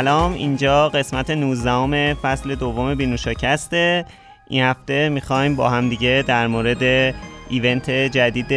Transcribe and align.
سلام 0.00 0.32
اینجا 0.32 0.88
قسمت 0.88 1.30
19 1.30 2.14
فصل 2.14 2.54
دوم 2.54 2.94
بینوشاکسته 2.94 4.04
این 4.48 4.62
هفته 4.62 5.08
می‌خوایم 5.08 5.56
با 5.56 5.68
هم 5.68 5.88
دیگه 5.88 6.24
در 6.26 6.46
مورد 6.46 7.14
ایونت 7.48 7.90
جدید 7.90 8.48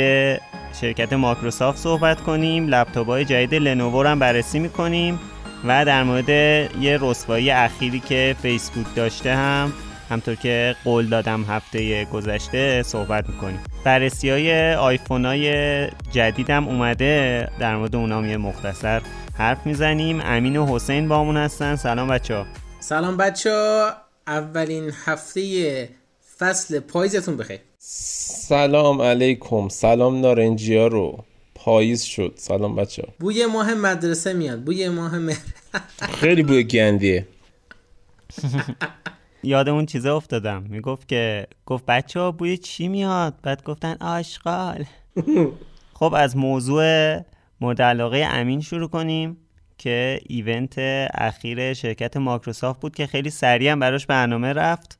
شرکت 0.82 1.14
مایکروسافت 1.14 1.78
صحبت 1.78 2.22
کنیم. 2.22 2.68
لپتاپ 2.68 3.08
های 3.08 3.26
جدید 3.26 3.56
لنوو 3.56 4.08
هم 4.08 4.20
بررسی 4.20 4.60
می‌کنیم 4.60 5.20
و 5.66 5.86
در 5.86 6.04
مورد 6.04 6.30
یه 6.30 7.00
رسوایی 7.02 7.52
اخیری 7.52 8.00
که 8.00 8.36
فیسبوک 8.42 8.96
داشته 8.96 9.36
هم 9.36 9.74
همطور 10.14 10.36
که 10.36 10.76
قول 10.84 11.10
دادم 11.10 11.44
هفته 11.44 12.06
گذشته 12.06 12.84
صحبت 12.84 13.30
می‌کنیم. 13.30 13.60
بررسی 13.84 14.30
های 14.30 14.74
آیفون 14.74 15.26
های 15.26 15.88
جدیدم 16.12 16.68
اومده. 16.68 17.50
در 17.60 17.76
مورد 17.76 17.96
اونام 17.96 18.30
یه 18.30 18.38
مختصر 18.38 19.02
حرف 19.38 19.66
می‌زنیم. 19.66 20.22
امین 20.24 20.58
و 20.58 20.76
حسین 20.76 21.08
با 21.08 21.20
همون 21.20 21.38
هستن. 21.38 21.76
سلام 21.76 22.08
بچه 22.08 22.36
ها 22.36 22.46
سلام 22.80 23.18
بچه 23.18 23.52
ها 23.52 23.94
اولین 24.28 24.92
هفته 25.06 25.90
فصل 26.40 26.80
پاییزتون 26.80 27.38
بخیر. 27.38 27.60
سلام 27.80 29.02
علیکم. 29.02 29.70
سلام 29.70 30.22
نارنجی 30.22 30.78
ها 30.78 30.88
رو. 30.88 31.24
پاییز 31.56 32.04
شد. 32.04 32.34
سلام 32.36 32.76
بچه 32.76 33.02
ها 33.02 33.14
بوی 33.20 33.46
ماه 33.46 33.74
مدرسه 33.74 34.34
میاد. 34.34 34.60
بوی 34.60 34.90
ماه 34.90 35.18
مهر 35.18 35.38
خیلی 36.20 36.44
بوی 36.44 36.64
گندیه. 36.64 37.28
یاد 39.44 39.70
اون 39.70 39.86
چیزه 39.86 40.10
افتادم. 40.10 40.64
می‌گفت 40.70 41.08
که 41.08 41.48
گفت 41.66 41.86
بچه 41.86 42.20
ها 42.20 42.32
بوی 42.32 42.58
چی 42.58 42.88
میاد؟ 42.88 43.34
بعد 43.44 43.64
گفتن 43.64 43.98
آشغال. 44.02 44.86
خب 46.00 46.14
از 46.18 46.38
موضوع 46.38 47.18
مورد 47.62 47.82
علاقه 47.82 48.18
امین 48.18 48.62
شروع 48.62 48.90
کنیم 48.90 49.38
که 49.78 50.20
event 50.28 50.74
اخیر 51.14 51.74
شرکت 51.74 52.18
مایکروسافت 52.18 52.80
بود 52.80 52.96
که 52.96 53.08
خیلی 53.08 53.30
سریع 53.30 53.72
هم 53.72 53.80
براش 53.80 54.06
برنامه 54.06 54.54
رفت. 54.54 55.00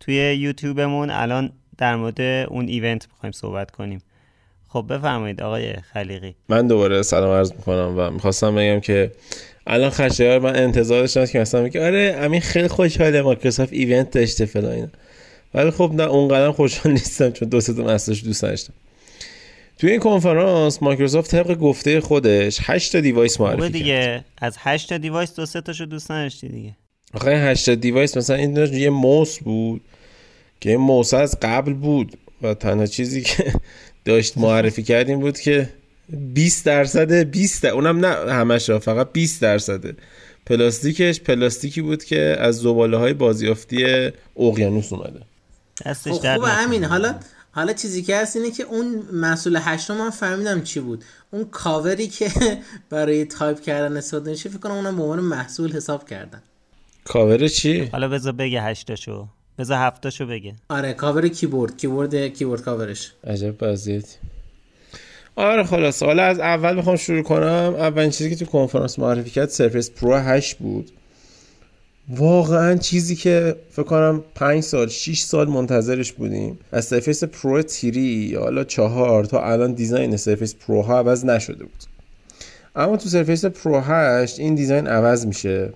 توی 0.00 0.14
یوتیوبمون 0.14 1.10
الان 1.10 1.52
در 1.78 1.96
مورد 1.96 2.20
اون 2.20 2.68
event 2.68 3.08
می‌خوایم 3.12 3.32
صحبت 3.32 3.70
کنیم. 3.70 3.98
خب 4.68 4.86
بفرمایید 4.90 5.42
آقای 5.42 5.72
خلیقی. 5.72 6.34
من 6.48 6.66
دوباره 6.66 7.02
سلام 7.02 7.30
عرض 7.30 7.52
می‌کنم 7.52 7.94
و 7.96 8.10
می‌خواستم 8.10 8.54
بگم 8.54 8.80
که 8.80 9.12
الان 9.66 9.90
خشایار 9.90 10.38
من 10.38 10.56
انتظار 10.56 11.00
داشتم 11.00 11.26
که 11.26 11.38
مثلا 11.38 11.62
میگه 11.62 11.86
آره 11.86 12.16
امین 12.20 12.40
خیلی 12.40 12.68
خوشحاله 12.68 13.22
مایکروسافت 13.22 13.72
event 13.72 14.10
داشته 14.10 14.46
فلان 14.46 14.72
اینا. 14.72 14.88
ولی 15.54 15.70
خب 15.70 15.92
نه 15.94 16.02
اونقدر 16.02 16.50
خوشحال 16.50 16.92
نیستم 16.92 17.30
چون 17.30 17.48
دو 17.48 17.60
سه 17.60 17.72
تا 17.74 17.82
دوست 18.24 18.42
داشتم 18.42 18.74
توی 19.78 19.90
این 19.90 20.00
کنفرانس 20.00 20.82
مایکروسافت 20.82 21.30
طبق 21.30 21.54
گفته 21.54 22.00
خودش 22.00 22.58
8 22.62 22.92
تا 22.92 23.00
device 23.00 23.40
معرفی 23.40 23.68
دیگه. 23.68 23.84
کرد. 23.84 24.24
از 24.38 24.56
8 24.58 24.88
تا 24.88 24.98
device 24.98 25.34
دو 25.34 25.46
سه 25.46 25.60
تاشو 25.60 25.84
دوست 25.84 26.10
نداشتی 26.10 26.48
دیگه. 26.48 26.76
آخه 27.14 27.30
8 27.30 27.66
تا 27.66 27.74
device 27.74 28.16
مثلا 28.16 28.36
این 28.36 28.56
یه 28.56 28.90
موس 28.90 29.38
بود 29.38 29.80
که 30.60 30.70
این 30.70 30.80
موس 30.80 31.14
از 31.14 31.38
قبل 31.42 31.72
بود 31.72 32.18
و 32.42 32.54
تنها 32.54 32.86
چیزی 32.86 33.22
که 33.22 33.52
داشت 34.04 34.38
معرفی 34.38 34.82
کرد 34.82 35.07
این 35.07 35.20
بود 35.20 35.38
که 35.38 35.68
20 36.08 36.66
درصد 36.66 37.12
20 37.12 37.64
اونم 37.64 38.06
نه 38.06 38.32
همش 38.32 38.70
فقط 38.70 39.12
20 39.12 39.42
درصده 39.42 39.96
پلاستیکش 40.46 41.20
پلاستیکی 41.20 41.82
بود 41.82 42.04
که 42.04 42.36
از 42.40 42.58
زباله 42.58 42.96
های 42.96 43.12
بازیافتی 43.12 44.10
اقیانوس 44.36 44.92
اومده. 44.92 45.20
دستش 45.86 46.12
خب 46.12 46.34
خوبه 46.34 46.48
همین 46.48 46.84
حالا 46.84 47.14
حالا 47.52 47.72
چیزی 47.72 48.02
که 48.02 48.16
هست 48.16 48.36
اینه 48.36 48.50
که 48.50 48.62
اون 48.62 49.02
محصول 49.12 49.58
هشتم 49.62 49.96
من 49.96 50.10
فهمیدم 50.10 50.62
چی 50.62 50.80
بود. 50.80 51.04
اون 51.30 51.44
کاوری 51.44 52.08
که 52.08 52.30
برای 52.90 53.24
تایپ 53.24 53.60
کردن 53.60 53.96
استفاده 53.96 54.30
میشه 54.30 54.48
فکر 54.48 54.58
کنم 54.58 54.72
اونم 54.72 54.96
به 54.96 55.02
عنوان 55.02 55.20
محصول 55.20 55.72
حساب 55.72 56.08
کردن. 56.08 56.42
کاور 57.04 57.48
چی؟ 57.48 57.84
حالا 57.84 58.08
بذار 58.08 58.32
بگه 58.32 58.62
هشتاشو. 58.62 59.28
بذار 59.58 59.78
هفتاشو 59.78 60.26
بگه. 60.26 60.54
آره 60.68 60.92
کاور 60.92 61.28
کیبورد. 61.28 61.76
کیبورد 61.76 62.26
کیبورد 62.26 62.62
کاورش. 62.62 63.12
عجب 63.24 63.54
وضعیت 63.60 64.18
آره 65.36 65.64
خلاصه 65.64 66.02
حالا 66.02 66.22
از 66.22 66.38
اول 66.38 66.76
می‌خوام 66.76 66.96
شروع 66.96 67.22
کنم. 67.22 67.74
اولین 67.78 68.10
چیزی 68.10 68.30
که 68.30 68.36
تو 68.36 68.44
کنفرانس 68.44 68.98
معرفی 68.98 69.30
کرد 69.30 69.48
Surface 69.48 69.90
Pro 69.90 70.14
8 70.14 70.58
بود. 70.58 70.90
واقعا 72.08 72.76
چیزی 72.76 73.16
که 73.16 73.56
فکر 73.70 73.82
کنم 73.82 74.24
5 74.34 74.62
سال 74.62 74.88
6 74.88 75.20
سال 75.20 75.48
منتظرش 75.48 76.12
بودیم. 76.12 76.58
از 76.72 76.84
Surface 76.84 77.24
Pro 77.24 77.62
three 77.62 78.34
حالا 78.34 78.64
چهار 78.64 79.24
تا 79.24 79.44
الان 79.44 79.72
design 79.72 80.16
Surface 80.16 80.54
Pro 80.54 80.82
ها 80.82 80.98
عوض 80.98 81.24
نشده 81.24 81.64
بود. 81.64 81.84
اما 82.76 82.96
تو 82.96 83.08
Surface 83.08 83.44
Pro 83.44 83.80
8 83.80 84.40
این 84.40 84.54
design 84.54 84.86
عوض 84.86 85.26
میشه. 85.26 85.72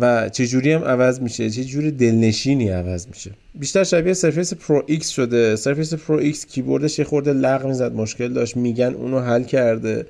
و 0.00 0.28
چه 0.28 0.46
جوری 0.46 0.72
هم 0.72 0.84
عوض 0.84 1.20
میشه؟ 1.20 1.50
چه 1.50 1.64
جوری 1.64 1.90
دلنشینی 1.90 2.68
عوض 2.68 3.06
میشه؟ 3.08 3.30
بیشتر 3.54 3.84
شبیه 3.84 4.14
Surface 4.14 4.54
Pro 4.54 4.82
X 4.86 5.08
شده. 5.08 5.56
Surface 5.56 5.94
Pro 5.94 6.16
X 6.16 6.46
کیبوردش 6.46 6.98
یه 6.98 7.04
خورده 7.04 7.32
لق 7.32 7.66
می‌زد 7.66 7.92
مشکل 7.92 8.32
داشت. 8.32 8.56
میگن 8.56 8.94
اونو 8.94 9.20
حل 9.20 9.42
کرده. 9.42 10.06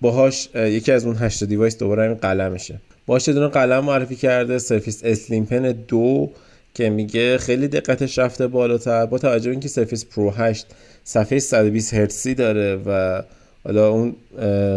باهاش 0.00 0.48
یکی 0.54 0.92
از 0.92 1.06
اون 1.06 1.16
هشت 1.18 1.44
device 1.44 1.78
دوباره 1.78 2.02
این 2.02 2.14
قلمشه 2.14 2.80
یه 3.06 3.32
دونه 3.32 3.48
قلم 3.48 3.84
معرفی 3.84 4.16
کرده. 4.16 4.58
Surface 4.58 5.04
Slim 5.04 5.44
Pen 5.44 5.74
دو 5.88 6.30
که 6.74 6.90
میگه 6.90 7.38
خیلی 7.38 7.68
دقتش 7.68 8.18
رفته 8.18 8.46
بالاتر. 8.46 9.06
با 9.06 9.18
توجه 9.18 9.50
اینکه 9.50 9.68
Surface 9.68 10.04
Pro 10.04 10.30
8 10.30 10.66
صفحه 11.04 11.38
120 11.38 11.94
هرتزی 11.94 12.34
داره 12.34 12.76
و 12.86 13.22
حالا 13.64 13.88
اون 13.88 14.14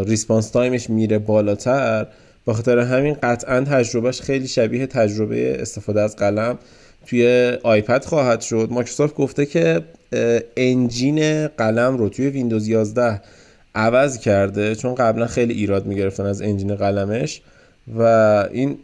response 0.07 0.49
timeش 0.49 0.89
میره 0.89 1.19
بالاتر 1.19 2.07
به 2.45 2.53
خاطر 2.53 2.79
همین 2.79 3.13
قطعا 3.23 3.61
تجربهش 3.61 4.21
خیلی 4.21 4.47
شبیه 4.47 4.87
تجربه 4.87 5.61
استفاده 5.61 6.01
از 6.01 6.15
قلم 6.15 6.57
توی 7.05 7.53
iPad 7.63 8.05
خواهد 8.05 8.41
شد. 8.41 8.67
مایکروسافت 8.71 9.15
گفته 9.15 9.45
که 9.45 9.81
انجین 10.57 11.47
قلم 11.47 11.97
رو 11.97 12.09
توی 12.09 12.27
ویندوز 12.27 12.67
11 12.67 13.21
عوض 13.75 14.19
کرده 14.19 14.75
چون 14.75 14.95
قبلا 14.95 15.27
خیلی 15.27 15.53
ایراد 15.53 15.85
می‌گرفتن 15.85 16.25
از 16.25 16.41
انجین 16.41 16.75
قلمش 16.75 17.41
و 17.97 18.01
این 18.51 18.77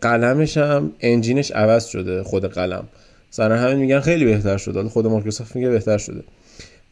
قلمش 0.00 0.56
هم 0.56 0.92
انجینش 1.00 1.50
عوض 1.50 1.86
شده 1.86 2.22
خود 2.22 2.44
قلم. 2.44 2.84
سر 3.30 3.52
همین 3.52 3.76
میگن 3.76 4.00
خیلی 4.00 4.24
بهتر 4.24 4.56
شده. 4.56 4.88
خود 4.88 5.06
مایکروسافت 5.06 5.56
میگه 5.56 5.68
بهتر 5.68 5.98
شده. 5.98 6.20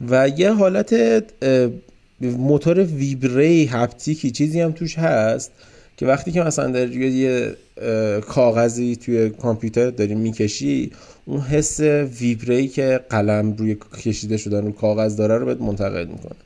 و 0.09 0.29
یه 0.29 0.53
حالت 0.53 0.95
موتور 2.21 2.81
ویبری 2.81 3.67
هپتیکی 3.67 4.31
چیزی 4.31 4.61
هم 4.61 4.73
توش 4.73 4.99
هست 4.99 5.53
که 6.01 6.07
وقتی 6.07 6.33
که 6.33 6.43
مثلا 6.43 6.67
در 6.67 6.91
یه 6.93 7.57
کاغذی 8.21 8.97
توی 8.97 9.31
کامپیوتر 9.31 9.91
داری 9.91 10.15
می‌کشی 10.15 10.93
اون 11.25 11.41
حس 11.41 11.81
ویبری 12.21 12.69
که 12.69 13.01
قلم 13.11 13.53
روی 13.53 13.77
کشیده 14.05 14.37
شدن 14.37 14.65
رو 14.65 14.73
کاغذ 14.73 15.17
داره 15.17 15.39
رو 15.39 15.47
بهت 15.47 15.61
منتقل 15.61 16.07
می‌کنه. 16.07 16.37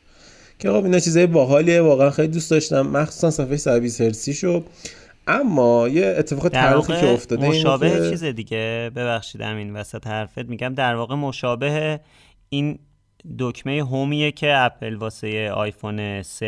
که 0.59 0.71
خب 0.71 0.85
اینا 0.85 0.99
چیزای 0.99 1.27
باحالیه 1.27 1.81
واقعا 1.81 2.11
خیلی 2.11 2.29
دوست 2.29 2.51
داشتم. 2.51 2.87
مخصوصا 2.87 3.31
صفحه 3.31 3.57
120 3.57 4.01
هرتزی 4.01 4.35
شو 4.35 4.65
اما 5.27 5.89
یه 5.89 6.15
اتفاق 6.19 6.49
تاریخی 6.49 6.93
که 6.93 7.09
افتاده 7.09 7.49
مشابه 7.49 7.91
که... 7.91 8.11
چیز 8.11 8.25
دیگه. 8.25 8.91
ببخشید 8.97 9.41
همین 9.41 9.77
وسط 9.77 10.07
حرفت 10.07 10.49
میگم. 10.49 10.75
در 10.75 10.95
واقع 10.95 11.15
مشابه 11.15 12.01
این 12.49 12.79
دکمه 13.39 13.83
هومیه 13.83 14.33
که 14.33 14.53
اپل 14.57 14.95
واسه 14.95 15.51
آیفون 15.51 16.01
7 16.01 16.43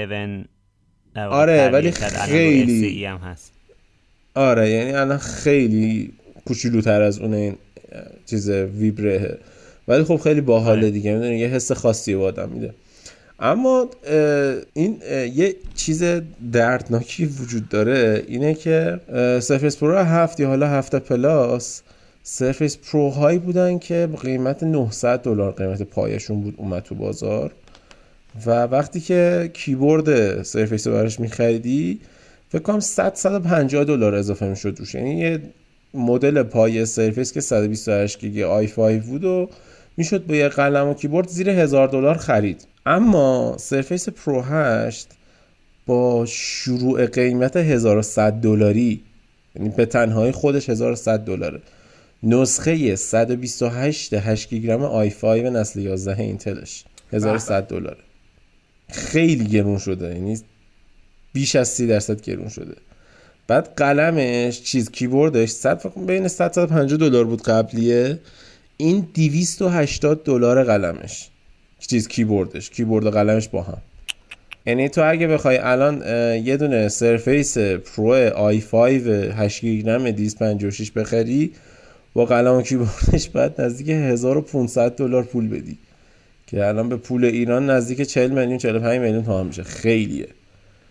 آره 1.17 1.69
ولی 1.69 1.91
خیلی 1.91 3.05
هم 3.05 3.17
هست. 3.17 3.53
آره 4.35 4.71
یعنی 4.71 4.93
الان 4.93 5.19
خیلی 5.19 6.13
کوچولوتر 6.45 7.03
از 7.03 7.19
اون 7.19 7.35
این 7.35 7.55
چیز 8.27 8.51
ویبره. 8.51 9.39
ولی 9.89 10.05
خب 10.05 10.17
خیلی 10.17 10.41
باحاله 10.41 10.81
آره. 10.81 10.91
دیگه 10.91 11.15
می‌دونی 11.15 11.39
یه 11.39 11.49
حس 11.49 11.73
خاصی 11.73 12.15
به 12.15 12.23
آدم 12.23 12.49
میده. 12.49 12.75
اما 13.41 13.89
این 14.75 14.99
یه 15.35 15.55
چیز 15.75 16.05
دردناکی 16.53 17.25
وجود 17.25 17.69
داره 17.69 18.25
اینه 18.29 18.55
که 18.55 19.01
Surface 19.43 19.77
Pro 19.77 19.99
هفت 19.99 20.41
یا 20.41 20.49
حالا 20.49 20.69
هفته 20.69 20.99
plus 20.99 21.83
Surface 22.23 22.77
Pro 22.77 23.11
هایی 23.11 23.39
بودن 23.39 23.79
که 23.79 24.09
قیمت 24.23 24.63
900 24.63 25.23
دلار 25.23 25.53
قیمت 25.53 25.83
پایه‌شون 25.83 26.41
بود 26.41 26.55
اومد 26.57 26.83
تو 26.83 26.95
بازار. 26.95 27.53
و 28.47 28.51
وقتی 28.51 29.01
که 29.01 29.51
کیبورد 29.55 30.43
Surface 30.43 30.87
رو 30.87 30.93
براش 30.93 31.21
میخریدی 31.21 32.01
فکر 32.49 32.63
کنم 32.63 32.81
100 32.81 33.15
150 33.15 33.85
دلار 33.85 34.15
اضافه 34.15 34.47
می‌شد 34.47 34.77
روش 34.79 34.95
یعنی 34.95 35.19
یه 35.19 35.41
مدل 35.95 36.43
پایه 36.43 36.87
Surface 36.87 37.33
که 37.33 37.41
128 37.41 38.21
گیگ 38.21 38.43
i5 38.43 39.03
بود 39.03 39.25
و 39.25 39.49
می‌شد 39.97 40.27
با 40.27 40.35
یه 40.35 40.49
قلم 40.49 40.89
و 40.89 40.95
کیبورد 40.95 41.29
زیر 41.29 41.51
هزار 41.51 41.89
دلار 41.89 42.17
خرید. 42.17 42.67
اما 42.87 43.57
Surface 43.59 44.09
Pro 44.09 44.43
8 44.43 45.09
با 45.87 46.27
شروع 46.27 47.07
قیمت 47.07 47.57
1100 47.57 48.33
دلاری 48.33 49.03
یعنی 49.57 49.69
به 49.69 49.87
تنهایی 49.87 50.33
خودش 50.33 50.71
1100 50.71 51.19
دلاره. 51.19 51.61
نسخه 52.23 52.97
128 52.97 54.15
8 54.15 54.49
گیگ 54.49 54.83
رم 54.83 55.11
i5 55.11 55.43
نسل 55.45 55.81
11 55.81 56.23
اینتلش 56.23 56.85
1100 57.13 57.63
دلاره. 57.63 58.06
خیلی 58.89 59.45
گرون 59.45 59.79
شده. 59.79 60.09
یعنی 60.09 60.39
بیش 61.33 61.57
از 61.57 61.69
30 61.69 61.87
درصد 61.87 62.21
گرون 62.21 62.49
شده. 62.49 62.75
بعد 63.49 63.75
قلمش 63.77 64.63
چیز 64.63 64.91
کیبوردش 64.91 65.51
100 65.51 65.93
بین 66.07 66.29
100 66.29 66.53
150 66.53 66.99
دلار 66.99 67.25
بود 67.25 67.43
قبلیه. 67.43 68.19
این 68.77 69.09
280 69.15 70.25
دلار 70.25 70.65
قلمش. 70.65 71.29
چیز 71.79 72.09
کیبوردش 72.09 72.71
کیبورد 72.71 73.07
و 73.07 73.11
قلمش 73.11 73.49
با 73.49 73.63
هم. 73.63 73.79
یعنی 74.67 74.89
تو 74.89 75.11
اگه 75.11 75.27
بخوای 75.27 75.59
الان 75.59 76.03
یه 76.45 76.57
دونه 76.57 76.89
Surface 76.89 77.59
Pro 77.59 78.13
i5 78.37 79.03
8 79.09 79.61
گیگ 79.61 79.89
رم 79.89 80.11
256 80.11 80.91
بخری 80.91 81.53
با 82.15 82.25
قلم 82.25 82.55
و 82.55 82.63
کیبوردش 82.63 83.29
بعد 83.29 83.61
نزدیک 83.61 83.89
1500 83.89 84.97
دلار 84.97 85.23
پول 85.23 85.49
بدی. 85.49 85.79
که 86.47 86.67
الان 86.67 86.89
به 86.89 86.97
پول 86.97 87.25
ایران 87.25 87.71
نزدیک 87.71 88.03
40 88.03 88.31
میلیون 88.31 88.59
45 88.59 89.01
میلیون 89.01 89.25
تومان 89.25 89.47
میشه. 89.47 89.63
خیلیه. 89.63 90.29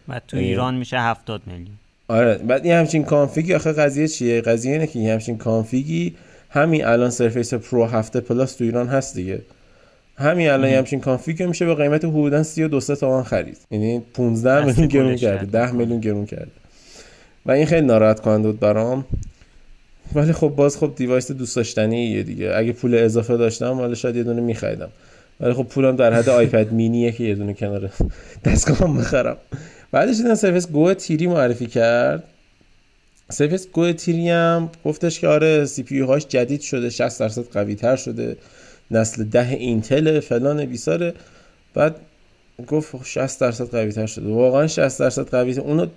و 0.07 0.22
تو 0.28 0.38
ایران 0.38 0.75
میشه 0.75 1.00
70 1.00 1.42
میلیون. 1.48 1.78
آره. 2.07 2.38
بعد 2.38 2.66
این 2.66 2.74
همچین 2.74 3.04
config 3.04 3.46
ی 3.46 3.54
آخه 3.54 3.72
قضیه 3.72 4.07
چیه؟ 4.07 4.42
قضیه 4.42 4.72
اینه 4.72 4.88
که 4.88 5.00
این 5.00 5.10
همچین 5.10 5.38
config 5.38 6.04
ی 6.04 6.16
همین 6.50 6.86
الان 6.86 7.10
Surface 7.10 7.54
Pro 7.54 7.86
هفت 7.86 8.20
Plus 8.20 8.56
تو 8.56 8.63
ایران 8.63 8.88
هست 8.88 9.16
دیگه. 9.16 9.42
همین 10.18 10.50
الان 10.50 10.69
همچین 10.69 11.00
config 11.00 11.44
میشه 11.44 11.66
به 11.66 11.75
قیمت 11.75 12.06
حدودا 12.06 12.44
32 12.44 12.80
تومن 12.96 13.24
خرید. 13.24 13.58
یعنی 13.72 14.01
15 14.13 14.66
میلیون 14.66 14.88
گرون 14.88 15.16
کرده. 15.16 15.46
10 15.46 15.72
میلیون 15.72 16.00
گرون 16.00 16.25
کرده. 16.25 16.51
و 17.46 17.51
این 17.51 17.66
خیلی 17.66 17.86
ناراحت 17.86 18.19
کننده 18.19 18.51
بود 18.51 18.60
برام. 18.60 19.06
ولی 20.16 20.34
خب 20.34 20.48
باز 20.48 20.78
خب 20.78 20.94
device 20.96 21.32
دوست 21.31 21.56
داشتنیه 21.56 22.24
دیگه. 22.24 22.54
اگه 22.56 22.72
پول 22.72 22.96
اضافه 22.96 23.38
داشتم 23.38 23.80
ولی 23.80 23.96
شاید 23.96 24.16
یه 24.16 24.24
دونه 24.24 24.42
میخریدم. 24.42 24.90
ولی 25.40 25.54
خب 25.54 25.64
پولم 25.64 25.96
در 25.96 26.14
حد 26.14 26.30
iPad 26.30 26.74
Mini 26.74 26.95
ئه 26.95 27.12
که 27.12 27.24
یه 27.24 27.36
دونه 27.36 27.54
کنار 27.54 27.92
دستگاهم 28.46 28.98
بخرم. 28.98 29.38
بعدش 29.92 30.18
دیدم 30.18 30.36
Surface 30.36 30.68
Go 30.68 30.94
Three 30.94 31.28
معرفی 31.28 31.68
کرد. 31.68 32.24
Surface 33.32 33.68
Go 33.68 33.92
Three 33.92 34.30
هم 34.30 34.70
گفتش 34.86 35.20
که 35.20 35.28
آره 35.28 35.66
CPU 35.66 36.00
هاش 36.00 36.28
جدید 36.28 36.62
شده 36.62 36.90
60 36.90 37.20
درصد 37.20 37.44
قوی 37.44 37.76
تر 37.76 37.96
شده. 37.96 38.38
نسل 38.92 39.24
ده 39.24 39.50
اینتل 39.50 40.20
فلان 40.20 40.66
بیساره. 40.66 41.14
بعد 41.74 41.96
گفت 42.68 42.96
60 43.04 43.40
درصد 43.40 43.70
قوی 43.70 43.92
تر 43.92 44.06
شده. 44.06 44.30
واقعا 44.30 44.68
60 44.68 45.00
درصد 45.00 45.30
قوی 45.30 45.54
تر 45.54 45.62
اونو 45.62 45.88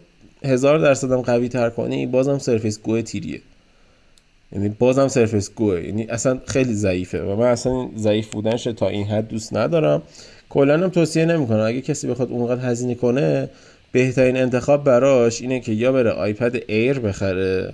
هزار 0.45 0.79
درصد 0.79 1.13
هم 1.13 1.21
قوی 1.21 1.49
تر 1.49 1.71
کنی 1.71 2.07
بازم 2.07 2.39
Surface 2.39 2.81
Go 2.83 3.03
Three 3.03 3.24
ئه. 3.24 3.41
یعنی 4.53 4.69
بازم 4.69 5.09
سرفیس 5.09 5.51
گوه 5.55 5.85
یعنی 5.85 6.07
اصلا 6.07 6.41
خیلی 6.47 6.75
ضعیفه 6.75 7.23
و 7.23 7.37
من 7.37 7.47
اصلا 7.47 7.89
ضعیف 7.97 8.29
بودنش 8.29 8.65
تا 8.65 8.89
این 8.89 9.07
حد 9.07 9.29
دوست 9.29 9.57
ندارم. 9.57 10.03
کلا 10.49 10.75
هم 10.75 10.89
توصیه 10.89 11.25
نمی‌کنم. 11.25 11.61
اگه 11.61 11.81
کسی 11.81 12.07
بخواد 12.07 12.31
اونقدر 12.31 12.71
هزینه 12.71 12.95
کنه 12.95 13.49
بهترین 13.93 14.37
انتخاب 14.37 14.85
براش 14.85 15.41
اینه 15.43 15.61
که 15.61 15.73
یا 15.73 15.93
بره 15.93 16.11
iPad 16.11 16.57
Air 16.69 16.99
بخره 16.99 17.73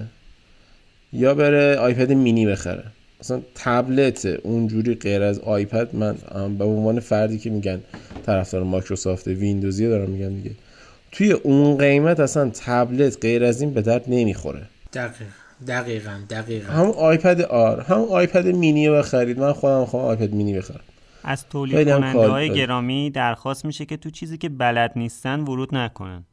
یا 1.13 1.35
بره 1.35 1.77
iPad 1.77 2.13
Mini 2.13 2.47
بخره. 2.47 2.85
مثلا 3.21 3.41
تبلت 3.55 4.27
اونجوری 4.27 4.95
غیر 4.95 5.23
از 5.23 5.39
iPad 5.39 5.97
من 5.97 6.17
به 6.59 6.65
عنوان 6.65 7.01
فردی 7.01 7.39
که 7.39 7.51
میگن 7.51 7.81
طرفدار 8.27 8.63
مایکروسافت 8.63 9.27
ویندوزی 9.27 9.89
دارم 9.89 10.11
میگم 10.11 10.35
دیگه. 10.35 10.51
توی 11.13 11.33
اون 11.33 11.79
قیمت 11.79 12.21
اصلا 12.21 12.51
تبلت 12.55 13.19
غیر 13.21 13.45
از 13.45 13.61
این 13.61 13.75
به 13.75 13.83
درد 13.83 14.05
نمی‌خوره. 14.09 14.63
دقیق 14.93 15.29
دقیقا 15.67 16.21
دقیقا. 16.31 16.73
هم 16.73 16.91
iPad 16.91 17.41
Air 17.41 17.81
هم 17.81 18.01
iPad 18.01 18.47
Mini 18.47 18.91
بخرید. 18.91 19.39
من 19.39 19.53
خودم 19.53 19.85
خواهم 19.85 20.07
iPad 20.07 20.35
Mini 20.35 20.55
بخرم. 20.55 20.81
از 21.25 21.49
تولید 21.49 21.89
کننده 21.89 22.29
های 22.29 22.55
گرامی 22.55 23.11
درخواست 23.11 23.65
میشه 23.65 23.87
که 23.87 23.97
تو 23.97 24.11
چیزی 24.11 24.39
که 24.39 24.49
بلد 24.49 24.93
نیستن 24.97 25.41
ورود 25.41 25.75
نکنن. 25.75 26.25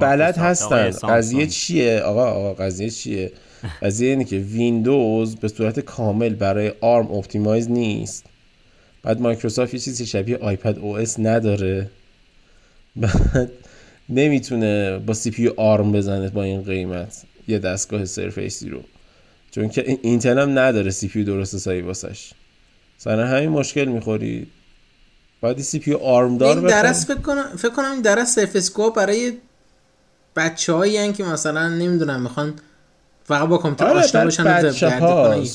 بلد 0.00 0.36
هستن. 0.38 0.90
قضیه 0.90 1.46
چیه؟ 1.46 2.00
آقا 2.00 2.24
آقا 2.24 2.54
قضیه 2.54 2.90
چیه؟ 2.90 3.32
قضیه 3.82 4.10
اینه 4.10 4.24
که 4.24 4.36
ویندوز 4.36 5.36
به 5.36 5.48
صورت 5.48 5.80
کامل 5.80 6.34
برای 6.34 6.72
ARM 6.80 7.12
optimize 7.12 7.70
نیست. 7.70 8.24
بعد 9.02 9.20
مایکروسافت 9.20 9.74
یه 9.74 9.80
چیزی 9.80 10.06
شبیه 10.06 10.36
iPadOS 10.36 11.18
نداره. 11.18 11.90
بعد 12.96 13.50
نمی‌تونه 14.08 14.98
با 14.98 15.14
سی 15.14 15.30
پی 15.30 15.48
آرم 15.48 15.92
بزنه 15.92 16.28
با 16.28 16.42
این 16.42 16.62
قیمت. 16.62 17.22
یه 17.48 17.58
دستگاه 17.58 18.04
سرفیسی 18.04 18.68
رو. 18.68 18.82
چون 19.50 19.68
که 19.68 19.98
اینتل 20.02 20.38
هم 20.38 20.58
نداره 20.58 20.90
سی 20.90 21.08
پی 21.08 21.24
درست 21.24 21.56
سایی 21.56 21.80
واسش. 21.80 22.30
سر 22.98 23.20
همین 23.20 23.48
مشکل 23.48 23.84
می‌خوری. 23.84 24.46
بعد 25.40 25.60
سی 25.60 25.78
پی 25.78 25.92
آرم 25.92 26.38
دار 26.38 26.58
این 26.58 26.66
درس 26.66 27.06
فکر 27.06 27.20
کنم 27.20 27.56
فکر 27.58 27.70
کنم 27.70 27.90
این 27.90 28.00
درس 28.00 28.34
سرفیس 28.34 28.70
کو 28.70 28.90
برای 28.90 29.32
بچه 30.36 30.72
هایی 30.72 31.12
که 31.12 31.24
مثلا 31.24 31.68
نمی‌دونم 31.68 32.22
می‌خوان 32.22 32.54
فقط 33.24 33.48
با 33.48 33.58
کامپیوتر 33.58 33.92
آره 33.92 34.04
آشنا 34.04 34.24
باشن 34.24 35.48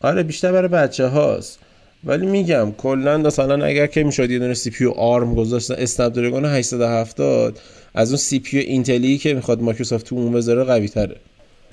آره 0.00 0.22
بیشتر 0.22 0.52
برای 0.52 0.68
بچه 0.68 1.06
هاست 1.06 1.58
ولی 2.06 2.26
میگم 2.26 2.72
کلا 2.72 3.18
مثلا 3.18 3.64
اگر 3.64 3.86
که 3.86 4.04
می‌شد 4.04 4.30
یه 4.30 4.38
دونه 4.38 4.54
CPU 4.54 4.86
ARM 4.86 5.34
گذاشتن 5.34 5.74
Snapdragon 5.74 6.44
870 6.44 7.58
از 7.94 8.08
اون 8.08 8.16
CPU 8.16 8.58
اینتلی 8.58 9.18
که 9.18 9.34
می‌خواد 9.34 9.62
مایکروسافت 9.62 10.06
تو 10.06 10.16
اون 10.16 10.32
بذاره 10.32 10.64
قوی 10.64 10.88
تره. 10.88 11.16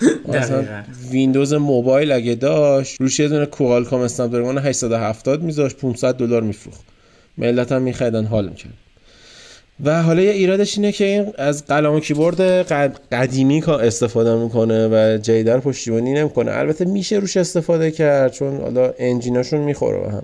مثلا 0.28 0.66
ویندوز 1.12 1.54
موبایل 1.54 2.12
اگه 2.12 2.36
داشت 2.36 3.02
روش 3.02 3.20
یه 3.20 3.28
دونه 3.28 3.46
Qualcomm 3.46 4.02
Snapdragon 4.02 4.58
870 4.58 5.44
میذاشت 5.44 5.78
500 5.78 6.16
دلار 6.16 6.42
میفروخت. 6.42 6.82
ملت 7.38 7.72
هم 7.72 7.82
میخریدن 7.82 8.26
حال 8.26 8.50
می‌کرد. 8.50 8.74
و 9.84 10.04
حالا 10.04 10.22
یه 10.22 10.32
ایرادش 10.32 10.78
اینه 10.78 10.92
که 10.92 11.06
این 11.06 11.34
از 11.38 11.66
قلم 11.66 11.94
و 11.94 12.00
کیبورد 12.00 12.42
قدیمی 13.12 13.64
استفاده 13.64 14.36
می‌کنه 14.36 14.88
و 14.88 15.18
جدید 15.18 15.46
رو 15.46 15.60
پشتیبانی 15.60 16.14
نمی‌کنه. 16.14 16.52
البته 16.52 16.86
میشه 16.86 17.16
روش 17.16 17.38
استفاده 17.38 17.92
کرد 17.92 18.32
چون 18.32 18.62
حالا 18.62 18.94
انجیناشون 19.00 19.60
می‌خوره 19.60 20.00
به 20.00 20.12
هم. 20.12 20.24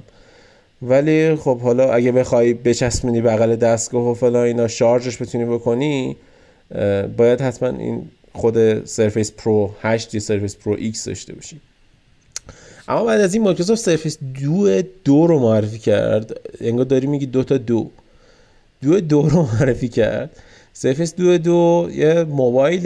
ولی 0.82 1.36
خب 1.36 1.60
حالا 1.60 1.94
اگه 1.94 2.12
بخوای 2.12 2.54
بچسبونی 2.54 3.22
بغل 3.22 3.56
دستگاه 3.56 4.12
و 4.12 4.14
فلان 4.14 4.46
اینا 4.46 4.68
شارژش 4.68 5.22
بتونی 5.22 5.46
بکنی 5.46 6.16
باید 7.18 7.42
حتما 7.42 7.70
این 7.70 8.02
خود 8.34 8.86
Surface 8.86 9.32
Pro 9.32 9.72
8 9.82 10.14
یا 10.14 10.20
Surface 10.20 10.56
Pro 10.56 10.76
X 10.80 11.06
داشته 11.06 11.34
باشی. 11.34 11.62
اما 12.88 13.06
بعد 13.06 13.22
از 13.22 13.34
این 13.34 13.44
مایکروسافت 13.44 13.82
Surface 13.82 14.07
Duo 14.07 14.18
دو 14.42 15.28
رو 15.28 15.40
معرفی 15.40 15.80
کرد. 15.80 16.40
انگار 16.62 16.86
داری 16.86 17.08
میگی 17.08 17.26
دو 17.26 17.44
تا 17.44 17.58
دو. 17.58 17.90
Duo 18.82 19.00
دو 19.00 19.22
رو 19.22 19.42
معرفی 19.42 19.88
کرد. 19.88 20.30
Surface 20.74 21.03
Duo 21.03 21.16
دو 21.16 21.90
یه 21.94 22.24
موبایل 22.24 22.82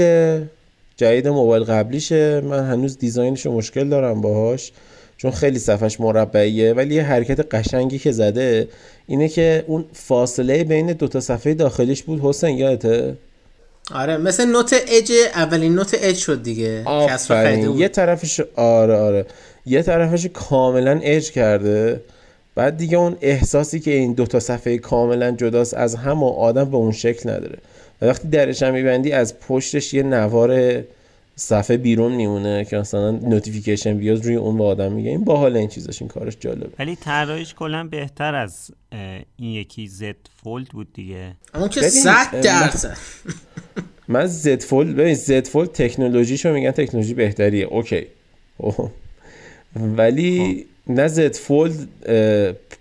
جدید 0.98 1.28
موبایل 1.28 1.64
قبلیشه. 1.64 2.42
من 2.42 2.66
هنوز 2.72 2.98
design 2.98 3.34
ش 3.34 3.46
مشکل 3.46 3.90
دارم 3.90 4.22
باهاش 4.22 4.72
چون 5.18 5.32
خیلی 5.32 5.60
صفحش 5.60 6.00
مربعیه 6.00 6.74
ولی 6.74 6.96
یه 6.96 7.04
حرکت 7.04 7.56
قشنگی 7.56 8.00
که 8.00 8.12
زده 8.12 8.68
اینه 9.08 9.30
که 9.30 9.64
اون 9.68 9.86
فاصله 9.94 10.64
بین 10.64 10.94
دو 10.94 11.08
تا 11.08 11.20
صفحه 11.20 11.54
داخلیش 11.54 12.04
بود. 12.04 12.20
حسین 12.24 12.58
یادته؟ 12.58 13.18
آره 13.94 14.18
مثل 14.18 14.46
نوت 14.46 14.76
اج 14.88 15.12
اولین 15.36 15.76
نوت 15.76 15.96
اج 16.02 16.16
شد 16.16 16.44
دیگه. 16.44 16.84
یه 17.78 17.88
طرفش 17.88 18.42
آره 18.56 18.96
آره. 18.96 19.26
یه 19.66 19.82
طرفش 19.82 20.26
کاملا 20.26 21.00
اج 21.04 21.32
کرده. 21.32 22.02
بعد 22.56 22.78
دیگه 22.78 22.98
اون 22.98 23.18
احساسی 23.22 23.80
که 23.80 23.92
این 23.92 24.14
دو 24.14 24.26
تا 24.26 24.40
صفحه 24.40 24.78
کاملا 24.78 25.32
جداست 25.32 25.74
از 25.74 25.96
هم 25.96 26.24
و 26.24 26.28
آدم 26.28 26.66
به 26.66 26.78
اون 26.78 26.92
شکل 26.92 27.30
نداره. 27.30 27.58
و 28.02 28.06
وقتی 28.06 28.28
درش 28.28 28.64
هم 28.64 28.74
میبندی 28.74 29.12
از 29.12 29.40
پشتش 29.40 29.94
یه 29.94 30.04
نوار 30.04 30.82
صفحه 31.36 31.78
بیرون 31.78 32.12
میمونه 32.12 32.66
که 32.66 32.78
مثلا 32.78 33.12
notification 33.12 33.98
بیاد 33.98 34.26
روی 34.26 34.36
اون 34.36 34.58
به 34.58 34.64
آدم 34.64 34.92
میگه. 34.92 35.10
این 35.10 35.24
باحال 35.24 35.58
این 35.58 35.68
چیزاش 35.68 36.02
این 36.02 36.10
کارش 36.10 36.38
جالبه. 36.40 36.70
ولی 36.80 36.96
طراحیش 36.96 37.54
کلا 37.54 37.84
بهتر 37.84 38.36
از 38.36 38.72
این 39.38 39.52
یکی 39.52 39.88
Z 39.88 40.16
Fold 40.44 40.68
بود 40.68 40.94
دیگه. 40.94 41.32
اما 41.54 41.68
که 41.68 41.82
100 41.82 42.42
درصد. 42.42 42.98
من 44.08 44.26
Z 44.26 44.62
Fold 44.62 44.96
ببین 44.96 45.16
Z 45.16 45.48
Fold 45.48 45.72
تکنولوژیشو 45.72 46.54
میگن 46.54 46.72
تکنولوژی 46.72 47.14
بهتریه. 47.14 47.66
OK. 47.66 48.08
ولی 49.76 50.54
خب. 50.54 50.71
نه 50.94 51.08
Z 51.08 51.36
Fold 51.36 51.88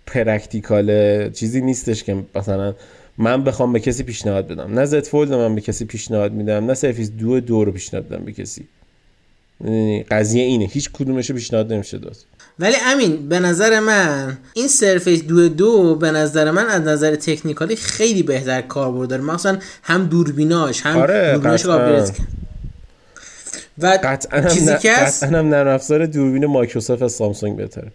practical 0.06 1.30
چیزی 1.30 1.60
نیستش 1.60 2.04
که 2.04 2.16
مثلا 2.34 2.74
من 3.18 3.44
بخوام 3.44 3.72
به 3.72 3.80
کسی 3.80 4.02
پیشنهاد 4.02 4.48
بدم. 4.48 4.78
نه 4.78 4.84
Z 4.84 5.04
Fold 5.04 5.32
من 5.32 5.54
به 5.54 5.60
کسی 5.60 5.84
پیشنهاد 5.84 6.32
میدم 6.32 6.66
نه 6.66 6.74
Surface 6.75 7.00
Duo 7.00 7.10
دو 7.10 7.64
رو 7.64 7.72
پیشنهاد 7.72 8.08
بدم 8.08 8.24
به 8.24 8.32
کسی. 8.32 8.64
قضیه 10.10 10.42
اینه 10.42 10.64
هیچ 10.64 10.90
کدومش 10.92 11.32
پیشنهاد 11.32 11.72
نمیشه 11.72 11.98
داد. 11.98 12.16
ولی 12.58 12.74
امین 12.86 13.28
به 13.28 13.38
نظر 13.38 13.80
من 13.80 14.38
این 14.54 14.68
سرفیس 14.68 15.22
دو 15.22 15.48
دو 15.48 15.94
به 15.94 16.10
نظر 16.10 16.50
من 16.50 16.66
از 16.66 16.82
نظر 16.82 17.14
تکنیکالی 17.16 17.76
خیلی 17.76 18.22
بهتر 18.22 18.62
کاربرد 18.62 19.08
داره 19.08 19.22
مثلا 19.22 19.58
هم 19.82 20.06
دوربیناش 20.06 20.80
هم 20.80 20.96
آره 20.96 21.32
دوربیناش 21.32 21.66
و 23.78 23.98
قطعا 24.02 24.48
چیزی 24.48 24.78
که 24.78 24.92
هم 25.22 25.48
نرم 25.48 25.68
افزار 25.68 26.06
دوربین 26.06 26.46
مایکروسافت 26.46 27.02
از 27.02 27.12
سامسونگ 27.12 27.56
بهتره. 27.56 27.92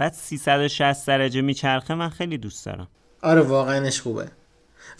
بعد 0.00 0.12
360 0.12 1.06
درجه 1.06 1.40
میچرخه 1.40 1.94
من 1.94 2.08
خیلی 2.08 2.38
دوست 2.38 2.66
دارم. 2.66 2.88
آره 3.22 3.40
واقعاش 3.40 4.00
خوبه. 4.00 4.26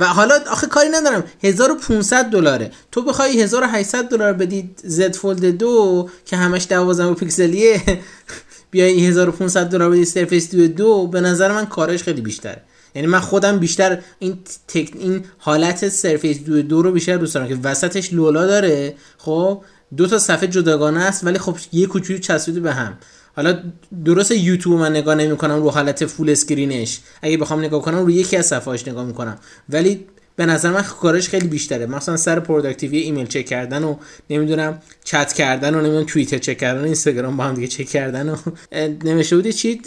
و 0.01 0.05
حالا 0.05 0.39
آخه 0.51 0.67
کاری 0.67 0.89
ندارم. 0.89 1.25
1500 1.43 2.25
دلاره. 2.25 2.71
تو 2.93 3.03
بخوای 3.03 3.43
1800 3.43 4.09
دلار 4.09 4.33
بدی 4.33 4.71
زد 4.77 5.17
فولد 5.17 5.45
دو 5.45 6.09
که 6.25 6.37
همش 6.37 6.67
12 6.71 7.15
پیکسلیه 7.15 7.83
بیای 8.71 9.07
1500 9.07 9.67
دلار 9.67 9.91
بدی 9.91 10.05
Surface 10.05 10.55
Duo 10.55 10.69
دو 10.69 11.07
به 11.07 11.21
نظر 11.21 11.53
من 11.53 11.67
کارش 11.67 12.03
خیلی 12.03 12.21
بیشتره. 12.21 12.63
یعنی 12.95 13.09
من 13.09 13.21
خودم 13.21 13.59
بیشتر 13.59 13.99
این 14.19 14.39
تک... 14.69 14.91
این 14.95 15.25
حالت 15.39 15.89
Surface 15.89 16.45
Duo 16.45 16.63
دو 16.63 16.83
رو 16.83 16.93
بیشتر 16.93 17.17
دوست 17.17 17.35
دارم 17.35 17.49
که 17.49 17.59
وسطش 17.63 18.13
لولا 18.13 18.47
داره. 18.47 18.95
خب 19.19 19.65
دو 19.97 20.07
تا 20.07 20.19
صفحه 20.19 20.47
جداگانه 20.47 21.01
است 21.01 21.25
ولی 21.25 21.39
خب 21.39 21.57
یه 21.73 21.87
کوچولو 21.87 22.19
چسبیده 22.19 22.61
به 22.61 22.73
هم. 22.73 22.99
حالا 23.43 23.59
درست 24.05 24.31
یوتیوب 24.31 24.81
من 24.81 24.91
نگاه 24.91 25.15
نمی 25.15 25.37
کنم 25.37 25.63
رو 25.63 25.71
حالت 25.71 26.07
full 26.07 26.31
screen 26.31 26.83
ش 26.83 27.01
اگه 27.23 27.37
بخوام 27.37 27.61
نگاه 27.61 27.83
کنم 27.83 27.99
رو 27.99 28.11
یکی 28.11 28.37
از 28.37 28.47
صفحاش 28.47 28.89
نگاه 28.89 29.05
می‌کنم. 29.05 29.39
ولی 29.69 30.07
به 30.37 30.47
نظر 30.47 30.71
من 30.71 30.83
کارش 30.83 31.29
خیلی 31.29 31.49
بیشتره. 31.49 31.87
مثلا 31.87 32.17
سر 32.17 32.41
productivity 32.41 32.99
ایمیل 32.99 33.27
چک 33.27 33.47
کردن 33.47 33.85
و 33.85 33.97
نمی‌دونم 34.31 34.83
چت 35.05 35.33
کردن 35.33 35.75
و 35.75 35.81
نمی‌دونم 35.81 36.05
توییتر 36.05 36.39
چک 36.39 36.59
کردن 36.59 36.81
و 36.81 36.85
اینستاگرام 36.85 37.37
با 37.37 37.45
هم 37.45 37.55
دیگه 37.55 37.67
چک 37.67 37.87
کردن 37.87 38.29
و 38.29 38.37
نمیشه 39.09 39.37
بودی 39.37 39.53
چی؟ 39.53 39.81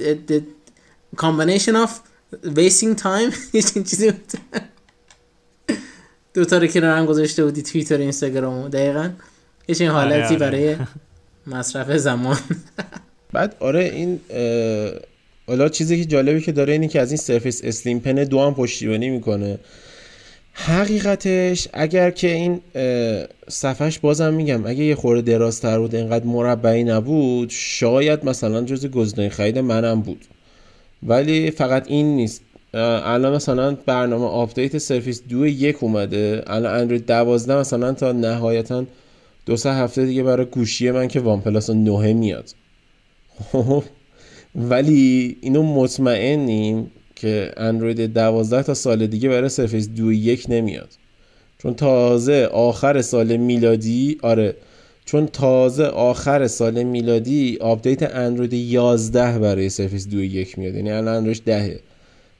combination 1.17 1.75
of 1.85 1.91
wasting 2.45 2.95
time 3.03 3.53
چیزی 3.89 4.11
بود. 4.11 4.31
دو 6.33 6.45
تا 6.45 6.57
رو 6.57 6.67
کنار 6.67 6.97
هم 6.97 7.05
گذاشته 7.05 7.45
بودی 7.45 7.61
توییتر 7.61 7.97
اینستاگرام 7.97 8.69
دقیقا 8.69 9.09
یه 9.67 9.75
چنین 9.75 9.91
آره، 9.91 10.15
حالتی 10.15 10.35
آره. 10.35 10.37
برای 10.37 10.75
مصرف 11.47 11.97
زمان. 11.97 12.37
بعد 13.33 13.55
آره 13.59 13.83
این 13.83 14.19
حالا 15.47 15.69
چیزی 15.69 15.97
که 15.97 16.05
جالبی 16.05 16.41
که 16.41 16.51
داره 16.51 16.73
اینی 16.73 16.87
که 16.87 17.01
از 17.01 17.11
این 17.11 17.17
سرفیس 17.17 17.61
اسلیم 17.63 17.99
پن 17.99 18.15
دو 18.15 18.39
هم 18.39 18.53
پشتیبانی 18.53 19.09
می‌کنه. 19.09 19.59
حقیقتش 20.53 21.67
اگر 21.73 22.11
که 22.11 22.31
این 22.31 22.61
صفحش 23.49 23.99
بازم 23.99 24.33
میگم 24.33 24.65
اگه 24.65 24.83
یه 24.83 24.95
خورده 24.95 25.21
درازتر 25.21 25.79
بود 25.79 25.95
اینقدر 25.95 26.25
مربعی 26.25 26.83
نبود 26.83 27.49
شاید 27.49 28.25
مثلا 28.25 28.61
جز 28.61 28.85
گزینه 28.85 29.29
خرید 29.29 29.57
منم 29.57 30.01
بود. 30.01 30.25
ولی 31.03 31.51
فقط 31.51 31.83
این 31.87 32.15
نیست. 32.15 32.41
الان 32.73 33.35
مثلا 33.35 33.77
برنامه 33.85 34.25
update 34.25 34.77
Surface 34.77 35.21
Duo 35.29 35.47
یک 35.47 35.83
اومده. 35.83 36.43
الان 36.47 36.79
اندروید 36.79 37.05
12 37.05 37.55
مثلا 37.55 37.93
تا 37.93 38.11
نهایتا 38.11 38.85
دو 39.45 39.57
سه 39.57 39.73
هفته 39.73 40.05
دیگه 40.05 40.23
برای 40.23 40.45
گوشی 40.45 40.91
من 40.91 41.07
که 41.07 41.19
OnePlus 41.19 41.69
9 41.69 42.13
میاد. 42.13 42.53
خب. 43.51 43.83
ولی 44.55 45.37
اینو 45.41 45.63
مطمئنیم 45.63 46.91
که 47.15 47.51
اندروید 47.57 48.13
12 48.13 48.63
تا 48.63 48.73
سال 48.73 49.07
دیگه 49.07 49.29
برای 49.29 49.49
Surface 49.49 49.89
Duo 49.89 50.13
یک 50.13 50.45
نمیاد. 50.49 50.89
چون 51.57 51.73
تازه 51.73 52.49
آخر 52.53 53.01
سال 53.01 53.37
میلادی 53.37 54.17
آره. 54.21 54.55
چون 55.05 55.27
تازه 55.27 55.85
آخر 55.85 56.47
سال 56.47 56.83
میلادی 56.83 57.57
آپدیت 57.61 58.15
اندروید 58.15 58.53
11 58.53 59.39
برای 59.39 59.69
سرفیس 59.69 60.07
دو 60.07 60.23
یک 60.23 60.59
میاد. 60.59 60.75
یعنی 60.75 60.91
الان 60.91 61.15
اندروید 61.15 61.43
10 61.45 61.79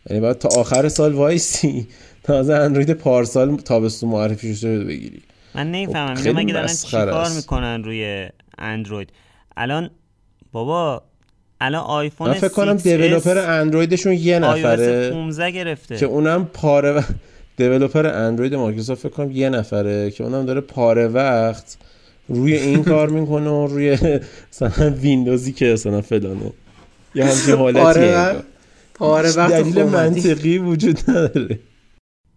یعنی 0.10 0.22
باید 0.22 0.38
تا 0.38 0.50
آخر 0.60 0.90
سال 0.90 1.14
وایسی 1.14 1.88
تازه 2.24 2.54
اندروید 2.54 2.92
پارسال 2.92 3.56
تابستون 3.56 4.10
معرفی 4.10 4.56
شده 4.56 4.84
بگیری. 4.84 5.22
من 5.56 5.72
نمی‌فهمم. 5.72 6.16
خیلی 6.16 6.30
اینا 6.30 6.42
مگه 6.42 6.54
دارن 6.54 6.68
چیکار. 6.68 7.30
می‌کنن 7.36 7.84
روی 7.84 8.28
اندروید؟ 8.58 9.10
الان 9.58 9.90
بابا 10.53 11.03
الان 11.62 11.83
آیفون 11.83 12.27
من 12.27 12.33
فکر 12.33 12.48
کنم 12.48 12.77
6S 12.77 12.81
developer 12.82 13.38
اندرویدشون 13.38 14.13
یه 14.13 14.39
نفره. 14.39 15.10
15 15.12 15.51
گرفته. 15.51 15.98
که 15.98 16.05
اونم 16.05 16.45
پاره 16.53 16.91
و... 16.91 17.01
developer 17.58 18.08
اندروید 18.07 18.55
مایکروسافت 18.55 19.01
فکر 19.01 19.10
کنم 19.10 19.31
یه 19.31 19.50
نفره 19.50 20.12
که 20.12 20.24
اونم 20.24 20.45
داره 20.45 20.62
پاره 20.62 21.07
وقت 21.07 21.77
روی 22.27 22.53
این 22.53 22.83
کار 22.93 23.10
می‌کنه 23.10 23.50
و 23.50 23.67
روی 23.67 23.98
مثلا 24.51 24.89
ویندوزی 24.89 25.53
که 25.53 25.65
مثلا 25.65 26.01
فلانه. 26.01 26.51
یه 27.15 27.25
همچین 27.25 27.55
پاره 27.55 27.81
حالتیه. 27.81 28.15
وقت 28.15 28.43
پاره 28.93 29.31
وقت 29.38 29.51
دلیل. 29.51 29.83
منطقی 29.83 30.57
وجود 30.57 31.00
نداره. 31.07 31.60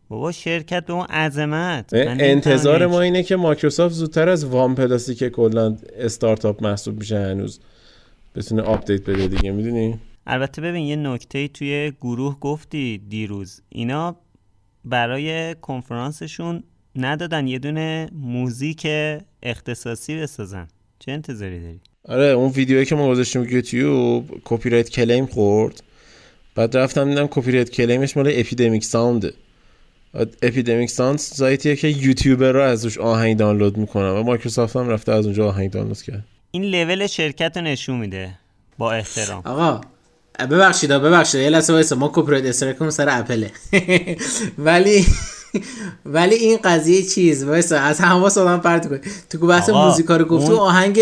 بابا 0.09 0.33
شرکت 0.33 0.87
به 0.87 0.93
اون 0.93 1.07
عظمت. 1.07 1.91
انتظار 1.93 2.87
ما. 2.87 3.01
اینه 3.01 3.23
که 3.23 3.37
مایکروسافت 3.37 3.95
زودتر 3.95 4.29
از 4.29 4.45
وان 4.45 4.75
پلاسی 4.75 5.15
که 5.15 5.31
کلا 5.31 5.77
استارتاپ 5.99 6.63
محسوب 6.63 6.99
میشه 6.99 7.19
هنوز. 7.19 7.61
بتونه 8.37 8.63
آپدیت 8.63 9.11
بده 9.11 9.27
دیگه 9.27 9.51
می‌دونی؟ 9.53 9.99
البته 10.27 10.63
ببین 10.63 10.85
یه 10.87 10.97
نکته 10.97 11.49
توی 11.49 11.93
گروه 12.01 12.41
گفتی 12.41 12.99
دیروز. 13.09 13.61
اینا 13.69 14.17
برای 14.85 15.55
کنفرانسشون 15.55 16.63
ندادن 16.97 17.47
یه 17.47 17.59
دونه 17.59 18.09
موزیک 18.13 18.87
اختصاصی 19.43 20.17
بسازن. 20.17 20.69
چه 20.99 21.13
انتظاری 21.13 21.61
داری؟ 21.61 21.81
آره 22.05 22.25
اون 22.25 22.51
ویدیویی 22.51 22.85
که 22.85 22.95
ما 22.95 23.09
گذاشتیم 23.09 23.45
یوتیوب 23.45 24.41
copyright 24.45 24.89
claim 24.89 25.27
خورد. 25.27 25.83
بعد 26.55 26.77
رفتم 26.77 27.09
دیدم 27.09 27.27
copyright 27.27 27.53
claim 27.53 27.71
ش 27.71 28.17
مال 28.17 28.31
اپیدمیک 28.33 28.85
ساونده 28.85 29.33
اپیدمیک 30.43 30.91
ساوند 30.91 31.19
سایتیه 31.19 31.77
که 31.77 31.89
یوتیوبر 31.89 32.53
رو 32.53 32.61
ازش 32.63 32.99
آهنگ 32.99 33.37
دانلود 33.37 33.77
می‌کنن 33.77 34.11
و 34.11 34.23
مایکروسافت 34.23 34.77
هم 34.77 34.89
رفته 34.89 35.13
از 35.13 35.25
اونجا 35.25 35.49
آهنگ 35.49 35.71
دانلود 35.71 36.03
کرد. 36.03 36.25
این 36.57 36.65
لول 36.65 37.07
شرکت 37.07 37.57
رو 37.57 37.63
نشون 37.63 37.97
میده 37.97 38.39
با 38.79 38.93
احترام. 38.93 39.43
آقا 39.45 39.81
ببخشید 40.51 40.91
ببخشید. 40.91 41.41
یه 41.41 41.49
لحظه 41.51 41.73
وایسا 41.73 41.97
ما 41.97 42.11
کپی 42.15 42.31
رایت 42.33 42.45
استرایک 42.45 42.89
سر 42.91 43.09
اپله 43.21 43.51
ولی 44.59 45.07
ولی 46.07 46.35
این 46.35 46.59
قضیه 46.65 47.03
چیز؟ 47.03 47.45
وایسا 47.45 47.79
از 47.79 48.01
حواس 48.01 48.39
آدم 48.39 48.61
پرت 48.61 48.89
کن 48.89 48.99
تو 49.31 49.47
بحث 49.47 49.69
موزیکا 49.71 50.17
رو 50.17 50.25
گفت 50.25 50.51
اون- 50.51 50.59
آهنگ 50.59 51.01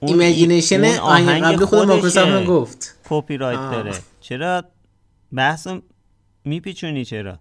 ایمیجینیشن 0.00 0.84
آهنگ 0.84 1.42
قبلی 1.44 1.64
خود. 1.64 1.88
مایکروسافت 1.88 2.44
گفت. 2.44 2.94
کپی 3.08 3.36
رایت. 3.36 3.58
داره. 3.58 3.92
چرا؟ 4.20 4.64
بحث 5.32 5.66
میپیچونی 6.44 7.04
چرا؟ 7.04 7.38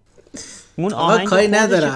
اون 0.75 0.93
آقا، 0.93 1.03
آهنگ 1.13 1.27
کاری 1.27 1.47
نداره. 1.47 1.91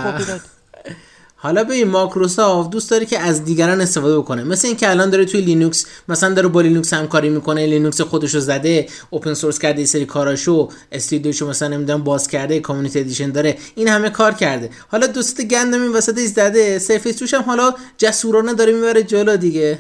حالا 1.42 1.64
ببین 1.64 1.88
مایکروسافت 1.88 2.70
دوست 2.70 2.92
داره 2.92 3.06
که 3.06 3.20
از 3.20 3.46
دیگران 3.46 3.82
استفاده 3.82 4.18
بکنه. 4.18 4.44
مثل 4.44 4.68
اینکه 4.68 4.90
الان 4.90 5.10
داره 5.10 5.26
توی 5.26 5.42
لینوکس 5.42 5.86
مثلا 6.10 6.34
داره 6.34 6.48
با 6.48 6.62
لینوکس 6.62 6.94
همکاری 6.94 7.30
می‌کنه 7.30 7.66
لینوکس 7.66 8.02
خودشو 8.02 8.40
زده 8.40 8.88
open 9.10 9.34
source 9.34 9.60
کرده 9.60 9.86
سری 9.86 10.06
کاراشو 10.06 10.70
استودیوشو 10.92 11.50
مثلا 11.50 11.68
نمی‌دونم 11.68 12.04
باز 12.04 12.28
کرده 12.28 12.60
community 12.60 13.00
edition 13.00 13.32
داره 13.32 13.58
این 13.76 13.88
همه 13.88 14.10
کار 14.10 14.34
کرده. 14.34 14.70
حالا 14.88 15.08
دوست 15.08 15.42
گندم 15.42 15.82
این 15.82 15.92
وسط 15.92 16.20
زده 16.20 16.80
سرفیس 16.80 17.16
توش 17.16 17.34
هم 17.34 17.42
حالا 17.42 17.74
جسورانه 17.98 18.54
داره 18.54 18.72
می‌بره 18.74 19.04
جلو 19.04 19.38
دیگه. 19.38 19.80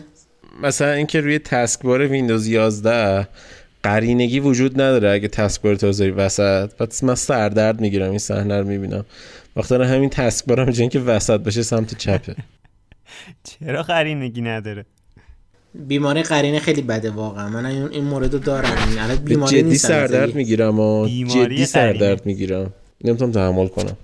مثلا 0.63 0.91
اینکه 0.91 1.21
روی 1.21 1.39
taskbar 1.39 2.07
ویندوز 2.07 2.47
11 2.47 3.27
قرینگی 3.83 4.39
وجود 4.39 4.81
نداره 4.81 5.11
اگه 5.11 5.27
taskbar 5.27 5.75
تو 5.75 5.87
وسط. 6.09 6.69
بعد 6.77 6.93
من 7.03 7.15
سردرد 7.15 7.81
می‌گیرم 7.81 8.09
این 8.09 8.19
صحنه 8.19 8.59
رو 8.59 8.67
می‌بینم. 8.67 9.05
وقتی 9.59 9.75
همین 9.75 10.09
تسکبارم 10.09 10.65
به 10.65 10.73
جای 10.73 10.81
اینکه 10.81 10.99
وسط 10.99 11.39
بشه 11.39 11.63
سمت 11.63 11.97
چپه. 11.97 12.35
چرا 13.59 13.83
قرینگی 13.83 14.41
نداره؟ 14.41 14.85
بیماری 15.75 16.23
قرینه 16.23 16.59
خیلی 16.59 16.81
بده 16.81 17.09
واقعا. 17.09 17.49
من 17.49 17.65
این 17.65 17.87
این 17.91 18.03
مورد 18.03 18.33
رو 18.33 18.39
دارم. 18.39 18.77
این 18.89 18.99
الان 18.99 19.15
بیماری 19.15 19.61
جدی 19.61 19.77
سردرد. 19.77 20.35
می‌گیرم 20.35 20.79
و 20.79 21.05
بیماری 21.05 21.55
جدی 21.55 21.65
سردرد. 21.65 22.25
می‌گیرم. 22.25 22.73
نمی‌تونم 23.03 23.31
تحمل 23.31 23.67
کنم. 23.67 23.97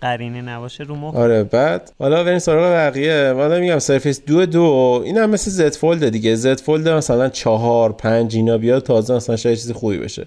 قرینه 0.00 0.42
نباشه 0.42 0.84
رو 0.84 0.94
مخ؟ 0.94 1.14
آره 1.14 1.44
بعد 1.44 1.92
حالا 1.98 2.24
بریم 2.24 2.38
سراغ 2.38 2.72
بقیه. 2.72 3.32
حالا 3.32 3.60
میگم 3.60 3.78
سرفیس 3.78 4.20
دو 4.24 4.46
دو. 4.46 5.02
این 5.04 5.18
هم 5.18 5.30
مثل 5.30 5.50
زد 5.50 5.74
فولد 5.74 6.08
دیگه. 6.08 6.34
زد 6.34 6.60
فولد 6.60 6.88
مثلا 6.88 7.28
چهار 7.28 7.92
پنج 7.92 8.36
اینا 8.36 8.58
بیاد 8.58 8.82
تازه 8.82 9.14
مثلا 9.14 9.36
شاید 9.36 9.58
چیز 9.58 9.72
خوبی 9.72 9.98
بشه. 9.98 10.26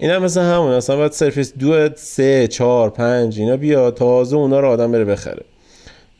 این 0.00 0.10
هم 0.10 0.22
مثل 0.22 0.40
همون 0.40 0.76
مثلا 0.76 0.96
باید 0.96 1.12
سرفیس 1.12 1.52
دو 1.54 1.88
سه 1.96 2.48
چهار 2.48 2.90
پنج 2.90 3.38
اینا 3.38 3.56
بیاد 3.56 3.94
تازه 3.94 4.36
اونا 4.36 4.60
رو 4.60 4.68
آدم 4.68 4.92
بره 4.92 5.04
بخره. 5.04 5.44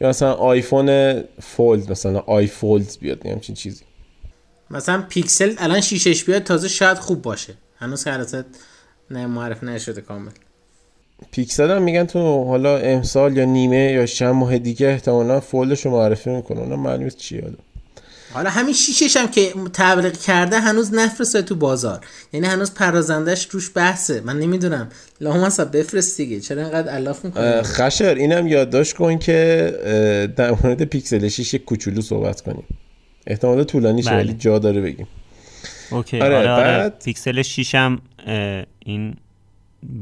یا 0.01 0.09
مثلا 0.09 0.33
آیفون 0.33 1.21
فولد 1.23 1.91
مثلا 1.91 2.19
آی 2.19 2.47
فولد 2.47 2.97
بیاد 3.01 3.27
همچین 3.27 3.55
چیزی. 3.55 3.85
مثلا 4.71 5.05
پیکسل 5.09 5.55
الان 5.59 5.81
شیشش 5.81 6.25
بیاد 6.25 6.43
تازه 6.43 6.69
شاید 6.69 6.99
خوب 6.99 7.23
باشه. 7.23 7.55
هنوز 7.77 8.05
که 8.05 8.45
نه 9.11 9.27
معرف 9.27 9.65
نشده 9.65 10.01
کامل. 10.01 10.31
پیکسل 11.31 11.71
هم 11.71 11.83
میگن 11.83 12.05
تو 12.05 12.45
حالا 12.45 12.79
امسال 12.79 13.37
یا 13.37 13.45
نیمه 13.45 13.93
یا 13.93 14.07
چند 14.07 14.35
ماه 14.35 14.59
دیگه 14.59 14.89
احتمالا 14.89 15.41
fold 15.41 15.71
ش 15.71 15.87
رو 15.87 15.91
معرفی 15.91 16.31
می‌کنه 16.31 16.61
اونم 16.61 16.81
معلوم 16.81 17.05
نیست 17.05 17.17
چیه 17.17 17.43
حالا. 17.43 17.57
حالا 18.33 18.51
همین 18.51 18.75
شیشش 18.75 19.17
هم 19.17 19.29
که 19.29 19.53
تبلیغ 19.73 20.13
کرده 20.13 20.61
هنوز 20.61 20.95
نفرسته 20.95 21.43
تو 21.43 21.55
بازار. 21.55 22.01
یعنی 22.33 22.47
هنوز 22.47 22.75
پردازندش 22.75 23.49
روش 23.51 23.71
بحثه. 23.75 24.21
من 24.21 24.39
نمی‌دونم. 24.39 24.89
لامصب 25.21 25.77
بفرست 25.77 26.17
دیگه. 26.17 26.41
چرا 26.41 26.63
اینقدر 26.63 26.95
الاف 26.95 27.19
اه، 27.19 27.27
می‌کنه 27.27 27.63
خشر 27.63 28.15
اینم 28.15 28.47
یادداشت 28.47 28.97
کن 28.97 29.19
که 29.19 30.33
در 30.37 30.51
مورد 30.51 30.85
پیکسل 30.85 31.29
6 31.29 31.55
یک 31.55 31.65
کوچولو 31.65 32.01
صحبت 32.01 32.41
کنیم. 32.41 32.65
احتمال 33.27 33.65
طولانی 33.65 34.03
بله. 34.03 34.17
ولی 34.17 34.33
جا 34.33 34.59
داره 34.59 34.81
بگیم. 34.81 35.07
اوکی. 35.91 36.21
آره، 36.21 36.37
آره, 36.37 36.51
آره. 36.51 36.65
بعد- 36.79 37.03
پیکسل 37.05 37.43
6 37.43 37.75
هم 37.75 38.01
این 38.79 39.15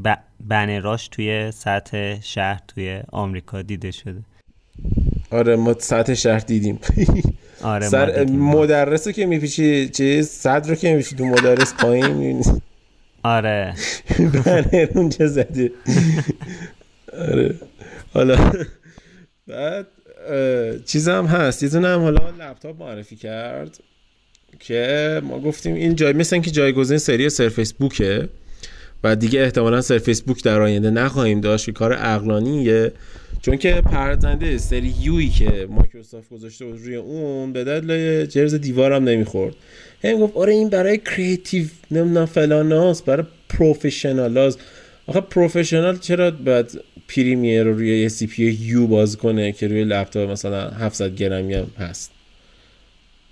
ب... 0.03 0.13
بنراش 0.47 1.07
توی 1.07 1.51
سطح 1.51 2.21
شهر 2.21 2.59
توی 2.67 3.01
آمریکا 3.11 3.61
دیده 3.61 3.91
شده. 3.91 4.19
آره 5.31 5.55
ما 5.55 5.75
سطح 5.79 6.13
شهر 6.13 6.39
دیدیم. 6.39 6.79
آره 7.63 7.87
سر 7.87 8.23
مدرس 8.25 9.07
که 9.07 9.25
میپیچی 9.25 9.89
چیز 9.89 10.27
صد 10.29 10.69
رو 10.69 10.75
که 10.75 10.93
میپیچی 10.93 11.15
تو 11.15 11.25
مدرس 11.25 11.73
پایین 11.73 12.07
می‌بینی. 12.07 12.43
آره. 13.23 13.73
بنر 14.19 14.87
اونجا 14.95 15.27
زده 15.27 15.71
آره. 17.13 17.55
حالا 18.13 18.51
بعد 19.47 19.87
چیزم 20.85 21.25
هست. 21.25 21.63
یه 21.63 21.69
هم 21.69 22.01
حالا 22.01 22.29
لپتاپ 22.39 22.81
معرفی 22.81 23.15
کرد 23.15 23.79
که 24.59 25.21
ما 25.23 25.39
گفتیم 25.39 25.75
این 25.75 25.95
جای 25.95 26.13
مثل 26.13 26.39
که 26.39 26.51
جایگزین 26.51 26.97
سری 26.97 27.29
سرفیس 27.29 27.73
بوکه 27.73 28.29
و 29.03 29.15
دیگه 29.15 29.41
احتمالا 29.41 29.81
سرفیس 29.81 30.21
بوک 30.21 30.43
در 30.43 30.61
آینده 30.61 30.89
نخواهیم 30.89 31.41
داشت 31.41 31.65
که 31.65 31.71
کار 31.71 31.93
اقلانیه 31.93 32.91
چون 33.41 33.57
که 33.57 33.81
پردازنده 33.81 34.57
سری 34.57 34.93
یوی 35.01 35.29
که 35.29 35.67
مایکروسافت 35.69 36.29
گذاشته 36.29 36.65
بود 36.65 36.79
روی 36.79 36.95
اون 36.95 37.53
به 37.53 37.63
دلیل 37.63 38.25
جرز 38.25 38.53
دیوارم 38.55 39.03
نمی‌خورد. 39.03 39.55
هم 40.03 40.17
گفت 40.17 40.37
آره 40.37 40.53
این 40.53 40.69
برای 40.69 40.97
creative 40.97 41.65
نمی‌دونم 41.91 42.25
فلاناست 42.25 43.05
برای 43.05 43.25
professional 43.49 44.51
آخه 45.07 45.21
professional 45.21 45.97
چرا 45.97 46.31
باید 46.31 46.81
پریمیر 47.07 47.63
رو 47.63 47.73
روی 47.73 48.01
یه 48.01 48.07
CPU 48.07 48.87
باز 48.87 49.17
کنه 49.17 49.51
که 49.51 49.67
روی 49.67 49.83
لپتاپ 49.83 50.29
مثلا 50.29 50.69
700 50.69 51.15
گرمی 51.15 51.53
هم 51.53 51.67
هست؟ 51.79 52.11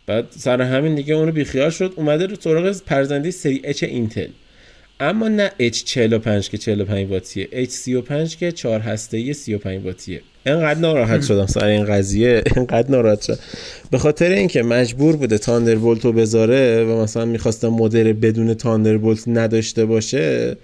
بعد 0.05 0.25
سر 0.29 0.61
همین 0.61 0.95
دیگه 0.95 1.13
اون 1.13 1.25
رو 1.25 1.31
بیخیال 1.31 1.69
شد 1.69 1.93
اومده 1.95 2.25
رو 2.25 2.35
سراغ 2.39 2.81
پرزنده 2.85 3.31
سری 3.31 3.61
H 3.63 3.83
اینتل. 3.83 4.27
اما 4.99 5.27
نه 5.27 5.51
H45 5.59 6.49
که 6.49 6.57
45 6.57 7.09
واتیه 7.11 7.47
H35 7.51 8.35
که 8.35 8.51
4 8.51 8.79
هسته 8.79 9.17
ای 9.17 9.33
35 9.33 9.85
واتیه. 9.85 10.21
انقدر 10.45 10.79
ناراحت 10.79 11.23
شدم 11.25 11.45
سر 11.45 11.65
این 11.65 11.85
قضیه 11.85 12.43
انقدر 12.57 12.91
ناراحت 12.91 13.21
شدم. 13.21 13.39
به 13.91 13.97
خاطر 13.97 14.31
اینکه 14.31 14.63
مجبور 14.63 15.15
بوده 15.15 15.37
تاندربولت 15.37 16.05
رو 16.05 16.11
بذاره 16.11 16.83
و 16.83 17.01
مثلا 17.01 17.25
می‌خواستم 17.25 17.67
مدر 17.67 18.13
بدون 18.13 18.53
تاندربولت 18.53 19.27
نداشته 19.27 19.85
باشه 19.85 20.57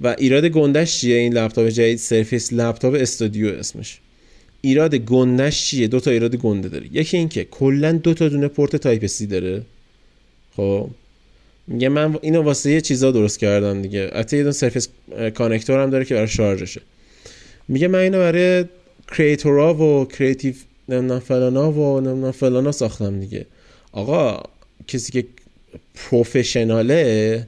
و 0.00 0.14
ایراد 0.18 0.44
گندش 0.44 1.00
چیه؟ 1.00 1.16
این 1.16 1.34
لپتاپ 1.34 1.68
جدید 1.68 1.98
سرفیس 1.98 2.52
لپتاپ 2.52 2.94
استودیو 2.94 3.48
اسمش. 3.48 3.98
ایراد 4.60 4.94
گندش 4.94 5.66
چیه؟ 5.66 5.88
دو 5.88 6.00
تا 6.00 6.10
ایراد 6.10 6.36
گنده 6.36 6.68
داره. 6.68 6.86
یکی 6.92 7.16
اینکه 7.16 7.44
کلا 7.44 7.92
دو 7.92 8.14
تا 8.14 8.28
دونه 8.28 8.48
پورت 8.48 8.76
Type-C 8.76 9.26
داره. 9.26 9.62
خب؟ 10.56 10.90
میگه 11.68 11.88
من 11.88 12.18
اینو 12.22 12.42
واسه 12.42 12.70
یه 12.70 12.80
چیزا 12.80 13.10
درست 13.10 13.38
کردم 13.38 13.82
دیگه. 13.82 14.10
حتی 14.14 14.36
یه 14.36 14.42
دونه 14.42 14.52
سرفیس 14.52 14.88
connector 15.34 15.82
هم 15.82 15.90
داره 15.90 16.04
که 16.04 16.14
برای 16.14 16.28
شارژشه. 16.28 16.80
میگه 17.68 17.88
من 17.88 17.98
اینو 17.98 18.18
برای 18.18 18.64
creator 19.16 19.67
ا 19.67 19.74
و 19.74 20.04
creative 20.04 20.54
نمی‌دونم 20.88 21.20
فلانا 21.20 21.72
و 21.72 22.00
نمی‌دونم 22.00 22.32
فلانا 22.32 22.72
ساختم 22.72 23.20
دیگه. 23.20 23.46
آقا 23.92 24.42
کسی 24.86 25.12
که 25.12 25.24
professional 25.94 27.34
ه 27.34 27.46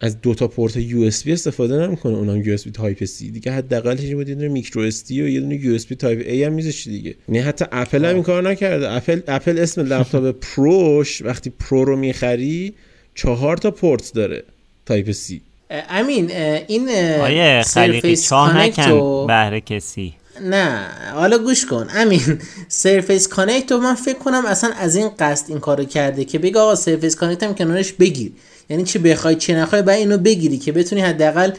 از 0.00 0.20
دو 0.20 0.34
تا 0.34 0.48
پورت 0.48 0.76
USB 0.76 1.32
استفاده 1.32 1.86
نمی‌کنه. 1.86 2.16
اونم 2.16 2.42
USB 2.42 2.70
Type-C. 2.70 3.30
دیگه 3.30 3.52
حداقل 3.52 4.14
بود 4.14 4.28
یه 4.28 4.34
دونه 4.34 4.48
micro 4.48 4.82
SD 4.82 5.22
و 5.22 5.28
یه 5.28 5.40
دونه 5.40 5.54
USB 5.54 5.94
Type-A 5.94 6.44
هم 6.44 6.52
میذاشی 6.52 6.90
دیگه. 6.90 7.14
نه 7.28 7.36
یعنی 7.36 7.48
حتی 7.48 7.64
اپل 7.72 8.04
هم 8.04 8.14
این 8.14 8.22
کار 8.22 8.50
نکرده. 8.50 8.90
اپل 8.90 9.20
اپل 9.28 9.58
اسم 9.58 9.80
لپتاپ 9.80 10.36
پروش 10.40 11.22
وقتی 11.22 11.50
پرو 11.50 11.84
رو 11.84 11.96
می‌خری 11.96 12.74
چهار 13.14 13.56
تا 13.56 13.70
پورت 13.70 14.12
داره. 14.14 14.44
تایپ 14.86 15.10
سی 15.10 15.40
امین 15.70 16.30
این 16.66 16.88
آیه 17.20 17.62
خلیقی 17.62 18.16
چاه 18.16 18.58
نکن 18.58 19.26
بهره 19.26 19.60
کسی. 19.60 20.14
نه 20.42 20.86
حالا 21.14 21.38
گوش 21.38 21.66
کن. 21.66 21.88
امین 21.94 22.38
سرفیس 22.68 23.28
کانکت 23.28 23.72
من 23.72 23.94
فکر 23.94 24.18
کنم 24.18 24.46
اصلا 24.46 24.70
از 24.70 24.96
این 24.96 25.10
قصد 25.18 25.44
این 25.48 25.60
کارو 25.60 25.84
کرده 25.84 26.24
که 26.24 26.38
بگه 26.38 26.58
آقا 26.58 26.74
سرفیس 26.74 27.16
کانکت 27.16 27.42
هم 27.42 27.54
کنارش 27.54 27.92
بگیر. 27.92 28.32
یعنی 28.70 28.84
چه 28.84 28.98
بخوای 28.98 29.34
چه 29.34 29.54
نخوای 29.54 29.82
بعد 29.82 29.98
اینو 29.98 30.18
بگیری 30.18 30.58
که 30.58 30.72
بتونی 30.72 31.00
حداقل 31.00 31.52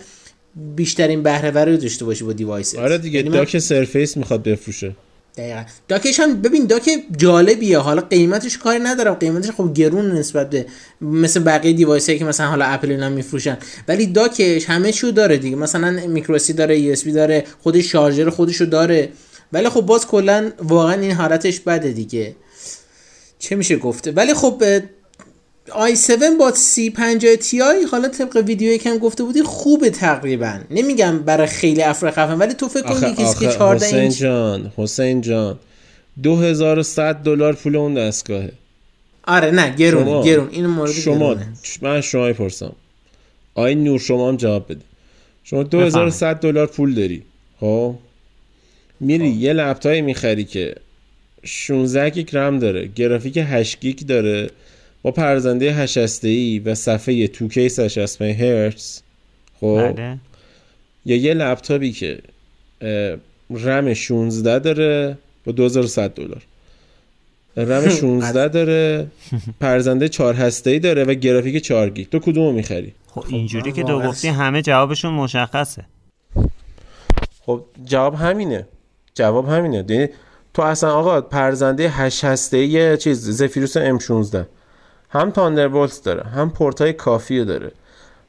بیشترین 0.75 1.23
بهره 1.23 1.51
وری 1.51 1.77
داشته 1.77 2.05
باشی 2.05 2.23
با 2.23 2.33
دیوایس 2.33 2.75
آره 2.75 2.97
دیگه 2.97 3.19
یعنی 3.19 3.29
داک 3.29 3.59
سرفیس 3.59 4.17
می‌خواد 4.17 4.43
بفروشه. 4.43 4.95
دقیقا. 5.37 5.63
داکش 5.87 6.19
هم 6.19 6.41
ببین 6.41 6.65
داک 6.65 6.89
جالبیه. 7.17 7.77
حالا 7.77 8.01
قیمتش 8.01 8.57
کاری 8.57 8.79
ندارم. 8.79 9.13
قیمتش 9.13 9.51
خب 9.51 9.73
گرون 9.73 10.11
نسبت 10.11 10.49
به 10.49 10.65
مثل 11.01 11.39
بقیه 11.39 11.73
دیوایس 11.73 12.09
که 12.09 12.25
مثلا 12.25 12.47
حالا 12.47 12.65
اپل 12.65 12.91
اینا 12.91 13.09
میفروشن. 13.09 13.57
ولی 13.87 14.05
داکش 14.05 14.65
همه 14.65 14.91
چیو 14.91 15.11
داره 15.11 15.37
دیگه. 15.37 15.55
مثلا 15.55 16.07
میکروسی 16.07 16.53
داره 16.53 16.79
یو 16.79 16.91
اس 16.91 17.07
داره 17.07 17.45
خود 17.63 17.81
شارژر 17.81 18.29
خودشو 18.29 18.65
داره. 18.65 19.09
ولی 19.53 19.69
خب 19.69 19.81
باز 19.81 20.07
کلا 20.07 20.51
واقعا 20.59 21.01
این 21.01 21.11
حالتش 21.11 21.59
بده 21.59 21.91
دیگه. 21.91 22.35
چه 23.39 23.55
میشه 23.55 23.75
گفته؟ 23.75 24.11
ولی 24.11 24.33
خب 24.33 24.63
i7 25.67 26.11
با 26.39 26.51
C50 26.51 27.43
Ti 27.43 27.55
حالا 27.91 28.07
طبق 28.07 28.43
ویدیویی 28.47 28.77
که 28.77 28.89
هم 28.89 28.97
گفته 28.97 29.23
بودی 29.23 29.43
خوبه 29.43 29.89
تقریبا. 29.89 30.59
نمیگم 30.71 31.19
برای 31.19 31.47
خیلی 31.47 31.81
افراد 31.81 32.13
خفن 32.13 32.37
ولی 32.37 32.53
تو 32.53 32.67
فکر 32.67 32.81
کن 32.81 33.13
کسی 33.13 33.45
که 33.45 33.51
14 33.51 33.85
حسین 33.85 34.09
جان 34.09 34.71
حسین 34.77 35.21
جان. 35.21 35.59
2100 36.23 37.15
دلار 37.15 37.53
پول 37.53 37.75
اون 37.75 37.93
دستگاهه. 37.93 38.51
آره 39.27 39.51
نه 39.51 39.75
گرون 39.75 40.03
شما. 40.03 40.23
گرون. 40.23 40.49
این 40.51 40.65
مورد 40.65 40.91
شما 40.91 41.33
گرونه. 41.33 41.47
من 41.81 42.01
شما 42.01 42.33
پرسم 42.33 42.73
آی 43.55 43.75
نور 43.75 43.99
شما 43.99 44.29
هم 44.29 44.37
جواب 44.37 44.65
بده. 44.71 44.81
شما 45.43 45.63
2100 45.63 46.35
دلار 46.35 46.67
پول 46.67 46.93
داری. 46.93 47.23
خب؟ 47.59 47.95
میری 48.99 49.31
خب. 49.31 49.37
یه 49.37 49.53
لپتاپ 49.53 49.93
می‌خری 49.93 50.43
که 50.43 50.75
16 51.43 52.09
گیگ 52.09 52.29
رم 52.33 52.59
داره 52.59 52.89
گرافیک 52.95 53.37
8 53.37 53.79
گیگ 53.79 53.99
داره. 53.99 54.49
با 55.03 55.11
پردازنده 55.11 55.73
8 55.73 56.25
ای 56.25 56.59
و 56.59 56.75
صفحه 56.75 57.27
2K 57.27 57.67
165 57.67 58.41
هرتز 58.41 59.01
خب 59.59 59.93
بله. 59.93 60.17
یا 61.05 61.15
یه 61.15 61.33
لپتاپی 61.33 61.91
که 61.91 62.19
رم 63.49 63.93
16 63.93 64.59
داره 64.59 65.17
با 65.45 65.51
2100 65.51 66.09
دلار. 66.09 66.41
رم 67.57 67.89
16 67.99 68.47
داره 68.47 69.07
پرزنده 69.59 70.09
4 70.09 70.33
هسته 70.33 70.69
ای 70.69 70.79
داره 70.79 71.03
و 71.03 71.13
گرافیک 71.13 71.63
4 71.63 71.89
گیگ. 71.89 72.07
تو 72.09 72.19
کدومو 72.19 72.51
می‌خری؟ 72.51 72.93
خب 73.07 73.25
اینجوری 73.27 73.71
که 73.71 73.83
تو 73.83 74.01
گفتی 74.01 74.27
همه 74.27 74.61
جوابشون 74.61 75.13
مشخصه. 75.13 75.85
خب 77.45 77.65
جواب 77.85 78.15
همینه. 78.15 78.67
جواب 79.13 79.49
همینه. 79.49 79.85
یعنی 79.89 80.07
تو 80.53 80.61
اصلا 80.61 80.93
آقا 80.93 81.21
پرزنده 81.21 81.89
8 81.89 82.23
هسته 82.23 82.57
ای 82.57 82.97
چیز 82.97 83.29
زفیروس 83.29 83.77
M16 83.77 84.37
هم 85.11 85.31
تاندربولت 85.31 86.01
داره 86.03 86.23
هم 86.23 86.49
پورتای 86.49 86.93
کافی 86.93 87.45
داره 87.45 87.71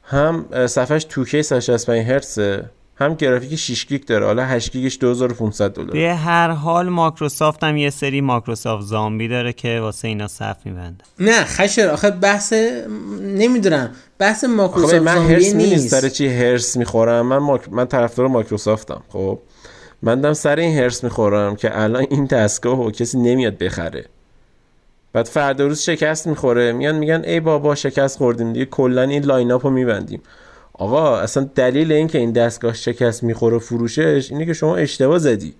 هم 0.03 0.45
صفحش 0.67 1.05
2K 1.09 1.41
165 1.41 2.07
هرتزه 2.07 2.69
هم 2.95 3.13
گرافیک 3.13 3.55
6 3.55 3.85
گیگ 3.85 4.05
داره. 4.05 4.25
حالا 4.25 4.45
8 4.45 4.71
گیگش 4.71 4.99
2500 4.99 5.73
دلار. 5.73 5.91
به 5.91 6.15
هر 6.15 6.49
حال 6.49 6.89
مایکروسافت 6.89 7.63
هم 7.63 7.77
یه 7.77 7.89
سری 7.89 8.21
مایکروسافت 8.21 8.85
زامبی 8.85 9.27
داره 9.27 9.53
که 9.53 9.79
واسه 9.79 10.07
اینا 10.07 10.27
صف 10.27 10.57
میبنده. 10.65 11.03
نه 11.19 11.43
خشر 11.43 11.89
آخه 11.89 12.11
بحث 12.11 12.53
نمی‌دونم. 13.21 13.91
بحث 14.17 14.43
مایکروسافت 14.43 15.01
من 15.03 15.17
حرص 15.17 15.53
نیست. 15.55 15.87
سر 15.87 16.09
چی 16.09 16.27
حرص 16.27 16.77
می‌خورم؟ 16.77 17.27
من 17.27 17.37
ماک... 17.37 17.61
من 17.71 17.85
طرفدار 17.85 18.27
مایکروسافتم 18.27 19.03
خب؟ 19.09 19.39
من 20.01 20.21
دم 20.21 20.33
سر 20.33 20.55
این 20.55 20.77
حرص 20.77 21.03
می‌خورم 21.03 21.55
که 21.55 21.81
الان 21.81 22.05
این 22.09 22.25
دستگاه 22.25 22.91
کسی 22.91 23.17
نمیاد 23.17 23.57
بخره. 23.57 24.05
بعد 25.13 25.25
فردا 25.25 25.67
روز 25.67 25.81
شکست 25.81 26.27
می‌خوره. 26.27 26.71
میان 26.71 26.95
میگن 26.95 27.23
ای 27.25 27.39
بابا 27.39 27.75
شکست 27.75 28.17
خوردیم 28.17 28.53
دیگه 28.53 28.65
کلا 28.65 29.01
این 29.01 29.25
line 29.25 29.51
رو 29.51 29.69
میبندیم. 29.69 30.21
آقا 30.73 31.17
اصلا 31.17 31.49
دلیل 31.55 31.91
این 31.91 32.07
که 32.07 32.17
این 32.17 32.31
دستگاه 32.31 32.73
شکست 32.73 33.23
می‌خوره 33.23 33.59
فروشش 33.59 34.31
اینه 34.31 34.45
که 34.45 34.53
شما 34.53 34.75
اشتباه 34.75 35.19
زدی. 35.19 35.53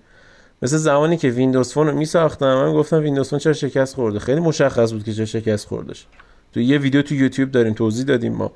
مثل 0.61 0.77
زمانی 0.77 1.17
که 1.17 1.29
Windows 1.29 1.73
Phone 1.73 1.87
رو 1.87 1.97
میساختم 1.97 2.55
من 2.55 2.73
گفتم 2.73 2.97
Windows 2.97 3.29
Phone 3.29 3.39
چرا 3.39 3.53
شکست 3.53 3.95
خورده؟ 3.95 4.19
خیلی 4.19 4.39
مشخص 4.39 4.91
بود 4.93 5.03
که 5.03 5.13
چرا 5.13 5.25
شکست 5.25 5.67
خوردش. 5.67 6.05
تو 6.53 6.59
یه 6.59 6.77
ویدیو 6.77 7.01
تو 7.01 7.15
یوتیوب 7.15 7.51
داریم 7.51 7.73
توضیح 7.73 8.05
دادیم 8.05 8.33
ما. 8.33 8.51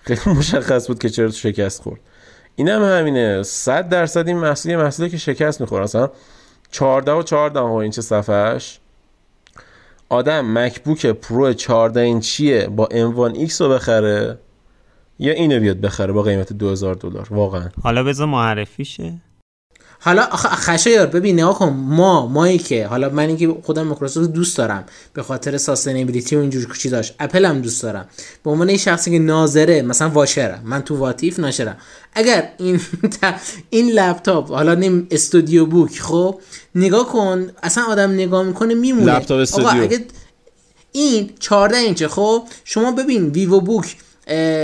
خیلی 0.00 0.20
مشخص 0.38 0.86
بود 0.86 0.98
که 0.98 1.10
چرا 1.10 1.30
شکست 1.30 1.82
خورد. 1.82 2.00
اینم 2.56 2.82
هم 2.82 2.98
همینه. 2.98 3.42
100 3.42 3.88
درصد 3.88 4.28
این 4.28 4.36
محصول 4.36 4.76
محصولی 4.76 5.10
که 5.10 5.16
شکست 5.16 5.60
می‌خوره. 5.60 5.84
اصلا 5.84 6.10
14 6.70 7.12
و 7.12 7.22
14 7.22 7.64
اینچ 7.64 8.00
صفحش 8.00 8.80
آدم 10.08 10.58
MacBook 10.58 11.06
Pro 11.06 11.52
14 11.52 12.00
اینچیه 12.00 12.66
با 12.66 12.88
M1 12.90 13.48
X 13.50 13.60
رو 13.60 13.68
بخره 13.68 14.38
یا 15.18 15.32
اینو 15.32 15.60
بیاد 15.60 15.80
بخره 15.80 16.12
با 16.12 16.22
قیمت 16.22 16.52
2000 16.52 16.94
دلار؟ 16.94 17.28
واقعا. 17.30 17.68
حالا 17.82 18.04
بذار 18.04 18.26
معرفی 18.26 18.84
شه 18.84 19.12
حالا 20.04 20.26
خشایار 20.36 21.06
ببین 21.06 21.40
نگاه 21.40 21.58
کن 21.58 21.68
ما 21.68 22.26
مایی 22.26 22.58
که 22.58 22.86
حالا 22.86 23.08
من 23.08 23.36
که 23.36 23.56
خودم 23.62 23.82
مایکروسافت 23.82 24.32
دوست 24.32 24.58
دارم 24.58 24.84
به 25.14 25.22
خاطر 25.22 25.56
ساستینبیلیتی 25.56 26.36
و 26.36 26.38
اینجور 26.38 26.66
کوچی 26.66 26.88
داشت 26.88 27.14
اپل 27.20 27.44
هم 27.44 27.60
دوست 27.60 27.82
دارم. 27.82 28.08
به 28.44 28.50
عنوان 28.50 28.68
این 28.68 28.78
شخصی 28.78 29.10
که 29.10 29.18
ناظره 29.18 29.82
مثلا 29.82 30.08
واشرم 30.08 30.60
من 30.64 30.82
تو 30.82 30.96
واتیف 30.96 31.38
ناشرم. 31.38 31.76
اگر 32.12 32.48
این 32.58 32.80
این 33.70 33.90
لپتاپ 33.90 34.50
حالا 34.50 34.74
نیم 34.74 35.06
استودیو 35.10 35.66
بوک 35.66 36.00
خب 36.00 36.40
نگاه 36.74 37.08
کن 37.08 37.50
اصلا 37.62 37.84
آدم 37.84 38.10
نگاه 38.10 38.42
می‌کنه 38.42 38.74
میمونه. 38.74 39.12
لپتاپ 39.12 39.40
استودیو. 39.40 39.98
این 40.92 41.30
14 41.40 41.76
اینچه 41.76 42.08
خب 42.08 42.42
شما 42.64 42.92
ببین 42.92 43.26
VivoBook 43.28 43.96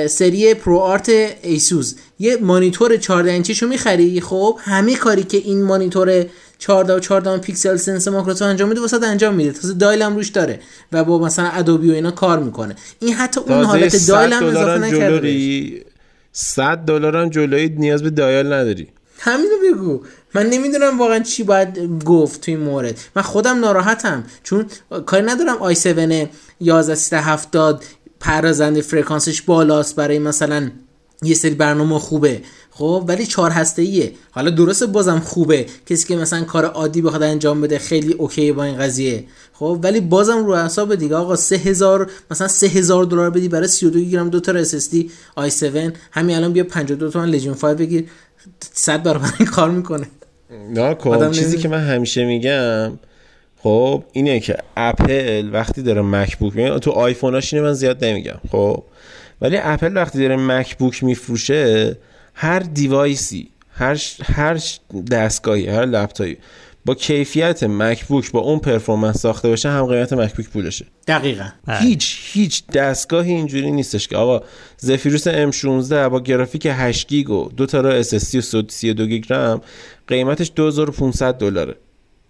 سری 0.09 0.55
ProArt 0.54 1.09
ایسوس 1.42 1.94
یه 2.18 2.37
مانیتور 2.37 2.96
14 2.96 3.31
اینچیشو 3.31 3.66
می‌خری؟ 3.66 4.20
خب 4.20 4.59
همه 4.62 4.96
کاری 4.96 5.23
که 5.23 5.38
این 5.38 5.62
مانیتور 5.62 6.27
14 6.59 6.94
و 6.94 6.99
14 6.99 7.38
PixelSense 7.38 8.09
مایکروسافت 8.09 8.50
انجام 8.51 8.68
میده 8.68 8.81
واسه 8.81 9.07
انجام 9.07 9.35
میده. 9.35 9.53
تازه 9.53 9.75
dial 9.74 10.02
هم 10.03 10.16
روش 10.16 10.29
داره 10.29 10.61
و 10.92 11.05
با 11.05 11.18
مثلا 11.18 11.49
Adobe 11.48 11.90
و 11.90 11.94
اینا 11.94 12.11
کار 12.11 12.38
می‌کنه. 12.38 12.77
این 13.01 13.14
حتی 13.14 13.40
اون 13.40 13.64
حالت 13.64 14.07
dial 14.06 14.33
هم 14.33 14.44
اضافه 14.44 14.79
نکرده 14.79 15.85
100 16.33 16.79
دلار 16.79 17.16
هم 17.16 17.29
جلوی 17.31 17.68
نیاز 17.68 18.03
به 18.03 18.11
dial 18.11 18.46
نداری. 18.46 18.88
همینو 19.18 19.55
بگو. 19.73 20.01
من 20.35 20.46
نمی‌دونم 20.46 20.99
واقعا 20.99 21.18
چی 21.18 21.42
باید 21.42 22.05
گفت 22.05 22.40
توی 22.40 22.55
این 22.55 22.62
مورد. 22.62 22.99
من 23.16 23.23
خودم 23.23 23.59
ناراحتم 23.59 24.25
چون 24.42 24.66
کاری 25.07 25.27
ندارم 25.27 25.57
i7 25.56 27.50
1170 28.20 28.40
پردازنده 28.40 28.80
فرکانسش 28.80 29.42
بالاست 29.42 29.96
برای 29.96 30.18
مثلا 30.18 30.70
یه 31.22 31.35
سری 31.35 31.54
برنامه 31.54 31.98
خوبه. 31.98 32.42
خب 32.70 33.04
ولی 33.09 33.26
چهار 33.26 33.50
هسته 33.50 33.83
ایه 33.83 34.12
حالا 34.30 34.50
درسته 34.50 34.87
بازم 34.87 35.18
خوبه. 35.18 35.66
کسی 35.87 36.09
که 36.09 36.16
مثلا 36.16 36.44
کار 36.44 36.64
عادی 36.64 37.02
بخواد 37.02 37.22
انجام 37.22 37.61
بده 37.61 37.78
خیلی 37.78 38.12
OK 38.12 38.52
با 38.52 38.64
این 38.64 38.78
قضیه. 38.78 39.24
خب 39.52 39.80
ولی 39.83 40.00
بازم 40.00 40.46
رو 40.46 40.56
حساب 40.56 40.94
دیگه 40.94 41.14
آقا 41.16 41.37
3000 41.37 42.11
مثلا 42.30 42.48
3000 42.48 43.04
دلار 43.04 43.30
بدی 43.30 43.48
برای 43.48 43.68
32 43.68 44.00
گیگ 44.00 44.18
رم 44.18 44.30
دو 44.30 44.40
تا 44.40 44.64
SSD 44.64 44.96
i7 45.38 45.92
همین 46.11 46.37
الان 46.37 46.52
بیا 46.52 46.64
52 46.64 47.11
تومن 47.11 47.28
Legion 47.28 47.54
5 47.54 47.78
بگیر. 47.78 48.04
100 48.72 49.02
برابر 49.02 49.33
این 49.38 49.48
کار 49.48 49.70
می‌کنه. 49.70 50.06
نه 50.74 50.96
چیزی 51.33 51.59
که 51.59 51.68
من 51.68 51.87
همیشه 51.87 52.24
میگم 52.24 52.92
خب 53.62 54.05
اینه 54.12 54.40
که 54.40 54.57
اپل 54.77 55.51
وقتی 55.53 55.83
داره 55.83 56.03
MacBook 56.02 56.78
تو 56.79 56.90
آیفوناش 56.90 57.55
اینه 57.55 57.66
من 57.66 57.73
زیاد 57.73 58.05
نمیگم 58.05 58.40
خب؟ 58.51 58.83
ولی 59.40 59.57
اپل 59.62 59.96
وقتی 59.96 60.18
داره 60.18 60.37
MacBook 60.37 61.04
میفروشه 61.05 61.96
هر 62.35 62.59
device 62.61 63.38
ی 63.38 63.50
هر 63.73 64.01
هر 64.23 64.61
دستگاهی 65.11 65.68
هر 65.68 65.87
لپتاپی 65.87 66.37
با 66.85 66.94
کیفیت 66.94 67.62
MacBook 67.64 68.33
با 68.33 68.40
اون 68.40 68.59
performance 68.59 69.18
ساخته 69.18 69.49
باشه 69.49 69.68
هم 69.68 69.87
قیمت 69.87 70.12
MacBook 70.12 70.48
پولشه. 70.49 70.87
دقیقا. 71.07 71.49
بله. 71.66 71.79
هیچ 71.79 72.18
هیچ 72.33 72.66
دستگاهی 72.66 73.33
اینجوری 73.33 73.70
نیستش 73.70 74.09
که. 74.09 74.16
آقا 74.16 74.46
Zephyrus 74.76 75.28
M16 75.29 75.92
با 75.92 76.20
گرافیک 76.20 76.68
8 76.70 77.09
گیگ 77.09 77.31
و 77.31 77.49
دو 77.57 77.66
تا 77.66 77.81
را 77.81 78.03
SSD 78.03 78.35
و 78.35 78.40
32 78.40 79.07
گیگ 79.07 79.33
رم 79.33 79.61
قیمتش 80.07 80.53
2500 80.57 81.35
دلاره. 81.35 81.75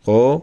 خب؟ 0.07 0.43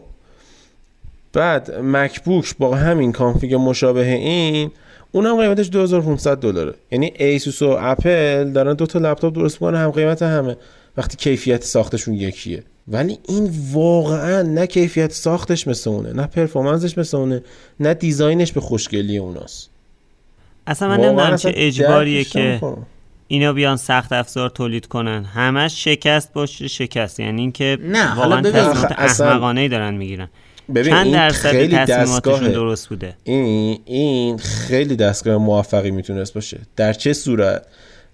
بعد 1.32 1.78
MacBook 1.82 2.54
با 2.58 2.76
همین 2.76 3.12
config 3.12 3.54
مشابه 3.54 4.12
این 4.12 4.70
اونم 5.12 5.36
قیمتش 5.36 5.70
2500 5.70 6.36
دلاره. 6.36 6.74
یعنی 6.90 7.12
ایسوس 7.16 7.62
و 7.62 7.76
اپل 7.80 8.52
دارن 8.52 8.74
دو 8.74 8.86
تا 8.86 8.98
لپتاپ 8.98 9.34
درست 9.34 9.62
می‌کنن 9.62 9.78
هم 9.84 9.90
قیمت 9.90 10.22
همه. 10.22 10.56
وقتی 10.96 11.16
کیفیت 11.16 11.64
ساختشون 11.64 12.14
یکیه. 12.14 12.62
ولی 12.88 13.18
این 13.28 13.50
واقعا 13.72 14.42
نه 14.42 14.66
کیفیت 14.66 15.12
ساختش 15.12 15.68
مثل 15.68 15.90
اونه 15.90 16.12
نه 16.12 16.26
performance 16.26 16.87
ش 16.87 16.98
مثل 16.98 17.16
اونه 17.16 17.42
نه 17.80 17.94
design 17.94 18.37
ش 18.37 18.52
به 18.52 18.60
خوشگلی 18.60 19.18
اوناست. 19.18 19.70
اصلا 20.66 20.88
من 20.88 21.00
نمی‌دونم 21.00 21.36
چه 21.36 21.52
اجباریه 21.54 22.24
که 22.24 22.60
اینا 23.28 23.52
بیان 23.52 23.76
سخت 23.76 24.12
افزار 24.12 24.50
تولید 24.50 24.86
کنن. 24.86 25.24
همش 25.24 25.84
شکست 25.84 26.32
باشه 26.32 26.68
شکست. 26.68 27.20
یعنی 27.20 27.40
اینکه 27.40 27.78
واقعا 28.16 28.42
تصمیمات 28.42 28.92
احمقانه 28.98 29.68
دارن 29.68 29.94
می‌گیرن. 29.94 30.28
ببین 30.74 30.92
چند 30.92 31.12
درصد 31.12 31.50
خیلی 31.50 31.76
تصمیماتشون 31.76 32.52
درست 32.52 32.88
بوده؟ 32.88 33.16
این 33.24 33.80
این 33.84 34.38
خیلی 34.38 34.96
دستگاه 34.96 35.36
موفقی 35.36 35.90
می‌تونست 35.90 36.34
باشه. 36.34 36.60
در 36.76 36.92
چه 36.92 37.12
صورت؟ 37.12 37.66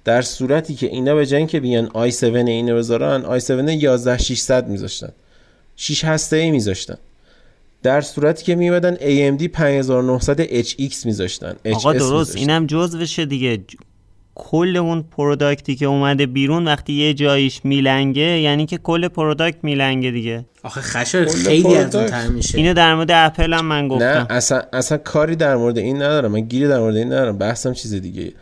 در 0.05 0.23
صورتی 0.23 0.75
که 0.75 0.87
اینا 0.87 1.14
به 1.14 1.27
جای 1.27 1.47
که 1.47 1.61
بیان 1.61 1.87
i7 1.87 2.23
اینو 2.25 2.77
بذارن 2.77 3.38
i7 3.38 3.51
11600 3.51 4.69
میذاشتن. 4.69 5.12
6 5.77 6.05
هسته 6.05 6.37
ای 6.37 6.51
میذاشتن. 6.51 6.97
در 7.83 8.01
صورتی 8.01 8.45
که 8.45 8.55
میمدن 8.55 8.97
AMD 8.97 9.49
5900 9.49 10.62
HX 10.62 11.07
میذاشتن. 11.07 11.57
آقا 11.73 11.93
درست 11.93 12.37
اینم 12.37 12.67
جزوشه 12.67 13.27
دیگه. 13.27 13.61
کل 14.35 14.77
اون 14.77 15.05
product 15.16 15.69
ی 15.69 15.77
که 15.77 15.87
اومده 15.87 16.27
بیرون 16.27 16.64
وقتی 16.64 16.92
یه 16.92 17.14
جاییش 17.14 17.61
میلنگه 17.64 18.40
یعنی 18.40 18.66
که 18.66 18.79
کل 18.79 19.09
product 19.09 19.57
میلنگه 19.62 20.11
دیگه. 20.11 20.44
آخه 20.62 20.81
خشر 20.81 21.25
خیلی 21.25 21.77
از 21.77 21.94
اون 21.94 22.33
میشه. 22.33 22.59
اینو 22.59 22.75
در 22.75 22.94
مورد 22.94 23.11
اپل 23.11 23.53
هم 23.53 23.66
من 23.66 23.88
گفتم. 23.88 24.05
نه 24.05 24.27
اصلا, 24.31 24.62
اصلا 24.73 24.99
کاری 24.99 25.37
در 25.37 25.57
مورد 25.57 25.79
این 25.79 25.97
ندارم. 25.97 26.33
من 26.33 26.40
گیری 26.40 26.68
در 26.68 26.79
مورد 26.79 26.97
این 26.97 27.07
ندارم. 27.07 27.38
بحثم 27.38 27.73
چیز 27.73 27.94
دیگه. 27.94 28.33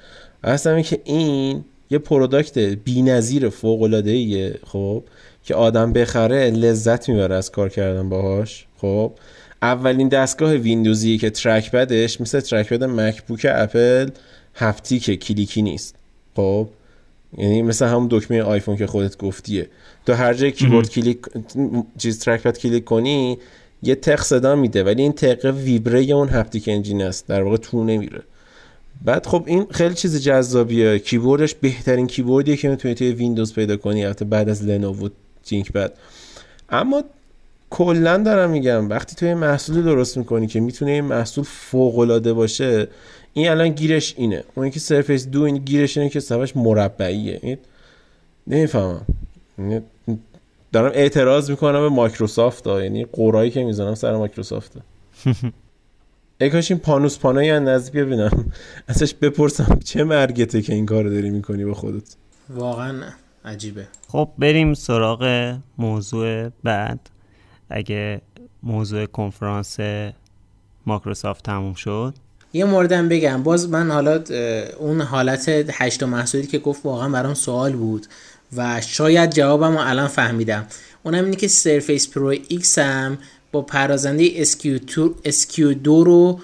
بحثم 0.43 0.83
که 0.83 1.01
این 1.05 1.65
یه 1.91 1.99
product 1.99 2.59
بی‌نظیر 2.59 3.49
فوق 3.49 3.83
العاده 3.83 4.55
خب 4.67 5.03
که 5.45 5.55
آدم 5.55 5.93
بخره 5.93 6.51
لذت 6.51 7.09
می‌بره 7.09 7.35
از 7.35 7.51
کار 7.51 7.69
کردن 7.69 8.09
باهاش 8.09 8.67
خب. 8.79 9.13
اولین 9.63 10.09
دستگاه 10.09 10.55
ویندوزی 10.55 11.19
که 11.19 11.31
trackpad 11.31 11.71
ش 11.71 12.21
مثل 12.21 12.41
trackpad 12.41 12.85
MacBook 12.85 13.47
اپل 13.51 14.09
haptic 14.55 15.01
ه 15.01 15.17
کلیکی 15.17 15.63
نیست. 15.63 15.95
خب؟ 16.37 16.69
یعنی 17.39 17.63
مثل 17.63 17.87
همون 17.87 18.09
دکمه 18.11 18.43
آیفون 18.43 18.77
که 18.77 18.87
خودت 18.87 19.19
گفتیه. 19.19 19.69
تو 20.07 20.13
هر 20.13 20.35
جای 20.35 20.53
کیبورد 20.53 20.91
کلیک 20.91 21.19
چیز 21.99 22.19
trackpad 22.19 22.59
کلیک 22.59 22.85
کنی 22.85 23.39
یه 23.83 23.95
تق 23.95 24.23
صدا 24.23 24.55
میده 24.55 24.85
ولی 24.85 25.03
این 25.03 25.13
تق 25.13 25.45
ویبره 25.45 26.01
اون 26.01 26.29
Haptic 26.29 26.69
Engine 26.69 27.03
است. 27.03 27.27
در 27.27 27.43
واقع 27.43 27.57
تو 27.57 27.85
نمیره. 27.85 28.23
بعد 29.05 29.27
خب 29.27 29.45
این 29.47 29.67
خیلی 29.71 29.95
چیز 29.95 30.23
جذابیه. 30.23 30.99
کیبوردش 30.99 31.55
بهترین 31.55 32.07
کیبوردیه 32.07 32.57
که 32.57 32.69
می‌تونی 32.69 32.95
توی 32.95 33.13
ویندوز 33.13 33.55
پیدا 33.55 33.77
کنی 33.77 34.05
البته 34.05 34.25
بعد 34.25 34.49
از 34.49 34.65
لنوو 34.65 35.09
ThinkPad. 35.45 35.93
اما 36.71 37.05
کلا 37.71 38.17
دارم 38.17 38.51
میگم 38.51 38.91
وقتی 38.91 39.17
توی 39.17 39.35
محصول 39.35 39.83
درست 39.83 40.17
می‌کنی 40.17 40.47
که 40.47 40.61
می‌تونه 40.61 40.91
این 40.91 41.05
محصول 41.05 41.45
فوق 41.45 41.99
العاده 41.99 42.33
باشه 42.33 42.89
این 43.33 43.49
الان 43.49 43.69
گیرش 43.69 44.15
اینه. 44.17 44.45
اون 44.55 44.71
که 44.71 44.81
Surface 44.81 45.27
Duo 45.27 45.43
این 45.43 45.57
گیرش 45.59 45.99
اینه 45.99 46.11
که 46.11 46.21
صفحش 46.21 46.57
مربعیه. 46.57 47.39
این 47.43 47.59
نمی‌فهمم. 48.47 49.07
دارم 50.73 50.93
اعتراض 50.95 51.51
می‌کنم 51.51 51.81
به 51.81 51.89
مایکروسافت 51.89 52.67
ها. 52.67 52.83
یعنی 52.83 53.05
غرایی 53.05 53.51
که 53.51 53.65
می‌زنم 53.65 53.95
سر 53.95 54.17
مایکروسافت 54.17 54.73
ای 56.41 56.51
کاش 56.51 56.71
این 56.71 56.81
پانوس 56.81 57.19
پانایی 57.19 57.51
از 57.51 57.63
نزدیک 57.63 58.03
ببینم. 58.03 58.53
ازش 58.89 59.15
بپرسم 59.15 59.79
چه 59.85 60.05
مرگته 60.05 60.63
که 60.63 60.75
این 60.75 60.87
کار 60.87 61.05
داری 61.05 61.31
می‌کنی 61.31 61.65
به 61.65 61.75
خودت. 61.75 62.17
واقعا 62.51 63.03
عجیبه. 63.45 63.89
خب 64.09 64.29
بریم 64.39 64.75
سراغ 64.75 65.55
موضوع 65.79 66.49
بعد. 66.49 67.11
اگه 67.71 68.21
موضوع 68.63 69.07
کنفرانس 69.07 69.77
مایکروسافت 70.87 71.45
تموم 71.45 71.75
شد. 71.75 72.15
یه 72.53 72.65
موردم 72.65 73.09
بگم. 73.09 73.43
باز 73.43 73.69
من 73.69 73.91
حالا 73.91 74.25
اون 74.79 75.01
حالت 75.01 75.49
هشت 75.49 76.03
محصولی 76.03 76.47
که 76.47 76.59
گفت 76.59 76.81
واقعا 76.85 77.09
برام 77.09 77.35
سوال 77.35 77.73
بود 77.73 78.07
و 78.57 78.81
شاید 78.81 79.31
جوابم 79.31 79.77
الان 79.77 80.09
فهمیدم. 80.09 80.67
اونم 81.03 81.25
اینه 81.25 81.37
که 81.37 81.49
Surface 81.49 82.09
Pro 82.09 82.27
X 82.49 82.79
هم 82.79 83.19
با 83.53 83.63
پردازنده 83.63 84.45
SQ2 84.45 85.87
رو 85.87 86.41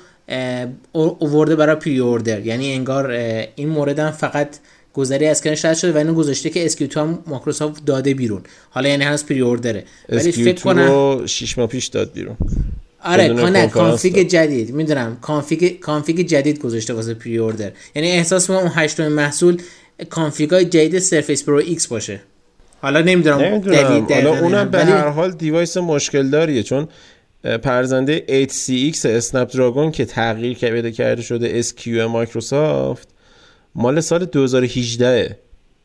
آورده 0.93 1.57
برای 1.57 1.77
pre-order. 1.77 2.47
یعنی 2.47 2.73
انگار 2.73 3.11
این 3.11 3.69
مورد 3.69 3.99
هم 3.99 4.11
فقط 4.11 4.49
گذری 4.95 5.27
از 5.27 5.43
کنش 5.43 5.65
رد 5.65 5.77
شده 5.77 5.93
و 5.93 5.97
اینو 5.97 6.15
گذاشته 6.15 6.51
که 6.51 6.69
SQ2 6.69 6.97
هم 6.97 7.19
مایکروسافت 7.27 7.85
داده 7.85 8.15
بیرون. 8.15 8.43
حالا 8.71 8.89
یعنی 8.89 9.05
هنوز 9.05 9.27
pre-order 9.27 9.41
ه. 9.41 9.85
ولی 10.09 10.33
فکر 10.33 10.63
کنم 10.63 11.27
6 11.27 11.59
ماه 11.59 11.67
پیش 11.67 11.87
داد 11.87 12.13
بیرون. 12.13 12.37
آره 13.05 13.29
نه 13.29 13.69
config 13.69 14.29
جدید. 14.29 14.75
می‌دونم 14.75 15.17
config 15.21 15.81
config 15.81 16.21
جدید 16.21 16.61
گذاشته 16.61 16.95
واسه 16.95 17.15
pre-order 17.15 17.73
یعنی 17.95 18.11
احساس 18.11 18.51
می‌کنم 18.51 18.65
اون 18.65 18.73
هشتم 18.75 19.09
محصول 19.09 19.63
config 20.11 20.51
های 20.51 20.65
جدید 20.65 20.99
Surface 20.99 21.45
Pro 21.45 21.57
X 21.57 21.87
باشه. 21.87 22.21
حالا 22.83 23.01
نمی‌دونم 23.01 23.39
نمی‌دونم. 23.39 24.07
حالا 24.11 24.41
اونم 24.41 24.69
به 24.71 24.85
هر 24.85 25.09
حال 25.09 25.33
device 25.33 25.77
مشکل 25.77 26.31
داریه 26.31 26.63
چون 26.63 26.89
پردازنده 27.63 28.47
8CX 28.47 29.07
Snapdragon 29.07 29.91
که 29.93 30.05
تغییر 30.05 30.57
کرده 30.57 30.93
کرده 30.93 31.23
شده 31.23 31.63
SQ 31.63 31.89
مایکروسافت 31.89 33.09
مال 33.75 34.01
سال 34.01 34.25
2018 34.25 35.39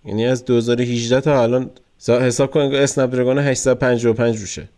یعنی 0.05 0.25
از 0.25 0.45
2018 0.45 1.21
تا 1.21 1.43
الان 1.43 1.69
حساب 2.07 2.51
کنید 2.51 2.75
اسنپ 2.75 3.11
دراگون 3.11 3.39
855 3.39 4.39
روشه. 4.39 4.69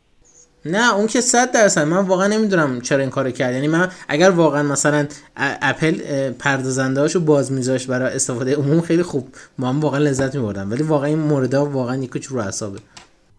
نه 0.66 0.94
اون 0.94 1.08
که 1.08 1.22
100 1.22 1.52
درصد. 1.52 1.84
من 1.84 1.98
واقعا 1.98 2.28
نمی‌دونم 2.28 2.82
چرا 2.82 3.00
این 3.00 3.10
کارو 3.10 3.32
کرد. 3.32 3.54
یعنی 3.54 3.68
من 3.68 3.90
اگر 4.08 4.30
واقعا 4.30 4.64
مثلا 4.64 5.08
اپل 5.38 6.32
پردازنده 6.32 7.02
هاشو 7.02 7.20
باز 7.20 7.52
میذاش 7.52 7.86
برای 7.86 8.16
استفاده 8.16 8.56
عموم 8.56 8.82
خیلی 8.82 9.04
خوب. 9.04 9.28
ما 9.58 9.70
هم 9.70 9.80
واقعا 9.80 10.00
لذت 10.00 10.36
میبردم. 10.36 10.72
ولی 10.72 10.84
واقعا 10.84 11.08
این 11.08 11.20
موردا 11.20 11.66
واقعا 11.66 11.96
یکوچ 11.96 12.26
رو 12.26 12.42
حسابه 12.42 12.80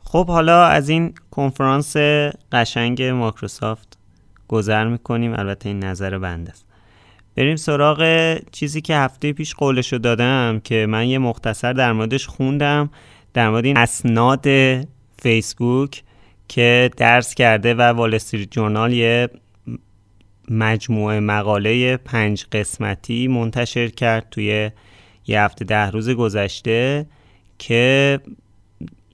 خب 0.04 0.26
حالا 0.26 0.64
از 0.64 0.88
این 0.88 1.14
کنفرانس 1.30 1.96
قشنگ 2.52 3.02
مایکروسافت 3.02 3.96
گذر 4.48 4.84
می‌کنیم. 4.84 5.32
البته 5.38 5.68
این 5.68 5.84
نظر 5.84 6.18
بنده 6.18 6.50
است. 6.50 6.64
بریم 7.36 7.56
سراغ 7.56 8.38
چیزی 8.52 8.80
که 8.80 8.96
هفته 8.96 9.32
پیش 9.32 9.54
قولشو 9.54 9.98
دادم 9.98 10.60
که 10.64 10.86
من 10.88 11.06
یه 11.06 11.18
مختصر 11.18 11.72
در 11.72 11.92
موردش 11.92 12.26
خوندم. 12.26 12.90
در 13.34 13.50
مورد 13.50 13.64
این 13.64 13.76
اسناد 13.76 14.46
فیسبوک. 15.22 16.02
که 16.48 16.90
درس 16.96 17.35
کرده 17.35 17.74
و 17.74 17.82
وال 17.82 18.14
استریت 18.14 18.50
جورنال 18.50 18.92
یه 18.92 19.28
مجموعه 20.50 21.20
مقاله 21.20 21.96
پنج 21.96 22.44
قسمتی 22.52 23.28
منتشر 23.28 23.88
کرد 23.88 24.26
توی 24.30 24.70
یه 25.26 25.40
هفته 25.40 25.64
ده 25.64 25.90
روز 25.90 26.11
گذشته 26.11 27.06
که 27.59 28.20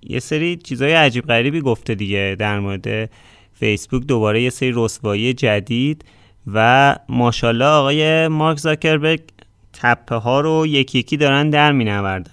یه 0.03 0.21
سری 0.21 0.57
چیزای 0.57 0.93
عجیب 0.93 1.27
غریبی 1.27 1.61
گفته 1.61 1.95
دیگه 1.95 2.37
در 2.39 2.61
مورد 2.61 3.11
فیسبوک 3.55 4.03
دوباره 4.03 4.43
یه 4.43 4.51
سری 4.51 4.73
رسوایی 4.75 5.35
جدید 5.35 6.05
و 6.47 6.97
ماشاءالله 7.09 7.65
آقای 7.65 8.29
مارک 8.29 8.59
زاکربرگ 8.59 9.21
تپه 9.73 10.15
ها 10.15 10.41
رو 10.41 10.67
یکی 10.67 10.99
یکی 10.99 11.17
دارن 11.17 11.51
در 11.51 11.73
می 11.73 11.85
نوردن. 11.85 12.33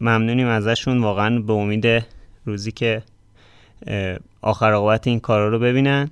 ممنونیم 0.00 0.46
ازشون 0.46 1.00
واقعا 1.00 1.38
به 1.38 1.52
امید 1.52 2.04
روزی 2.44 2.72
که 2.72 3.02
آخر 4.40 4.72
آقابت 4.72 5.06
این 5.06 5.20
کارا 5.20 5.48
رو 5.48 5.58
ببینن. 5.58 6.10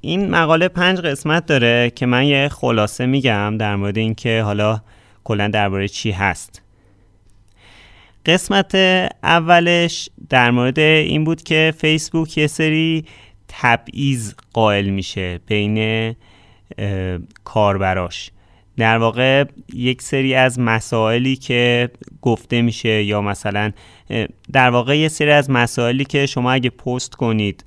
این 0.00 0.30
مقاله 0.30 0.68
پنج 0.68 0.98
قسمت 0.98 1.46
داره 1.46 1.90
که 1.90 2.06
من 2.06 2.26
یه 2.26 2.48
خلاصه 2.48 3.06
میگم 3.06 3.56
در 3.58 3.76
مورد 3.76 3.98
اینکه 3.98 4.42
حالا 4.42 4.80
کلا 5.24 5.48
درباره 5.48 5.88
چی 5.88 6.10
هست. 6.10 6.62
قسمت 8.26 8.74
اولش 9.22 10.08
در 10.28 10.50
مورد 10.50 10.78
این 10.78 11.24
بود 11.24 11.42
که 11.42 11.74
فیسبوک 11.78 12.38
یه 12.38 12.46
سری 12.46 13.04
تبعیض 13.48 14.34
قائل 14.52 14.88
میشه 14.88 15.40
بین 15.46 16.16
کاربراش. 17.44 18.30
در 18.78 18.98
واقع 18.98 19.44
یک 19.74 20.02
سری 20.02 20.34
از 20.34 20.60
مسائلی 20.60 21.36
که 21.36 21.90
گفته 22.22 22.62
میشه 22.62 23.02
یا 23.02 23.20
مثلا 23.22 23.72
در 24.52 24.70
واقع 24.70 24.98
یه 24.98 25.08
سری 25.08 25.30
از 25.30 25.50
مسائلی 25.50 26.04
که 26.04 26.26
شما 26.26 26.52
اگه 26.52 26.70
پست 26.70 27.14
کنید 27.14 27.64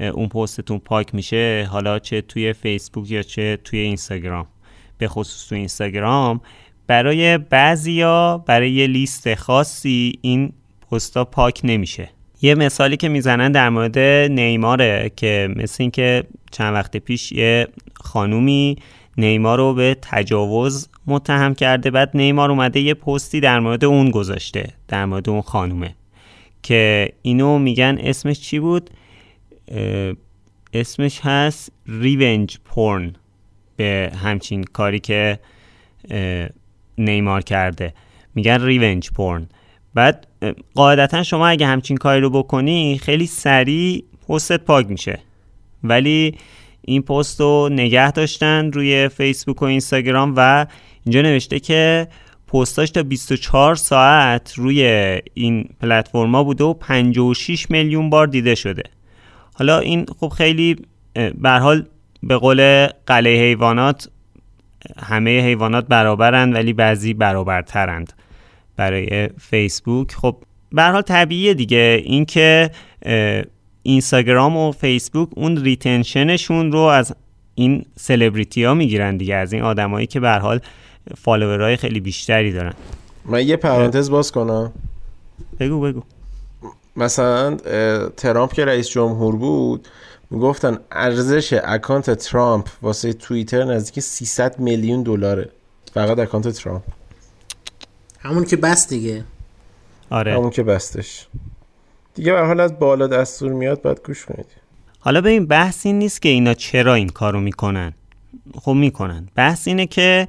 اون 0.00 0.28
پستتون 0.28 0.78
پاک 0.78 1.14
میشه 1.14 1.68
حالا 1.70 1.98
چه 1.98 2.20
توی 2.20 2.52
فیسبوک 2.52 3.10
یا 3.10 3.22
چه 3.22 3.58
توی 3.64 3.78
اینستاگرام. 3.78 4.46
به 4.98 5.08
خصوص 5.08 5.48
توی 5.48 5.58
اینستاگرام 5.58 6.40
برای 6.86 7.38
بعضیا 7.38 8.44
برای 8.46 8.70
یه 8.70 8.86
لیست 8.86 9.34
خاصی 9.34 10.18
این 10.20 10.52
پستا 10.90 11.24
پاک 11.24 11.60
نمیشه. 11.64 12.08
یه 12.42 12.54
مثالی 12.54 12.96
که 12.96 13.08
می‌زنن 13.08 13.52
در 13.52 13.68
مورد 13.68 13.98
نیماره 14.30 15.12
که 15.16 15.48
مثل 15.56 15.76
اینکه 15.82 16.24
چند 16.50 16.74
وقت 16.74 16.96
پیش 16.96 17.32
یه 17.32 17.68
خانومی 17.94 18.76
نیمار 19.16 19.58
رو 19.58 19.74
به 19.74 19.96
تجاوز 20.02 20.88
متهم 21.06 21.54
کرده. 21.54 21.90
بعد 21.90 22.10
نیمار 22.14 22.50
اومده 22.50 22.80
یه 22.80 22.94
پستی 22.94 23.40
در 23.40 23.60
مورد 23.60 23.84
اون 23.84 24.10
گذاشته 24.10 24.72
در 24.88 25.04
مورد 25.04 25.28
اون 25.28 25.40
خانومه. 25.40 25.94
که 26.62 27.12
اینو 27.22 27.58
میگن 27.58 27.98
اسمش 28.00 28.40
چی 28.40 28.58
بود؟ 28.58 28.90
اسمش 30.72 31.20
هست 31.20 31.72
ریونج 31.86 32.58
پورن 32.64 33.12
به 33.76 34.12
همچین 34.22 34.64
کاری 34.64 35.00
که 35.00 35.38
نیمار 36.98 37.42
کرده. 37.42 37.94
میگن 38.34 38.62
ریونج 38.62 39.10
پورن 39.10 39.48
بعد 39.94 40.26
قاعدتا 40.74 41.22
شما 41.22 41.46
اگه 41.46 41.66
همچین 41.66 41.96
کاری 41.96 42.20
رو 42.20 42.30
بکنی 42.30 42.98
خیلی 42.98 43.26
سریع 43.26 44.04
پستت 44.28 44.60
پاک 44.60 44.86
میشه. 44.86 45.18
ولی 45.84 46.34
این 46.86 47.02
پست 47.02 47.40
رو 47.40 47.68
نگه 47.72 48.10
داشتن 48.10 48.72
روی 48.72 49.08
فیسبوک 49.08 49.62
و 49.62 49.64
اینستاگرام 49.64 50.34
و 50.36 50.66
اینجا 51.04 51.22
نوشته 51.22 51.60
که 51.60 52.08
پستاش 52.48 52.90
تا 52.90 53.02
24 53.02 53.74
ساعت 53.74 54.52
روی 54.56 54.82
این 55.34 55.68
پلتفرما 55.80 56.44
بوده 56.44 56.64
و 56.64 56.74
56 56.74 57.70
میلیون 57.70 58.10
بار 58.10 58.26
دیده 58.26 58.54
شده. 58.54 58.82
حالا 59.54 59.78
این 59.78 60.06
خب 60.20 60.28
خیلی 60.28 60.76
به 61.34 61.50
حال 61.50 61.86
به 62.22 62.36
قول 62.36 62.86
قلعه 63.06 63.30
حیوانات 63.30 64.08
همه 64.98 65.40
حیوانات 65.40 65.86
برابرند 65.86 66.54
ولی 66.54 66.72
بعضی 66.72 67.14
برابرترند 67.14 68.12
برای 68.76 69.28
فیسبوک. 69.38 70.12
خب 70.12 70.36
به 70.72 70.82
حال 70.82 71.02
طبیعیه 71.02 71.54
دیگه. 71.54 72.02
اینکه 72.04 72.70
اینستاگرام 73.86 74.56
و 74.56 74.72
فیسبوک 74.72 75.28
اون 75.36 75.56
retention 75.56 76.36
شون 76.36 76.72
رو 76.72 76.78
از 76.78 77.14
این 77.54 77.86
سلبریتی 77.96 78.64
ها 78.64 78.74
می‌گیرن 78.74 79.16
دیگه 79.16 79.34
از 79.34 79.52
این 79.52 79.62
آدمایی 79.62 80.06
که 80.06 80.20
به 80.20 80.30
حال 80.30 80.60
follower 81.16 81.64
های 81.64 81.76
خیلی 81.76 82.00
بیشتری 82.00 82.52
دارن. 82.52 82.72
من 83.24 83.46
یه 83.46 83.56
پرانتز 83.56 84.10
باز 84.10 84.32
کنم. 84.32 84.72
بگو 85.60 85.80
بگو. 85.80 86.02
مثلا 86.96 87.56
ترامپ 88.16 88.52
که 88.52 88.64
رئیس 88.64 88.88
جمهور 88.88 89.36
بود 89.36 89.88
می‌گفتن 90.30 90.78
ارزش 90.92 91.58
اکانت 91.64 92.10
ترامپ 92.10 92.68
واسه 92.82 93.12
توییتر 93.12 93.64
نزدیک 93.64 94.00
300 94.00 94.58
میلیون 94.58 95.02
دلاره. 95.02 95.50
فقط 95.94 96.18
اکانت 96.18 96.48
ترامپ. 96.48 96.82
همون 98.18 98.44
که 98.44 98.56
بست 98.56 98.88
دیگه. 98.88 99.24
آره. 100.10 100.34
همون 100.34 100.50
که 100.50 100.62
بستش. 100.62 101.26
دیگه 102.14 102.32
به 102.32 102.40
حال 102.40 102.60
از 102.60 102.78
بالا 102.78 103.06
دستور 103.06 103.52
میاد 103.52 103.82
باید 103.82 104.00
گوش 104.06 104.24
کنید. 104.24 104.46
حالا 105.00 105.20
ببین 105.20 105.46
بحث 105.46 105.86
این 105.86 105.98
نیست 105.98 106.22
که 106.22 106.28
اینا 106.28 106.54
چرا 106.54 106.94
این 106.94 107.08
کارو 107.08 107.40
می‌کنن. 107.40 107.92
خب 108.54 108.72
می‌کنن. 108.72 109.28
بحث 109.34 109.68
اینه 109.68 109.86
که 109.86 110.28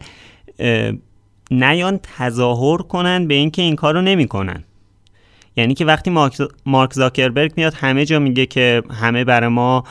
نیان 1.52 2.00
تظاهر 2.18 2.78
کنن 2.78 3.28
به 3.28 3.34
اینکه 3.34 3.62
این 3.62 3.76
کارو 3.76 4.02
نمی‌کنن. 4.02 4.64
یعنی 5.58 5.74
که 5.74 5.86
وقتی 5.86 6.12
مارک 6.66 6.94
زاکربرگ 6.94 7.54
میاد 7.58 7.74
همه 7.74 8.06
جا 8.06 8.20
میگه 8.20 8.46
که 8.46 8.84
همه 8.92 9.24
برای 9.24 9.50
ما 9.50 9.84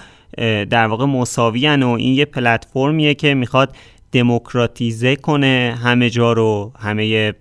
در 0.70 0.86
واقع 0.86 1.04
مساویان 1.04 1.82
و 1.82 1.88
این 1.88 2.14
یه 2.14 2.24
پلتفرمیه 2.24 3.14
که 3.14 3.34
می‌خواد 3.34 3.76
دموکراتیزه 4.14 5.16
کنه 5.16 5.78
همه 5.82 6.10
جا 6.10 6.32
رو 6.32 6.72
همه 6.78 7.32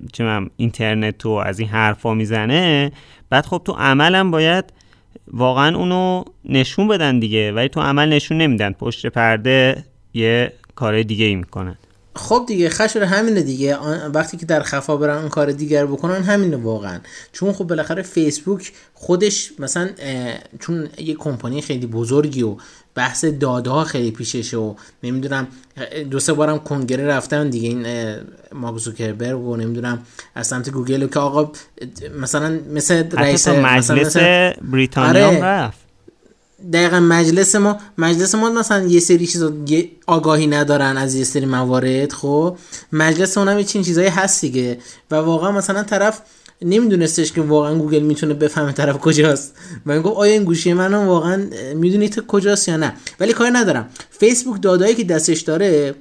اینترنت 0.58 1.26
رو 1.26 1.32
از 1.32 1.60
این 1.60 1.70
حرفا 1.70 2.14
می‌زنه. 2.14 2.92
بعد 3.30 3.46
خب 3.46 3.62
تو 3.66 3.72
عملم 3.72 4.32
باید 4.32 4.66
واقعا 5.28 5.78
اونو 5.78 6.24
نشون 6.46 6.88
بدن 6.88 7.20
دیگه 7.20 7.52
ولی 7.52 7.70
تو 7.70 7.82
عمل 7.82 8.10
نشون 8.10 8.38
نمیدن. 8.38 8.72
پشت 8.72 9.08
پرده 9.08 9.84
یه 10.14 10.54
کار 10.76 11.04
دیگه 11.04 11.26
ای 11.26 11.36
می‌کنن. 11.36 11.78
خب 12.16 12.44
دیگه 12.48 12.70
خشر 12.70 13.04
همینه 13.04 13.42
دیگه. 13.42 13.78
وقتی 14.14 14.38
که 14.38 14.46
در 14.46 14.64
خفا 14.64 14.98
برن 14.98 15.18
اون 15.18 15.30
کار 15.30 15.52
دیگر 15.52 15.86
بکنن 15.86 16.24
همینه 16.24 16.58
واقعا. 16.58 17.00
چون 17.32 17.54
خب 17.54 17.64
بالاخره 17.64 18.02
فیسبوک 18.02 18.72
خودش 18.94 19.52
مثلا 19.60 19.90
چون 20.60 20.90
یه 20.98 21.16
کمپانی 21.16 21.62
خیلی 21.62 21.88
بزرگی 21.88 22.44
و 22.44 22.56
بحث 22.96 23.26
داده 23.26 23.70
ها 23.70 23.84
خیلی 23.84 24.12
پیششه 24.12 24.58
و 24.58 24.76
نمی‌دونم 25.04 25.48
دو 26.12 26.20
سه 26.20 26.34
بارم 26.34 26.60
کنگره 26.60 27.08
رفتن 27.08 27.50
دیگه 27.50 27.70
این 27.70 27.86
مارک 28.52 28.78
زوکربرگ 28.78 29.40
و 29.40 29.56
نمی‌دونم 29.56 30.00
از 30.36 30.48
سمت 30.48 30.70
گوگل 30.70 31.08
که 31.08 31.20
آقا 31.20 31.52
مثلا 32.20 32.60
مثل 32.74 33.12
رئیس 33.12 33.48
مجلس 33.48 34.18
بریتانیا 34.62 35.28
آره. 35.28 35.44
رفت. 35.44 35.83
دقیقا 36.74 37.00
مجلس 37.00 37.56
ما 37.56 37.78
مجلس 37.98 38.36
ما 38.36 38.50
مثلا 38.50 38.88
یه 38.88 39.00
سری 39.00 39.28
چیزا 39.28 39.54
آگاهی 40.08 40.48
ندارن 40.48 40.98
از 40.98 41.16
یه 41.16 41.24
سری 41.24 41.46
موارد 41.46 42.12
خب؟ 42.12 42.58
مجلس 42.92 43.38
اونم 43.38 43.58
یه 43.60 43.64
چیزایی 43.64 44.08
هست 44.08 44.42
دیگه. 44.42 44.78
و 45.12 45.16
واقعا 45.16 45.52
مثلا 45.52 45.84
طرف 45.84 46.22
نمیدونستش 46.62 47.32
که 47.32 47.42
واقعا 47.42 47.76
گوگل 47.76 48.00
می‌تونه 48.00 48.34
بفهمه 48.34 48.72
طرف 48.72 48.98
کجاست. 48.98 49.54
و 49.86 50.02
گفت 50.02 50.18
آیا 50.18 50.34
این 50.34 50.44
گوشی 50.44 50.74
منو 50.74 51.06
واقعا 51.06 51.48
می‌دونید 51.76 52.26
کجاست 52.28 52.68
یا 52.68 52.78
نه؟ 52.78 52.94
ولی 53.20 53.34
کاری 53.34 53.52
ندارم. 53.52 53.90
فیسبوک 54.10 54.62
دادایی 54.62 54.96
که 54.96 55.04
دستش 55.04 55.42
داره 55.42 55.96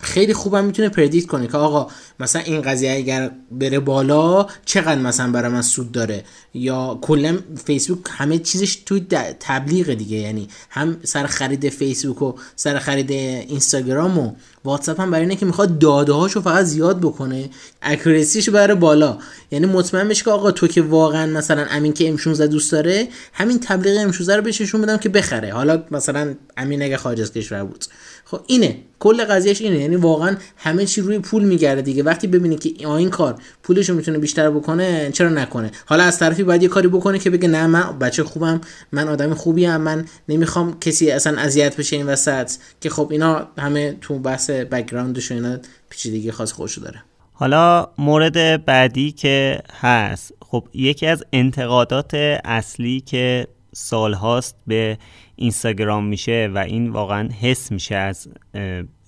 خیلی 0.00 0.34
خوبم 0.34 0.64
می‌تونه 0.64 0.88
پردیکت 0.88 1.26
کنه 1.26 1.46
که 1.46 1.56
آقا 1.56 1.90
مثلا 2.20 2.42
این 2.42 2.62
قضیه 2.62 2.92
اگر 2.92 3.30
بره 3.50 3.78
بالا 3.80 4.46
چقدر 4.64 5.00
مثلا 5.00 5.32
برای 5.32 5.52
من 5.52 5.62
سود 5.62 5.92
داره؟ 5.92 6.24
یا 6.54 6.98
کلا 7.02 7.38
فیسبوک 7.64 7.98
همه 8.10 8.38
چیزش 8.38 8.76
توی 8.76 9.00
تبلیغ 9.40 9.94
دیگه. 9.94 10.16
یعنی 10.16 10.48
هم 10.70 10.96
سر 11.02 11.26
خرید 11.26 11.68
فیسبوک 11.68 12.22
و 12.22 12.34
سر 12.56 12.78
خرید 12.78 13.10
اینستاگرام 13.10 14.18
و 14.18 14.32
واتساپ 14.64 15.00
هم 15.00 15.10
برای 15.10 15.22
اینه 15.22 15.36
که 15.36 15.46
می‌خواد 15.46 15.78
داده 15.78 16.12
هاشو 16.12 16.40
فقط 16.40 16.64
زیاد 16.64 17.00
بکنه. 17.00 17.50
اکورسیشو 17.82 18.52
بره 18.52 18.74
بالا. 18.74 19.18
یعنی 19.50 19.66
مطمئن 19.66 20.08
بشه 20.08 20.24
که 20.24 20.30
آقا 20.30 20.50
تو 20.50 20.66
که 20.66 20.82
واقعا 20.82 21.26
مثلا 21.26 21.66
امین 21.70 21.92
که 21.92 22.08
ام 22.08 22.16
16 22.16 22.46
دوست 22.46 22.72
داره 22.72 23.08
همین 23.32 23.60
تبلیغ 23.60 24.00
ام 24.00 24.12
16 24.12 24.36
رو 24.36 24.42
بهشون 24.42 24.80
بدم 24.80 24.96
که 24.96 25.08
بخره. 25.08 25.52
حالا 25.52 25.82
مثلا 25.90 26.34
امین 26.56 26.82
اگه 26.82 26.96
خارج 26.96 27.20
از 27.20 27.32
کشور 27.32 27.64
بود. 27.64 27.84
خب 28.24 28.40
اینه. 28.46 28.76
کل 28.98 29.24
قضیهش 29.24 29.60
اینه. 29.60 29.78
یعنی 29.78 29.96
واقعا 29.96 30.36
همه 30.56 30.86
چی 30.86 31.00
روی 31.00 31.18
پول 31.18 31.44
میگرده 31.44 31.82
دیگه. 31.82 32.02
وقتی 32.02 32.26
ببینه 32.26 32.56
که 32.56 32.70
این 32.78 33.10
کار 33.10 33.34
پولشو 33.62 33.94
می‌تونه 33.94 34.18
بیشتر 34.18 34.50
بکنه 34.50 35.10
چرا 35.12 35.28
نکنه؟ 35.28 35.70
حالا 35.86 36.04
از 36.04 36.18
طرفی 36.18 36.44
باید 36.44 36.62
یه 36.62 36.68
کاری 36.68 36.88
بکنه 36.88 37.18
که 37.18 37.30
بگه 37.30 37.48
نه 37.48 37.66
من 37.66 37.98
بچه 37.98 38.24
خوبم 38.24 38.60
من 38.92 39.08
آدم 39.08 39.34
خوبی 39.34 39.64
هم 39.64 39.80
من 39.80 40.04
نمی‌خوام 40.28 40.78
کسی 40.80 41.10
اصلا 41.10 41.38
اذیت 41.38 41.76
بشه 41.76 41.96
این 41.96 42.06
وسط. 42.06 42.50
که 42.80 42.90
خب 42.90 43.08
اینا 43.10 43.48
همه 43.58 43.96
تو 44.00 44.18
بحث 44.18 44.50
بکگراندش 44.50 45.30
و 45.30 45.34
اینا 45.34 45.58
پیچیدگی 45.90 46.30
خاص 46.30 46.52
خودشو 46.52 46.80
داره. 46.80 47.02
حالا 47.32 47.88
مورد 47.98 48.64
بعدی 48.64 49.12
که 49.12 49.58
هست. 49.80 50.32
خب 50.42 50.64
یکی 50.74 51.06
از 51.06 51.24
انتقادات 51.32 52.14
اصلی 52.44 53.00
که 53.00 53.46
سالهاست 53.74 54.56
به 54.66 54.98
اینستاگرام 55.36 56.04
میشه 56.04 56.50
و 56.54 56.58
این 56.58 56.90
واقعا 56.90 57.28
حس 57.40 57.72
میشه 57.72 57.94
از 57.94 58.28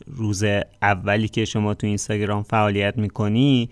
روز 0.07 0.45
اولی 0.83 1.29
که 1.29 1.45
شما 1.45 1.75
تو 1.75 1.87
اینستاگرام 1.87 2.43
فعالیت 2.43 2.99
می‌کنی 2.99 3.71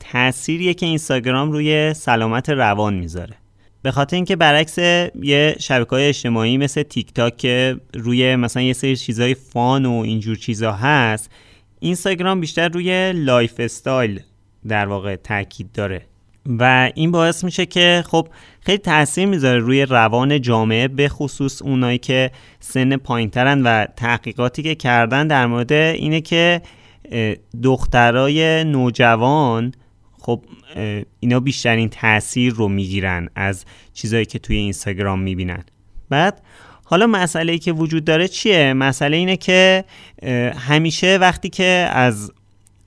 تأثیریه 0.00 0.74
که 0.74 0.86
اینستاگرام 0.86 1.52
روی 1.52 1.94
سلامت 1.94 2.50
روان 2.50 2.94
می‌ذاره. 2.94 3.36
به 3.82 3.90
خاطر 3.90 4.16
اینکه 4.16 4.36
برعکس 4.36 4.78
یه 5.22 5.56
شبکه 5.58 5.90
های 5.90 6.08
اجتماعی 6.08 6.56
مثل 6.56 6.82
تیک 6.82 7.12
تاک 7.12 7.36
که 7.36 7.76
روی 7.94 8.36
مثلا 8.36 8.62
یه 8.62 8.72
سری 8.72 8.96
چیزای 8.96 9.34
fun 9.34 9.86
و 9.86 9.92
اینجور 9.92 10.36
چیزا 10.36 10.72
هست 10.72 11.30
اینستاگرام 11.80 12.40
بیشتر 12.40 12.68
روی 12.68 13.12
lifestyle 13.12 14.20
در 14.68 14.86
واقع 14.86 15.16
تاکید 15.16 15.72
داره. 15.72 16.06
و 16.46 16.90
این 16.94 17.10
باعث 17.10 17.44
میشه 17.44 17.66
که 17.66 18.04
خب 18.06 18.28
خیلی 18.60 18.78
تاثیر 18.78 19.26
می‌ذاره 19.26 19.58
روی 19.58 19.82
روان 19.82 20.40
جامعه 20.40 20.88
به 20.88 21.08
خصوص 21.08 21.62
اونایی 21.62 21.98
که 21.98 22.30
سن 22.60 22.96
پایینترن 22.96 23.62
و 23.62 23.86
تحقیقاتی 23.96 24.62
که 24.62 24.74
کردن 24.74 25.26
در 25.26 25.46
مورد 25.46 25.72
اینه 25.72 26.20
که 26.20 26.62
دخترای 27.62 28.64
نوجوان 28.64 29.72
خب 30.18 30.44
اینا 31.20 31.40
بیشترین 31.40 31.88
تاثیر 31.88 32.52
رو 32.52 32.68
می‌گیرن 32.68 33.28
از 33.34 33.64
چیزایی 33.94 34.24
که 34.24 34.38
توی 34.38 34.56
اینستاگرام 34.56 35.20
می‌بینن 35.20 35.64
بعد 36.08 36.42
حالا 36.84 37.06
مسئله 37.06 37.52
ای 37.52 37.58
که 37.58 37.72
وجود 37.72 38.04
داره 38.04 38.28
چیه؟ 38.28 38.72
مسئله 38.72 39.16
اینه 39.16 39.36
که 39.36 39.84
همیشه 40.56 41.18
وقتی 41.20 41.48
که 41.48 41.88
از 41.92 42.32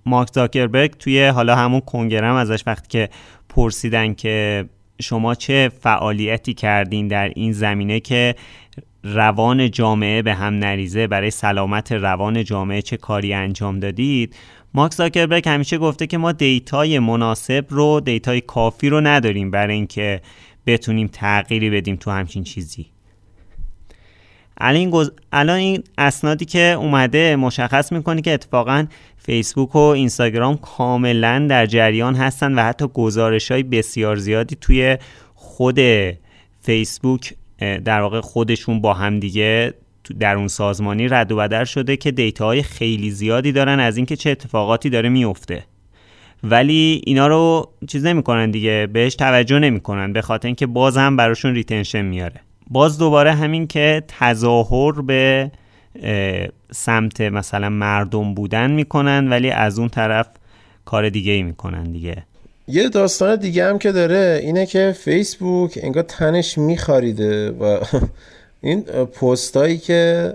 مارک 0.05 0.29
زاکربرگ 0.33 0.91
توی 0.91 1.27
حالا 1.27 1.55
همون 1.55 1.79
کنگرم 1.79 2.35
ازش 2.35 2.63
وقتی 2.67 2.87
که 2.89 3.09
پرسیدن 3.55 4.13
که 4.13 4.65
شما 5.01 5.35
چه 5.35 5.71
فعالیتی 5.81 6.53
کردین 6.53 7.07
در 7.07 7.31
این 7.35 7.51
زمینه 7.51 7.99
که 7.99 8.35
روان 9.03 9.71
جامعه 9.71 10.21
به 10.21 10.33
هم 10.33 10.53
نریزه 10.53 11.07
برای 11.07 11.31
سلامت 11.31 11.91
روان 11.91 12.43
جامعه 12.43 12.81
چه 12.81 12.97
کاری 12.97 13.33
انجام 13.33 13.79
دادید؟ 13.79 14.35
مارک 14.73 14.93
زاکربرگ 14.93 15.49
همیشه 15.49 15.77
گفته 15.77 16.07
که 16.07 16.17
ما 16.17 16.31
data 16.31 16.86
ی 16.86 16.99
مناسب 16.99 17.65
رو 17.69 17.99
data 17.99 18.33
ی 18.33 18.41
کافی 18.41 18.89
رو 18.89 19.01
نداریم 19.01 19.51
برای 19.51 19.75
اینکه 19.75 20.21
بتونیم 20.67 21.07
تغییری 21.07 21.69
بدیم 21.69 21.95
تو 21.95 22.11
همچین 22.11 22.43
چیزی. 22.43 22.85
الان 25.31 25.57
این 25.57 25.83
اسنادی 25.97 26.45
که 26.45 26.75
اومده 26.79 27.35
مشخص 27.35 27.91
می‌کنه 27.91 28.21
که 28.21 28.33
اتفاقا 28.33 28.85
فیسبوک 29.25 29.75
و 29.75 29.79
اینستاگرام 29.79 30.57
کاملا 30.57 31.47
در 31.49 31.65
جریان 31.65 32.15
هستن 32.15 32.53
و 32.59 32.63
حتی 32.63 32.87
گزارش 32.93 33.51
های 33.51 33.63
بسیار 33.63 34.15
زیادی 34.15 34.57
توی 34.61 34.97
خود 35.35 35.79
فیسبوک 36.61 37.33
در 37.59 38.01
واقع 38.01 38.21
خودشون 38.21 38.81
با 38.81 38.93
هم 38.93 39.19
دیگه 39.19 39.73
درون 40.19 40.47
سازمانی 40.47 41.07
رد 41.07 41.31
و 41.31 41.35
بدل 41.35 41.65
شده 41.65 41.97
که 41.97 42.11
data 42.11 42.45
های 42.45 42.63
خیلی 42.63 43.11
زیادی 43.11 43.51
دارن 43.51 43.79
از 43.79 43.97
اینکه 43.97 44.15
چه 44.15 44.29
اتفاقاتی 44.29 44.89
داره 44.89 45.09
میفته 45.09 45.63
ولی 46.43 47.01
اینا 47.05 47.27
رو 47.27 47.69
چیز 47.87 48.05
نمی‌کنن 48.05 48.51
دیگه 48.51 48.87
بهش 48.93 49.15
توجه 49.15 49.59
نمی‌کنن 49.59 50.13
به 50.13 50.21
خاطر 50.21 50.47
اینکه 50.47 50.65
باز 50.65 50.97
هم 50.97 51.17
براشون 51.17 51.53
retention 51.53 52.01
میاره. 52.01 52.41
باز 52.69 52.97
دوباره 52.97 53.33
همین 53.33 53.67
که 53.67 54.03
تظاهر 54.07 55.01
به 55.01 55.51
سمت 56.71 57.21
مثلا 57.21 57.69
مردم 57.69 58.33
بودن 58.33 58.71
می‌کنن 58.71 59.29
ولی 59.29 59.49
از 59.49 59.79
اون 59.79 59.89
طرف 59.89 60.27
کار 60.85 61.09
دیگه 61.09 61.31
ای 61.31 61.43
می‌کنن 61.43 61.83
دیگه. 61.83 62.23
یه 62.67 62.89
داستان 62.89 63.35
دیگه 63.35 63.65
هم 63.65 63.79
که 63.79 63.91
داره 63.91 64.39
اینه 64.43 64.65
که 64.65 64.95
فیسبوک 64.99 65.79
انگار 65.81 66.03
تنش 66.03 66.57
میخاریده 66.57 67.51
و 67.51 67.79
این 68.61 68.81
پستایی 68.81 69.77
که 69.77 70.33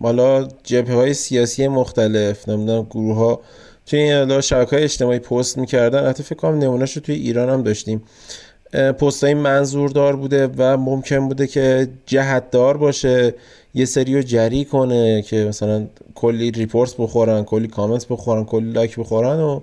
مالا 0.00 0.48
جبه 0.64 0.94
های 0.94 1.14
سیاسی 1.14 1.68
مختلف 1.68 2.48
نمی‌دونم 2.48 2.86
گروه 2.90 3.16
ها 3.16 3.40
توی 3.86 3.98
این 3.98 4.40
شبکه 4.40 4.76
های 4.76 4.84
اجتماعی 4.84 5.18
پست 5.18 5.58
می‌کردن. 5.58 6.08
حتی 6.08 6.22
فکر 6.22 6.34
کنم 6.34 6.58
نمونهش 6.58 6.92
رو 6.92 7.02
توی 7.02 7.14
ایران 7.14 7.48
هم 7.50 7.62
داشتیم. 7.62 8.02
پست 8.72 9.24
های 9.24 9.34
منظوردار 9.34 10.16
بوده 10.16 10.50
و 10.56 10.76
ممکن 10.76 11.28
بوده 11.28 11.46
که 11.46 11.88
جهتدار 12.06 12.76
باشه 12.76 13.34
یه 13.74 13.84
سری 13.84 14.14
رو 14.14 14.22
جری 14.22 14.64
کنه 14.64 15.22
که 15.22 15.44
مثلا 15.44 15.86
کلی 16.14 16.50
report 16.50 16.94
بخورن 16.98 17.44
کلی 17.44 17.68
کامنت 17.68 18.08
بخورن 18.08 18.44
کلی 18.44 18.72
لایک 18.72 18.96
بخورن 18.98 19.40
و 19.40 19.60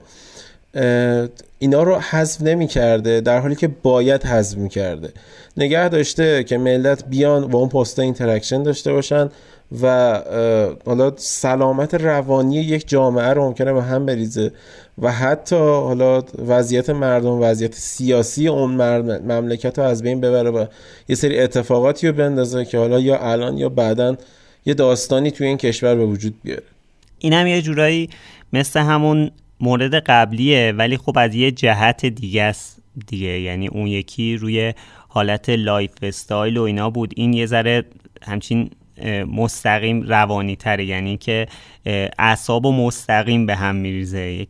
اینا 1.59 1.83
رو 1.83 1.95
حذف 1.95 2.41
نمی 2.41 2.67
کرده 2.67 3.21
در 3.21 3.39
حالی 3.39 3.55
که 3.55 3.67
باید 3.67 4.23
حذف 4.23 4.57
می 4.57 4.69
کرده 4.69 5.09
نگه 5.57 5.89
داشته 5.89 6.43
که 6.43 6.57
ملت 6.57 7.05
بیان 7.05 7.43
و 7.43 7.55
اون 7.55 7.69
پست 7.69 7.99
interaction 7.99 8.63
داشته 8.63 8.93
باشن 8.93 9.29
و 9.81 10.13
حالا 10.85 11.13
سلامت 11.17 11.93
روانی 11.93 12.55
یک 12.55 12.87
جامعه 12.87 13.29
رو 13.29 13.43
ممکنه 13.43 13.73
به 13.73 13.83
هم 13.83 14.05
بریزه. 14.05 14.51
و 15.01 15.11
حتی 15.11 15.55
حالا 15.55 16.23
وضعیت 16.47 16.89
مردم 16.89 17.41
وضعیت 17.41 17.75
سیاسی 17.75 18.47
اون 18.47 18.71
مملکت 19.21 19.79
رو 19.79 19.85
از 19.85 20.03
بین 20.03 20.21
ببره 20.21 20.49
و 20.49 20.65
یه 21.09 21.15
سری 21.15 21.39
اتفاقاتی 21.39 22.07
رو 22.07 22.13
بندازه 22.13 22.65
که 22.65 22.77
حالا 22.77 22.99
یا 22.99 23.17
الان 23.31 23.57
یا 23.57 23.69
بعدا 23.69 24.17
یه 24.65 24.73
داستانی 24.73 25.31
توی 25.31 25.47
این 25.47 25.57
کشور 25.57 25.95
به 25.95 26.05
وجود 26.05 26.33
بیاره. 26.43 26.63
این 27.19 27.33
هم 27.33 27.47
یه 27.47 27.61
جورایی 27.61 28.09
مثل 28.53 28.79
همون 28.79 29.31
مورد 29.59 29.95
قبلیه 29.95 30.73
ولی 30.77 30.97
خب 30.97 31.17
از 31.17 31.35
یه 31.35 31.51
جهت 31.51 32.05
دیگه 32.05 32.43
است 32.43 32.81
دیگه. 33.07 33.39
یعنی 33.39 33.67
اون 33.67 33.87
یکی 33.87 34.37
روی 34.37 34.73
حالت 35.07 35.49
lifestyle 35.49 36.57
و 36.57 36.61
اینا 36.61 36.89
بود. 36.89 37.13
این 37.15 37.33
یه 37.33 37.45
ذره 37.45 37.83
همچین 38.21 38.69
مستقیم 39.27 40.01
روانی 40.01 40.55
تره 40.55 40.85
یعنی 40.85 41.17
که 41.17 41.47
اعصاب 42.19 42.65
و 42.65 42.71
مستقیم 42.71 43.45
به 43.45 43.55
هم 43.55 43.75
میریزه. 43.75 44.47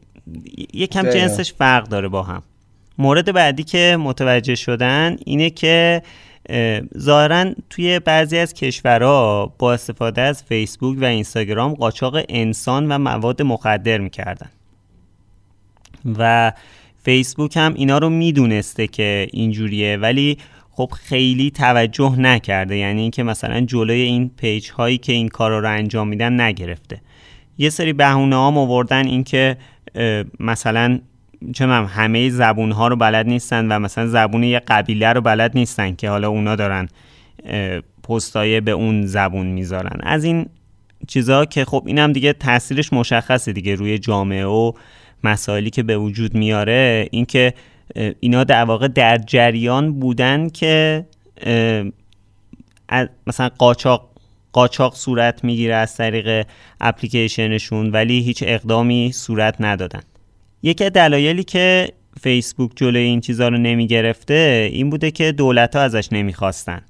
یکم 0.74 1.10
جنسش 1.10 1.54
فرق 1.54 1.88
داره 1.88 2.08
با 2.08 2.24
هم. 2.24 2.44
مورد 2.98 3.34
بعدی 3.34 3.64
که 3.64 3.98
متوجه 4.00 4.56
شدن 4.56 5.18
اینه 5.26 5.50
که 5.50 6.02
ظاهرا 6.98 7.46
توی 7.70 8.00
بعضی 8.00 8.38
از 8.38 8.54
کشورها 8.54 9.54
با 9.58 9.74
استفاده 9.74 10.22
از 10.22 10.44
فیسبوک 10.44 10.98
و 11.02 11.06
اینستاگرام 11.06 11.74
قاچاق 11.74 12.18
انسان 12.30 12.92
و 12.92 12.98
مواد 12.98 13.42
مخدر 13.42 13.98
می‌کردن. 13.98 14.50
و 16.18 16.52
فیسبوک 17.04 17.58
هم 17.58 17.74
اینا 17.74 17.98
رو 17.98 18.10
می‌دونسته 18.10 18.88
که 18.88 19.28
اینجوریه 19.32 19.98
ولی 19.98 20.38
خب 20.72 20.92
خیلی 21.04 21.52
توجه 21.52 22.16
نکرده. 22.20 22.78
یعنی 22.78 23.02
اینکه 23.02 23.24
مثلا 23.24 23.62
جلوی 23.62 24.02
این 24.02 24.32
پیج 24.38 24.70
هایی 24.70 24.98
که 24.98 25.14
این 25.14 25.28
کار 25.28 25.62
رو 25.62 25.70
انجام 25.70 26.08
میدن 26.08 26.42
نگرفته. 26.42 27.02
یه 27.58 27.70
سری 27.70 27.94
بهونه 27.94 28.36
ها 28.36 28.48
آوردن 28.48 29.08
اینکه 29.08 29.58
مثلا 30.40 31.00
چه 31.54 31.68
همه 31.68 32.30
زبون 32.30 32.72
ها 32.72 32.88
رو 32.88 32.96
بلد 32.96 33.28
نیستن 33.28 33.72
و 33.72 33.80
مثلا 33.80 34.08
زبون 34.08 34.44
یه 34.44 34.60
قبیله 34.60 35.14
رو 35.14 35.22
بلد 35.22 35.52
نیستن 35.56 35.96
که 35.96 36.10
حالا 36.10 36.30
اونا 36.30 36.56
دارن 36.56 36.88
پستای 38.04 38.62
به 38.62 38.72
اون 38.72 39.06
زبون 39.06 39.48
می‌ذارن. 39.48 40.00
از 40.04 40.24
این 40.24 40.46
چیزها 41.08 41.46
که 41.46 41.66
خب 41.66 41.84
اینم 41.86 42.14
دیگه 42.14 42.34
تاثیرش 42.34 42.94
مشخصه 42.94 43.54
دیگه 43.54 43.76
روی 43.76 43.98
جامعه 43.98 44.46
و 44.46 44.72
مسائلی 45.24 45.70
که 45.70 45.84
به 45.84 45.98
وجود 45.98 46.36
میاره. 46.36 47.08
اینکه 47.12 47.54
اینا 48.20 48.44
در 48.44 48.64
واقع 48.64 48.88
در 48.88 49.18
جریان 49.18 50.00
بودن 50.00 50.50
که 50.50 51.06
مثلا 53.28 53.50
قاچاق 53.58 54.09
قاچاق 54.54 54.96
صورت 54.96 55.44
می‌گیره 55.44 55.76
از 55.76 55.96
طریق 55.98 56.46
اپلیکیشنشون 56.82 57.90
ولی 57.90 58.20
هیچ 58.22 58.44
اقدامی 58.48 59.12
صورت 59.12 59.56
ندادن. 59.60 60.02
یکی 60.64 60.90
دلایلی 60.90 61.44
که 61.44 61.90
فیسبوک 62.22 62.72
جلوی 62.76 63.02
این 63.02 63.22
چیزها 63.22 63.48
رو 63.48 63.58
نمی‌گرفته 63.58 64.70
این 64.74 64.90
بوده 64.90 65.12
که 65.12 65.32
دولت 65.32 65.76
ها 65.76 65.82
ازش 65.82 66.08
نمی‌خواستن. 66.12 66.82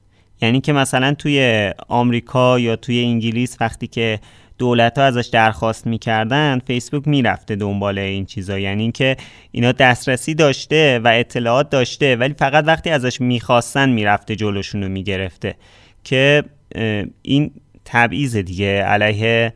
یعنی 0.42 0.62
که 0.62 0.74
مثلا 0.74 1.14
توی 1.14 1.72
آمریکا 1.88 2.60
یا 2.60 2.76
توی 2.76 3.04
انگلیس 3.04 3.58
وقتی 3.62 3.88
که 3.88 4.20
دولت 4.58 4.98
ها 4.98 5.04
ازش 5.04 5.28
درخواست 5.28 5.88
می‌کردن 5.88 6.60
فیسبوک 6.68 7.08
می‌رفته 7.08 7.56
دنبال 7.56 8.00
این 8.00 8.26
چیزا. 8.26 8.60
یعنی 8.60 8.82
اینکه 8.82 9.18
اینا 9.52 9.72
دسترسی 9.72 10.34
داشته 10.34 11.00
و 11.04 11.08
اطلاعات 11.08 11.70
داشته 11.70 12.16
ولی 12.16 12.34
فقط 12.40 12.64
وقتی 12.68 12.90
ازش 12.90 13.22
می‌خواستن 13.22 13.90
می‌رفته 13.90 14.36
جلوشون 14.36 14.84
رو 14.84 14.90
می‌گرفته. 14.90 15.56
که 16.04 16.44
این 17.22 17.52
تبعیض 17.86 18.38
دیگه 18.38 18.82
علیه 18.84 19.54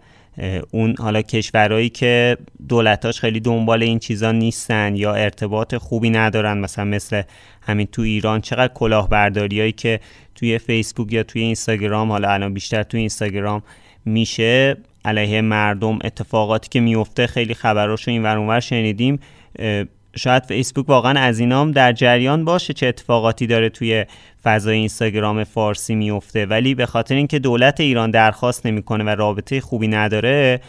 اون 0.72 0.96
حالا 1.00 1.22
کشورهایی 1.22 1.90
که 1.90 2.38
دولتاش 2.70 3.20
خیلی 3.20 3.40
دنبال 3.40 3.84
این 3.84 4.00
چیزا 4.00 4.32
نیستن 4.32 4.96
یا 4.96 5.14
ارتباط 5.14 5.76
خوبی 5.76 6.10
ندارن 6.10 6.58
مثلا 6.58 6.86
مثل 6.86 7.22
همین 7.62 7.88
تو 7.88 8.02
ایران 8.02 8.42
چقدر 8.42 8.74
کلاهبرداریایی 8.74 9.72
که 9.72 10.00
توی 10.36 10.58
فیسبوک 10.58 11.14
یا 11.14 11.24
توی 11.24 11.42
اینستاگرام 11.42 12.12
حالا 12.12 12.30
الان 12.30 12.54
بیشتر 12.54 12.84
توی 12.84 13.00
اینستاگرام 13.00 13.64
میشه 14.06 14.78
علیه 15.06 15.42
مردم 15.42 16.00
اتفاقاتی 16.04 16.70
که 16.70 16.80
میفته 16.80 17.28
خیلی 17.28 17.54
خبراشو 17.54 18.12
این 18.12 18.24
ور 18.24 18.60
شنیدیم. 18.60 19.20
شاید 20.16 20.44
فیسبوک 20.44 20.90
واقعا 20.90 21.20
از 21.20 21.40
اینام 21.40 21.72
در 21.72 21.94
جریان 21.94 22.46
باشه 22.46 22.74
چه 22.74 22.88
اتفاقاتی 22.88 23.48
داره 23.48 23.70
توی 23.70 24.06
فضای 24.44 24.78
اینستاگرام 24.78 25.44
فارسی 25.44 25.96
میفته. 25.96 26.46
ولی 26.46 26.76
به 26.76 26.86
خاطر 26.86 27.16
اینکه 27.16 27.40
دولت 27.40 27.80
ایران 27.80 28.12
درخواست 28.12 28.66
نمی‌کنه 28.66 29.04
و 29.04 29.10
رابطه 29.10 29.62
خوبی 29.62 29.88
نداره 29.88 30.62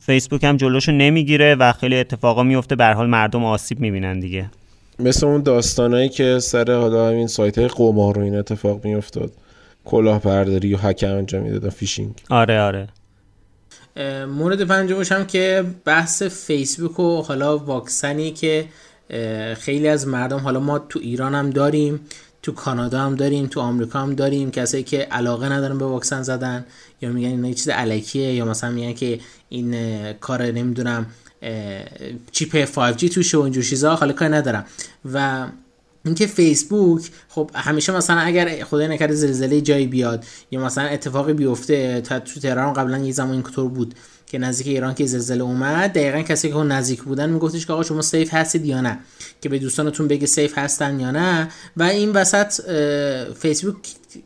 فیسبوک 0.00 0.44
هم 0.44 0.56
جلوشو 0.56 0.92
نمی‌گیره 0.92 1.54
و 1.54 1.72
خیلی 1.72 1.96
اتفاقا 1.96 2.42
میفته. 2.42 2.76
به 2.76 2.86
حال 2.86 3.06
مردم 3.06 3.44
آسیب 3.44 3.80
می‌بینن 3.80 4.20
دیگه. 4.20 4.50
مثل 4.98 5.26
اون 5.26 5.42
داستانایی 5.42 6.08
که 6.08 6.38
سر 6.38 6.72
حالا 6.72 7.08
همین 7.08 7.26
سایت 7.26 7.58
های 7.58 7.68
قمار 7.68 8.18
و 8.18 8.22
این 8.22 8.36
اتفاق 8.36 8.84
میافتاد. 8.84 9.32
کلاهبرداری 9.84 10.74
و 10.74 10.76
هک 10.76 11.04
انجام 11.08 11.42
می‌دادن 11.42 11.68
فیشینگ. 11.68 12.14
آره 12.30 12.60
آره. 12.60 12.88
مورد 14.28 14.64
پنجمش 14.64 15.12
هم 15.12 15.26
که 15.26 15.64
بحث 15.84 16.22
فیسبوک 16.22 17.00
و 17.00 17.22
حالا 17.22 17.58
واکسنی 17.58 18.32
که 18.32 18.68
خیلی 19.58 19.88
از 19.88 20.08
مردم 20.08 20.38
حالا 20.38 20.60
ما 20.60 20.78
تو 20.78 20.98
ایران 20.98 21.34
هم 21.34 21.50
داریم 21.50 22.00
تو 22.42 22.52
کانادا 22.52 23.00
هم 23.00 23.14
داریم 23.14 23.46
تو 23.46 23.60
آمریکا 23.60 23.98
هم 23.98 24.14
داریم 24.14 24.50
کسایی 24.50 24.82
که 24.82 24.98
علاقه 24.98 25.52
ندارن 25.52 25.78
به 25.78 25.84
واکسن 25.84 26.22
زدن 26.22 26.64
یا 27.02 27.10
میگن 27.10 27.44
این 27.44 27.54
چیز 27.54 27.68
علکیه 27.68 28.34
یا 28.34 28.44
مثلا 28.44 28.70
میگن 28.70 28.92
که 28.92 29.20
این 29.48 30.12
کار 30.12 30.42
نمی‌دونم 30.42 31.06
chip 32.32 32.64
5G 32.64 33.14
توشه 33.14 33.38
و 33.38 33.40
اینجور 33.40 33.64
چیزا 33.64 33.94
حالا 33.94 34.12
کار 34.12 34.34
ندارم. 34.34 34.66
و 35.12 35.46
اینکه 36.06 36.26
فیسبوک 36.26 37.10
خب 37.28 37.50
همیشه 37.54 37.96
مثلا 37.96 38.20
اگر 38.20 38.64
خدای 38.64 38.88
نکرده 38.88 39.14
زلزله 39.14 39.60
جایی 39.60 39.86
بیاد 39.86 40.24
یا 40.50 40.60
مثلا 40.64 40.84
اتفاقی 40.84 41.32
بیفته 41.32 42.00
تا 42.00 42.18
تو 42.18 42.40
تهران 42.40 42.72
قبلا 42.72 42.98
یه 42.98 43.12
زمان 43.12 43.30
اینطور 43.30 43.68
بود. 43.68 43.94
که 44.26 44.38
نزدیک 44.38 44.66
ایران 44.66 44.94
که 44.94 45.06
زلزله 45.06 45.42
اومد 45.42 45.92
دقیقا 45.92 46.22
کسی 46.22 46.48
که 46.48 46.54
نزدیک 46.56 47.02
بودن 47.02 47.30
میگفتش 47.30 47.66
که 47.66 47.72
آقا 47.72 47.82
شما 47.82 48.02
safe 48.02 48.34
هستید 48.34 48.66
یا 48.66 48.80
نه؟ 48.80 48.98
که 49.40 49.48
به 49.48 49.58
دوستانتون 49.58 50.08
بگه 50.08 50.26
safe 50.26 50.58
هستن 50.58 51.00
یا 51.00 51.10
نه؟ 51.10 51.48
و 51.76 51.82
این 51.82 52.12
وسط 52.12 52.52
فیسبوک 53.38 53.76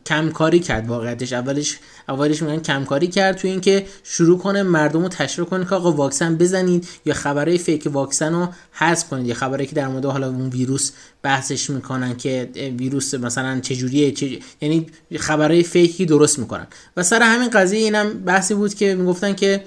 کمکاری 0.06 0.58
کرد 0.58 0.88
واقعیتش. 0.88 1.32
اولش 1.32 1.78
اولش 2.08 2.42
میگن 2.42 2.58
کمکاری 2.60 3.06
کرد 3.06 3.36
تو 3.36 3.48
اینکه 3.48 3.86
شروع 4.02 4.38
کنه 4.38 4.62
مردم 4.62 5.02
رو 5.02 5.08
تشویق 5.08 5.48
کنه 5.48 5.64
که 5.64 5.74
آقا 5.74 5.92
واکسن 5.92 6.36
بزنید 6.36 6.88
یا 7.04 7.14
خبرهای 7.14 7.58
fake 7.58 7.88
واکسن 7.92 8.32
رو 8.32 8.48
حذف 8.72 9.08
کنید. 9.08 9.26
یا 9.26 9.34
خبرایی 9.34 9.66
که 9.66 9.74
در 9.74 9.88
مورد 9.88 10.04
حالا 10.04 10.28
اون 10.28 10.48
ویروس 10.48 10.90
بحثش 11.22 11.70
می‌کنن 11.70 12.16
که 12.16 12.50
ویروس 12.78 13.14
مثلا 13.14 13.60
چجوریه 13.60 14.12
چه 14.12 14.38
یعنی 14.60 14.86
خبرهای 15.18 15.62
فیکی 15.62 16.06
درست 16.06 16.38
می‌کنن. 16.38 16.66
و 16.96 17.02
سر 17.02 17.22
همین 17.22 17.50
قضیه 17.50 17.78
اینم 17.78 18.12
بحثی 18.12 18.54
بود 18.54 18.74
که 18.74 18.94
می‌گفتن 18.94 19.34
که 19.34 19.64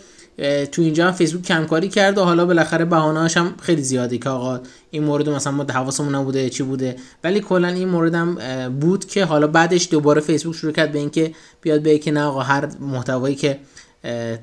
تو 0.71 0.81
اینجا 0.81 1.07
هم 1.07 1.11
فیسبوک 1.11 1.41
کمکاری 1.43 1.89
کرد 1.89 2.17
و 2.17 2.23
حالا 2.23 2.45
بالاخره 2.45 2.86
بهانه‌اش 2.86 3.38
هم 3.38 3.53
خیلی 3.61 3.81
زیاده 3.81 4.17
که 4.17 4.29
آقا 4.29 4.59
این 4.91 5.03
مورد 5.03 5.29
مثلا 5.29 5.53
ما 5.53 5.63
حواسمون 5.63 6.15
نبوده 6.15 6.49
چی 6.49 6.63
بوده؟ 6.63 6.95
ولی 7.23 7.39
کلا 7.39 7.67
این 7.67 7.89
مورد 7.89 8.15
هم 8.15 8.38
بود 8.79 9.05
که 9.05 9.25
حالا 9.25 9.47
بعدش 9.47 9.88
دوباره 9.91 10.21
فیسبوک 10.21 10.55
شروع 10.55 10.73
کرد 10.73 10.91
به 10.91 10.99
اینکه 10.99 11.31
بیاد 11.61 11.81
به 11.81 11.97
که 11.97 12.11
نه 12.11 12.23
آقا 12.23 12.41
هر 12.41 12.69
محتوایی 12.79 13.36
که 13.36 13.59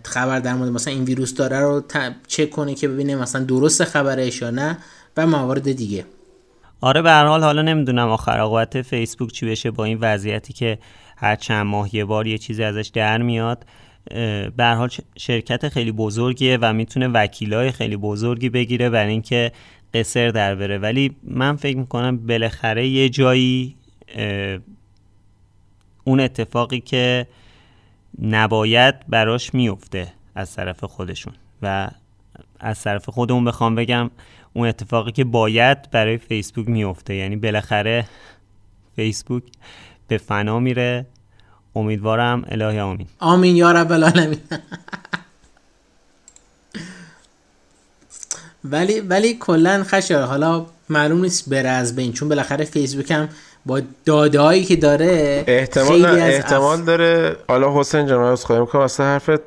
خبر 0.02 0.40
در 0.40 0.54
مورد 0.54 0.70
مثلا 0.70 0.94
این 0.94 1.04
ویروس 1.04 1.34
داره 1.34 1.60
رو 1.60 1.84
چک 2.26 2.50
کنه 2.50 2.74
که 2.74 2.88
ببینه 2.88 3.16
مثلا 3.16 3.44
درست 3.44 3.84
خبرش 3.84 4.42
یا 4.42 4.50
نه 4.50 4.78
و 5.16 5.26
موارد 5.26 5.72
دیگه. 5.72 6.04
آره 6.80 7.02
به 7.02 7.10
هر 7.10 7.24
حال 7.24 7.42
حالا 7.42 7.62
نمی‌دونم 7.62 8.08
آخر 8.08 8.82
فیسبوک 8.82 9.32
چی 9.32 9.46
بشه 9.46 9.70
با 9.70 9.84
این 9.84 9.98
وضعیتی 10.00 10.52
که 10.52 10.78
هر 11.16 11.36
چند 11.36 11.66
ماه 11.66 11.94
یه 11.94 12.04
بار 12.04 12.26
یه 12.26 12.38
چیزی 12.38 12.64
ازش 12.64 12.90
در 12.94 13.22
میاد. 13.22 13.64
به 14.56 14.66
حال 14.66 14.88
شرکت 15.18 15.68
خیلی 15.68 15.92
بزرگیه 15.92 16.58
و 16.62 16.72
می‌تونه 16.72 17.08
وکیلای 17.08 17.72
خیلی 17.72 17.96
بزرگی 17.96 18.48
بگیره 18.48 18.90
برای 18.90 19.12
اینکه 19.12 19.52
قصر 19.94 20.28
در 20.28 20.54
بره. 20.54 20.78
ولی 20.78 21.16
من 21.22 21.56
فکر 21.56 21.76
می‌کنم 21.76 22.16
بالاخره 22.16 22.88
یه 22.88 23.08
جایی 23.08 23.76
اون 26.04 26.20
اتفاقی 26.20 26.80
که 26.80 27.26
نباید 28.22 28.94
براش 29.08 29.54
میفته 29.54 30.12
از 30.34 30.54
طرف 30.54 30.84
خودشون. 30.84 31.32
و 31.62 31.90
از 32.60 32.82
طرف 32.82 33.08
خودمون 33.08 33.44
بخوام 33.44 33.74
بگم 33.74 34.10
اون 34.52 34.68
اتفاقی 34.68 35.12
که 35.12 35.24
باید 35.24 35.90
برای 35.90 36.18
فیسبوک 36.18 36.68
میفته 36.68 37.14
یعنی 37.14 37.36
بالاخره 37.36 38.04
فیسبوک 38.96 39.42
به 40.08 40.18
فنا 40.18 40.58
میره. 40.58 41.06
امیدوارم. 41.76 42.44
الهی 42.48 42.80
آمین. 42.80 43.06
آمین 43.18 43.56
یا 43.56 43.72
رب 43.72 43.92
العالمین. 43.92 44.38
ولی 48.64 49.00
ولی 49.00 49.34
کلا 49.40 49.84
خشه. 49.86 50.18
حالا 50.18 50.66
معلوم 50.88 51.20
نیست 51.20 51.48
بره 51.48 51.68
از 51.68 51.96
بین 51.96 52.12
چون 52.12 52.28
بالاخره 52.28 52.64
فیسبوک 52.64 53.10
هم 53.10 53.28
با 53.66 53.80
دادهایی 54.04 54.64
که 54.64 54.76
داره 54.76 55.44
احتمال 55.46 56.04
احتمال 56.04 56.82
داره. 56.82 57.36
حالا 57.48 57.80
حسین 57.80 58.06
جان 58.06 58.24
از 58.24 58.44
خواهیم 58.44 58.66
که 58.66 58.78
واسه 58.78 59.02
حرفت 59.02 59.40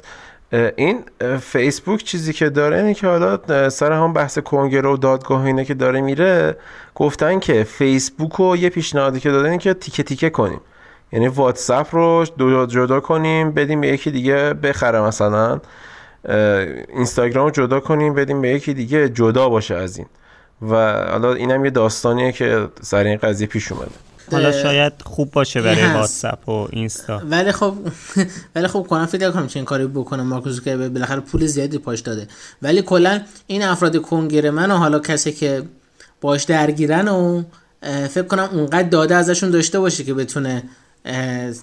این 0.76 1.04
فیسبوک 1.42 2.04
چیزی 2.04 2.34
که 2.34 2.50
داره 2.50 2.78
اینه 2.78 2.94
که 2.94 3.08
حالا 3.08 3.70
سر 3.70 3.92
هم 3.92 4.14
بحث 4.14 4.40
کنگره 4.40 4.90
و 4.90 4.98
دادگاه 4.98 5.46
اینه 5.46 5.66
که 5.66 5.74
داره 5.74 6.02
میره 6.02 6.58
گفتن 6.96 7.40
که 7.40 7.64
فیسبوک 7.64 8.32
رو 8.32 8.58
یه 8.58 8.70
پیشنهادی 8.70 9.20
که 9.20 9.32
دادن 9.32 9.58
که 9.58 9.74
تیکه 9.74 10.04
تیکه 10.04 10.30
کنیم. 10.30 10.62
یعنی 11.14 11.28
واتساپ 11.28 11.96
رو 11.96 12.26
جدا 12.70 13.00
کنیم 13.00 13.52
بدیم 13.52 13.82
به 13.82 13.88
یکی 13.88 14.12
دیگه 14.12 14.54
بخره 14.54 15.02
مثلا. 15.02 15.62
اینستاگرام 16.90 17.46
رو 17.46 17.52
جدا 17.52 17.80
کنیم 17.80 18.14
بدیم 18.14 18.42
به 18.42 18.50
یکی 18.50 18.74
دیگه 18.74 19.10
جدا 19.10 19.50
باشه 19.50 19.76
از 19.76 19.98
این. 19.98 20.08
و 20.62 20.76
حالا 21.12 21.34
اینم 21.34 21.66
یه 21.66 21.72
داستانیه 21.72 22.32
که 22.32 22.68
سر 22.82 23.04
این 23.04 23.18
قضیه 23.18 23.48
پیش 23.48 23.72
اومده. 23.72 23.92
حالا 24.32 24.52
شاید 24.52 24.94
خوب 25.04 25.32
باشه 25.32 25.62
برای 25.62 25.94
واتساپ 25.94 26.50
و 26.50 26.68
اینستا. 26.70 27.22
ولی 27.30 27.52
خب 27.52 27.74
ولی 28.56 28.68
خب 28.68 28.88
کنم 28.90 29.06
فکر 29.06 29.32
کنم 29.32 29.48
چه 29.48 29.58
این 29.58 29.66
کاری 29.66 29.88
بکنم. 29.88 30.28
مارک 30.28 30.64
که 30.64 30.78
بالاخره 30.78 31.20
پول 31.20 31.46
زیادی 31.46 31.78
پاش 31.78 32.00
داده. 32.00 32.28
ولی 32.62 32.82
کلا 32.82 33.22
این 33.48 33.64
افراد 33.64 34.02
کنگره 34.02 34.52
من 34.52 34.72
و 34.72 34.76
حالا 34.76 35.00
کسی 35.00 35.32
که 35.32 35.64
باش 36.22 36.44
درگیرن 36.44 37.08
و 37.08 37.44
فکر 38.10 38.24
کنم 38.24 38.50
اونقدر 38.52 38.90
داده 38.90 39.16
ازشون 39.16 39.50
داشته 39.50 39.80
باشه 39.80 40.04
که 40.04 40.14
بتونه 40.14 40.64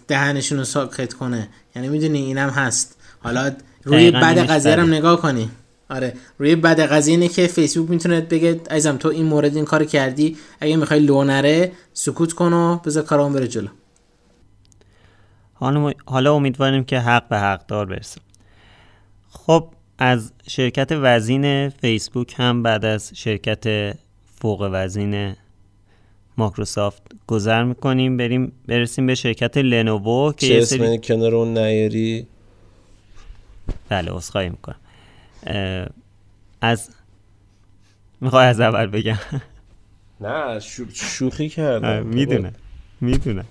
دهنشون 0.09 0.59
رو 0.59 0.65
ساکت 0.65 1.13
کنه. 1.13 1.49
یعنی 1.77 1.89
می‌دونی 1.89 2.19
اینم 2.19 2.49
هست. 2.49 2.97
حالا 3.21 3.53
روی 3.85 4.11
بد 4.11 4.39
قضیه 4.39 4.77
رو 4.77 4.87
نگاه 4.87 5.21
کنی. 5.21 5.51
آره 5.91 6.15
روی 6.39 6.57
بد 6.57 6.81
قضیه 6.81 7.15
اینه 7.15 7.29
که 7.29 7.47
فیسبوک 7.47 7.91
می‌تونه 7.91 8.21
بگه 8.21 8.61
عزیزم 8.71 8.97
تو 8.97 9.09
این 9.09 9.27
مورد 9.27 9.57
این 9.57 9.65
کار 9.65 9.85
کردی. 9.85 10.37
اگه 10.61 10.77
می‌خوای 10.77 11.01
لو 11.01 11.25
نره 11.25 11.73
سکوت 11.93 12.33
کن 12.33 12.53
و 12.53 12.77
بذار 12.77 13.03
کارام 13.03 13.33
بره 13.33 13.49
جلو. 13.49 13.69
حالا 16.07 16.35
امیدواریم 16.35 16.85
که 16.85 16.99
حق 16.99 17.29
به 17.29 17.39
حق 17.39 17.67
دار 17.67 17.87
برسه. 17.87 18.21
خب 19.31 19.69
از 19.99 20.33
شرکت 20.49 20.89
وزین 20.93 21.69
فیسبوک 21.69 22.35
هم 22.37 22.63
بعد 22.63 22.85
از 22.85 23.11
شرکت 23.15 23.95
فوق 24.41 24.69
وزین 24.73 25.35
ماکروسافت 26.41 27.03
گذر 27.27 27.65
می‌کنیم 27.65 28.17
بریم 28.17 28.53
برسیم 28.67 29.07
به 29.07 29.15
شرکت 29.15 29.57
لنوو 29.59 30.33
که 30.33 30.47
یه 30.47 30.61
سری 30.61 30.99
کنار 30.99 31.35
اون 31.35 31.59
نیاری؟ 31.59 32.27
بله 33.89 34.17
اصخایی 34.17 34.49
می‌کنم. 34.49 34.81
از 36.61 36.91
می‌خوای 38.21 38.47
از 38.47 38.61
اول 38.61 38.87
بگم؟ 38.87 39.19
نه 40.21 40.61
شوخی 40.93 41.49
کردم. 41.49 42.07
می‌دونم 42.07 42.53
می‌دونم. 43.01 43.45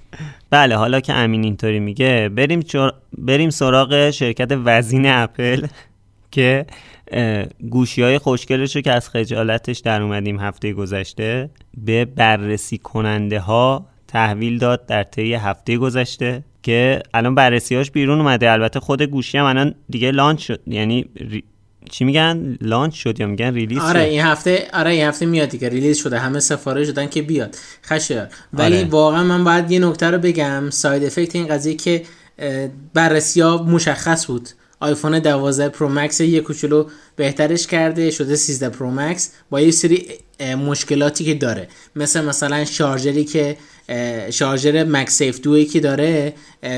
بله 0.49 0.75
حالا 0.75 0.99
که 0.99 1.13
امین 1.13 1.43
اینطوری 1.43 1.79
میگه 1.79 2.29
بریم 2.29 2.63
بریم 3.17 3.49
سراغ 3.49 4.09
شرکت 4.09 4.51
وزین 4.65 5.05
اپل. 5.05 5.67
که 6.31 6.65
گوشی 7.69 8.01
های 8.01 8.17
خوشگلش 8.17 8.75
رو 8.75 8.81
که 8.81 8.91
از 8.91 9.09
خجالتش 9.09 9.79
در 9.79 10.01
اومدیم 10.01 10.39
هفته 10.39 10.73
گذشته 10.73 11.49
به 11.77 12.05
بررسی 12.05 12.77
کننده 12.77 13.39
ها 13.39 13.85
تحویل 14.07 14.57
داد 14.57 14.85
در 14.85 15.03
طی 15.03 15.33
هفته 15.33 15.77
گذشته 15.77 16.43
که 16.63 17.03
الان 17.13 17.35
بررسیاش 17.35 17.91
بیرون 17.91 18.19
اومده. 18.19 18.51
البته 18.51 18.79
خود 18.79 19.01
گوشی 19.01 19.37
هم 19.37 19.45
الان 19.45 19.75
دیگه 19.89 20.11
لانچ 20.11 20.47
شد 20.47 20.61
یعنی 20.67 21.05
چی 21.89 22.05
میگن؟ 22.05 22.57
launch 22.61 22.93
شد 22.93 23.19
یا 23.19 23.27
میگن 23.27 23.53
release 23.53 23.77
آره 23.77 24.01
این 24.01 24.21
هفته 24.21 24.67
آره 24.73 24.91
این 24.91 25.05
هفته 25.05 25.25
میاد 25.25 25.49
دیگه 25.49 25.69
release 25.69 25.97
شده 25.97 26.19
همه 26.19 26.39
سفارش 26.39 26.87
دادن 26.87 27.07
که 27.07 27.21
بیاد. 27.21 27.55
خشر 27.85 28.27
ولی 28.53 28.77
آره. 28.77 28.87
واقعا 28.87 29.23
من 29.23 29.43
باید 29.43 29.71
یه 29.71 29.79
نکته 29.79 30.11
رو 30.11 30.17
بگم 30.17 30.69
side 30.69 31.03
effect 31.03 31.35
این 31.35 31.47
قضیه 31.47 31.73
که 31.73 32.03
بررسی 32.93 33.41
ها 33.41 33.63
مشخص 33.63 34.25
بود. 34.25 34.49
آیفون 34.79 35.19
12 35.19 35.69
Pro 35.69 35.89
Max 35.89 36.21
یه 36.21 36.39
کوچولو 36.39 36.85
بهترش 37.15 37.67
کرده 37.67 38.11
شده 38.11 38.35
13 38.35 38.69
Pro 38.69 38.91
Max 38.91 39.31
با 39.49 39.61
یه 39.61 39.71
سری 39.71 40.07
مشکلاتی 40.65 41.25
که 41.25 41.33
داره. 41.33 41.67
مثل 41.95 42.25
مثلا 42.25 42.65
شارژری 42.65 43.23
که 43.25 43.57
شارژر 44.29 44.83
MagSafe 44.83 45.41
Duo 45.41 45.59
ی 45.59 45.65
که 45.65 45.79
داره 45.79 46.33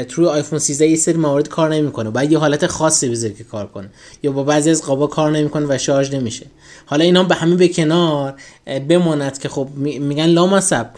توی 0.07 0.25
آیفون 0.25 0.59
13 0.59 0.87
یه 0.87 0.95
سری 0.95 1.17
موارد 1.17 1.47
کار 1.47 1.73
نمی‌کنه. 1.73 2.09
باید 2.09 2.31
یه 2.31 2.37
حالت 2.37 2.67
خاصی 2.67 3.09
بذاره 3.09 3.33
که 3.33 3.43
کار 3.43 3.67
کنه. 3.67 3.89
یا 4.23 4.31
با 4.31 4.43
بعضی 4.43 4.69
از 4.69 4.83
قابا 4.83 5.07
کار 5.07 5.31
نمی‌کنه 5.31 5.65
و 5.69 5.77
شارژ 5.77 6.13
نمیشه. 6.13 6.45
حالا 6.85 7.03
اینا 7.03 7.23
به 7.23 7.35
همه 7.35 7.55
به 7.55 7.67
کنار 7.67 8.33
بماند 8.89 9.39
که 9.39 9.49
خب 9.49 9.67
میگن 9.75 10.25
لامصب 10.25 10.89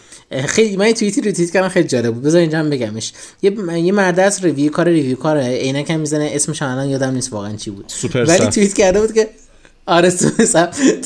خیلی 0.42 0.76
من 0.76 0.92
توییتی 0.92 1.20
رو 1.20 1.32
توییت 1.32 1.50
کردم 1.52 1.68
خیلی 1.68 1.88
جالب 1.88 2.14
بود. 2.14 2.22
بذار 2.22 2.40
اینجا 2.40 2.58
هم 2.58 2.70
بگمش. 2.70 3.12
یه 3.42 3.52
یه 3.76 3.92
مرد 3.92 4.20
از 4.20 4.44
ریویو 4.44 4.72
کار 4.72 4.88
ریویو 4.88 5.16
کاره. 5.16 5.46
عینک 5.46 5.90
هم 5.90 6.00
می‌زنه 6.00 6.30
اسمش 6.32 6.62
الان 6.62 6.88
یادم 6.88 7.10
نیست 7.10 7.32
واقعا 7.32 7.56
چی 7.56 7.70
بود. 7.70 7.92
ولی 8.14 8.46
توییت 8.46 8.74
کرده 8.74 9.00
بود 9.00 9.12
که 9.12 9.28
آره 9.86 10.10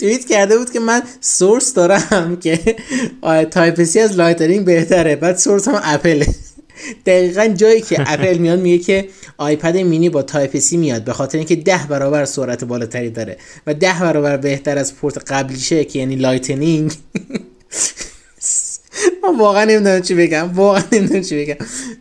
توییت 0.01 0.25
کرده 0.25 0.59
بود 0.59 0.73
که 0.73 0.81
من 0.81 1.03
source 1.21 1.75
دارم 1.75 2.37
که 2.37 2.77
Type-C 3.51 4.01
از 4.01 4.17
Lightning 4.17 4.65
بهتره. 4.65 5.17
بعد 5.17 5.37
source 5.37 5.69
هم 5.69 5.81
اپله. 5.85 6.27
دقیقا 7.07 7.47
جایی 7.47 7.81
که 7.81 8.13
اپل 8.13 8.39
میاد 8.43 8.61
میگه 8.61 8.79
که 8.79 9.09
iPad 9.37 9.77
mini 9.77 10.09
با 10.09 10.23
Type-C 10.23 10.77
میاد 10.77 11.05
به 11.05 11.13
خاطر 11.13 11.39
اینکه 11.39 11.57
ده 11.57 11.87
برابر 11.89 12.25
سرعت 12.25 12.65
بالاتری 12.65 13.11
داره 13.11 13.37
و 13.67 13.75
ده 13.75 14.01
برابر 14.01 14.37
بهتر 14.37 14.79
از 14.79 14.97
پورت 14.97 15.33
قبلیشه 15.33 15.85
که 15.85 15.99
یعنی 15.99 16.17
Lightning. 16.17 16.93
من 19.31 19.39
واقعا 19.39 19.65
نمی‌دونم 19.65 20.01
چی 20.01 20.15
بگم. 20.15 20.51
واقعا 20.55 20.83
نمی‌دونم 20.93 21.23
چی 21.23 21.45
بگم. 21.45 21.55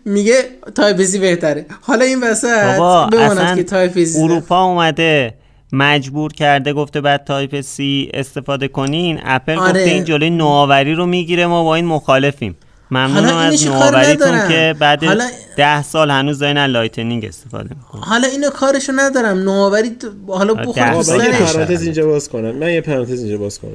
میگه 0.06 0.44
Type-C 0.76 1.20
بهتره. 1.20 1.66
حالا 1.82 2.06
این 2.06 2.24
وسط 2.24 2.78
بماند 3.12 3.56
که 3.56 3.64
Type-C 3.64 4.20
اروپا 4.20 4.64
اومده 4.64 5.34
مجبور 5.72 6.34
کرده 6.34 6.74
گفته 6.74 7.02
باید 7.02 7.24
Type-C 7.24 8.12
استفاده 8.14 8.68
کنین 8.68 9.20
اپل 9.24 9.58
آره. 9.58 9.70
گفته 9.70 9.90
این 9.90 10.04
جلوی 10.04 10.30
نوآوری 10.30 10.94
رو 10.94 11.06
می‌گیره. 11.06 11.48
ما 11.48 11.64
با 11.64 11.76
این 11.76 11.86
مخالفیم. 11.86 12.58
ممنونم 12.92 13.36
از 13.38 13.68
نوآوریتون 13.68 14.48
که 14.48 14.76
بعد 14.80 15.04
حالا... 15.04 15.28
ده 15.58 15.84
سال 15.84 16.12
هنوز 16.12 16.40
دارین 16.40 16.58
Lightning 16.58 17.26
استفاده 17.26 17.70
می‌کنن. 17.70 18.02
حالا 18.02 18.28
اینو 18.28 18.50
کارشو 18.50 18.94
ندارم. 18.96 19.38
نوآوری 19.38 19.92
حالا 20.28 20.54
بخور 20.54 20.78
یه 20.78 21.32
پرانتز 21.32 21.84
اینجا 21.84 22.06
باز 22.06 22.30
کنم. 22.30 22.52
من 22.52 22.74
یه 22.74 22.82
پرانتز 22.82 23.20
اینجا 23.20 23.38
باز 23.38 23.60
کنم. 23.60 23.72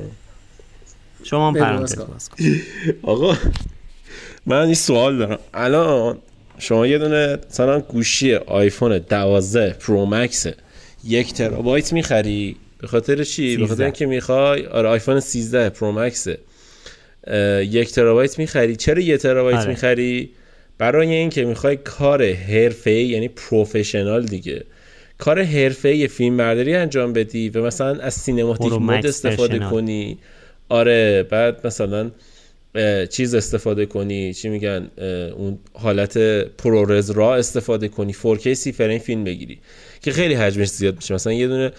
شما 1.23 1.53
پرانتز 1.53 1.99
باز 1.99 2.29
کن. 2.29 2.45
آقا 3.13 3.37
من 4.47 4.65
این 4.65 4.75
سوال 4.75 5.19
دارم. 5.19 5.39
الان 5.55 6.19
شما 6.59 6.87
یه 6.87 6.99
دونه 6.99 7.39
مثلا 7.51 7.81
گوشی 7.81 8.35
آیفون 8.35 8.99
12 8.99 9.77
Pro 9.81 10.07
Max 10.07 10.47
یک 11.05 11.33
ترابایت 11.35 11.93
می‌خری؟ 11.93 12.57
به 12.79 12.87
خاطر 12.87 13.25
چی؟ 13.25 13.57
به 13.57 13.67
خاطر 13.67 13.83
اینکه 13.83 14.07
می‌خوای؟ 14.07 14.67
آره 14.67 14.89
آیفون 14.89 15.21
13 15.21 15.71
Pro 15.71 15.93
Max. 15.93 16.27
یک 17.61 17.93
ترابایت 17.93 18.39
می‌خری؟ 18.39 18.77
چرا 18.77 19.01
یک 19.01 19.21
ترابایت 19.21 19.59
آره. 19.59 19.69
می‌خری؟ 19.69 20.31
برای 20.79 21.13
اینکه 21.15 21.45
می‌خوای 21.45 21.77
کار 21.77 22.33
حرفه 22.33 22.91
یعنی 22.91 23.29
professional 23.29 24.25
دیگه 24.25 24.65
کار 25.19 25.43
حرفه 25.43 26.07
فیلم 26.07 26.37
برداری 26.37 26.75
انجام 26.75 27.13
بدی 27.13 27.49
و 27.49 27.63
مثلا 27.65 28.01
از 28.01 28.15
cinematic 28.15 28.73
mode 28.73 29.07
استفاده 29.07 29.59
کنی. 29.59 30.19
آره 30.73 31.23
بعد 31.23 31.67
مثلا 31.67 32.11
چیز 33.07 33.35
استفاده 33.35 33.87
کنی 33.87 34.35
چی 34.35 34.49
میگن 34.49 34.91
اون 35.37 35.59
حالت 35.73 36.19
ProRes 36.57 37.11
را 37.11 37.37
استفاده 37.37 37.89
کنی 37.89 38.13
4K 38.13 38.53
سی 38.53 38.73
فریم 38.73 38.99
فیلم 38.99 39.25
بگیری 39.25 39.59
که 40.03 40.13
خیلی 40.13 40.35
حجمش 40.35 40.69
زیاد 40.69 40.97
میشه. 40.97 41.15
مثلا 41.15 41.33
یه 41.33 41.49
دونه 41.49 41.73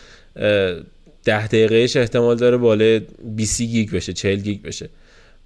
ده 1.23 1.47
دقیقهش 1.47 1.97
احتمال 1.97 2.37
داره 2.37 2.57
بالای 2.57 3.01
20 3.35 3.61
گیگ 3.61 3.91
بشه 3.91 4.13
40 4.13 4.39
گیگ 4.39 4.61
بشه. 4.61 4.89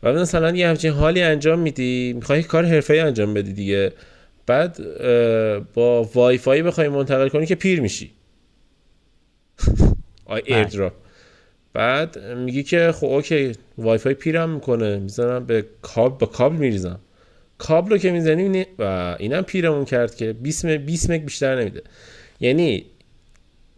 و 0.04 0.14
مثلا 0.14 0.56
یه 0.56 0.68
همچین 0.68 0.92
حالی 0.92 1.22
انجام 1.22 1.60
میدی 1.60 2.14
می‌خوای 2.14 2.44
کار 2.44 2.66
حرفه‌ای 2.66 3.00
انجام 3.00 3.34
بدی 3.34 3.54
دیگه. 3.54 3.92
بعد 4.46 4.78
با 5.74 6.04
وای 6.04 6.38
فای 6.38 6.64
بخوای 6.64 6.88
منتقل 6.90 7.30
کنی 7.30 7.46
که 7.46 7.56
پیر 7.56 7.82
میشی. 7.82 8.12
آی 10.26 10.42
AirDrop 10.46 10.94
بعد 11.74 12.20
میگی 12.20 12.64
که 12.64 12.92
خب 12.96 13.08
okay 13.08 13.52
وای 13.78 13.98
فای 13.98 14.14
پیرم 14.14 14.50
می‌کنه 14.50 15.00
می‌زنم 15.00 15.46
به 15.46 15.66
کابل 15.82 16.18
با 16.18 16.28
کابل 16.28 16.56
میریزم. 16.56 17.00
کابل 17.58 17.92
رو 17.92 17.98
که 17.98 18.12
می‌زنی 18.12 18.66
و 18.80 19.16
اینم 19.20 19.42
پیرمون 19.42 19.86
کرد 19.86 20.16
که 20.16 20.34
20 20.34 20.66
20 20.66 21.10
مگ 21.10 21.26
بیشتر 21.26 21.62
نمیده. 21.62 21.82
یعنی 22.40 22.86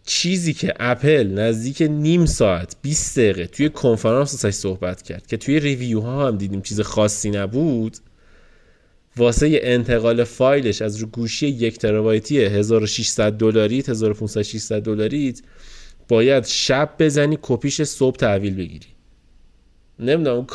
چیزی 0.04 0.52
که 0.52 0.74
اپل 0.80 1.26
نزدیک 1.26 1.82
نیم 1.82 2.26
ساعت 2.26 2.76
20 2.82 3.18
دقیقه 3.18 3.46
توی 3.46 3.68
کنفرانس 3.68 4.34
ازش 4.34 4.54
صحبت 4.56 5.02
کرد 5.02 5.26
که 5.26 5.36
توی 5.36 5.60
ریویو 5.60 6.00
ها 6.00 6.26
هم 6.26 6.36
دیدیم 6.36 6.62
چیز 6.62 6.80
خاصی 6.80 7.30
نبود 7.30 7.96
واسه 9.16 9.60
انتقال 9.62 10.24
فایلش 10.24 10.82
از 10.82 10.96
رو 10.96 11.06
گوشی 11.06 11.46
یک 11.46 11.78
ترابایتی 11.78 12.40
1600 12.40 13.32
دلاری 13.32 13.84
1500 13.88 14.42
600 14.42 14.82
دلاری 14.82 15.34
باید 16.10 16.44
شب 16.44 16.90
بزنی 16.98 17.38
کپیش 17.42 17.82
صبح 17.82 18.16
تحویل 18.16 18.54
بگیری. 18.54 18.86
نمی‌دونم 19.98 20.46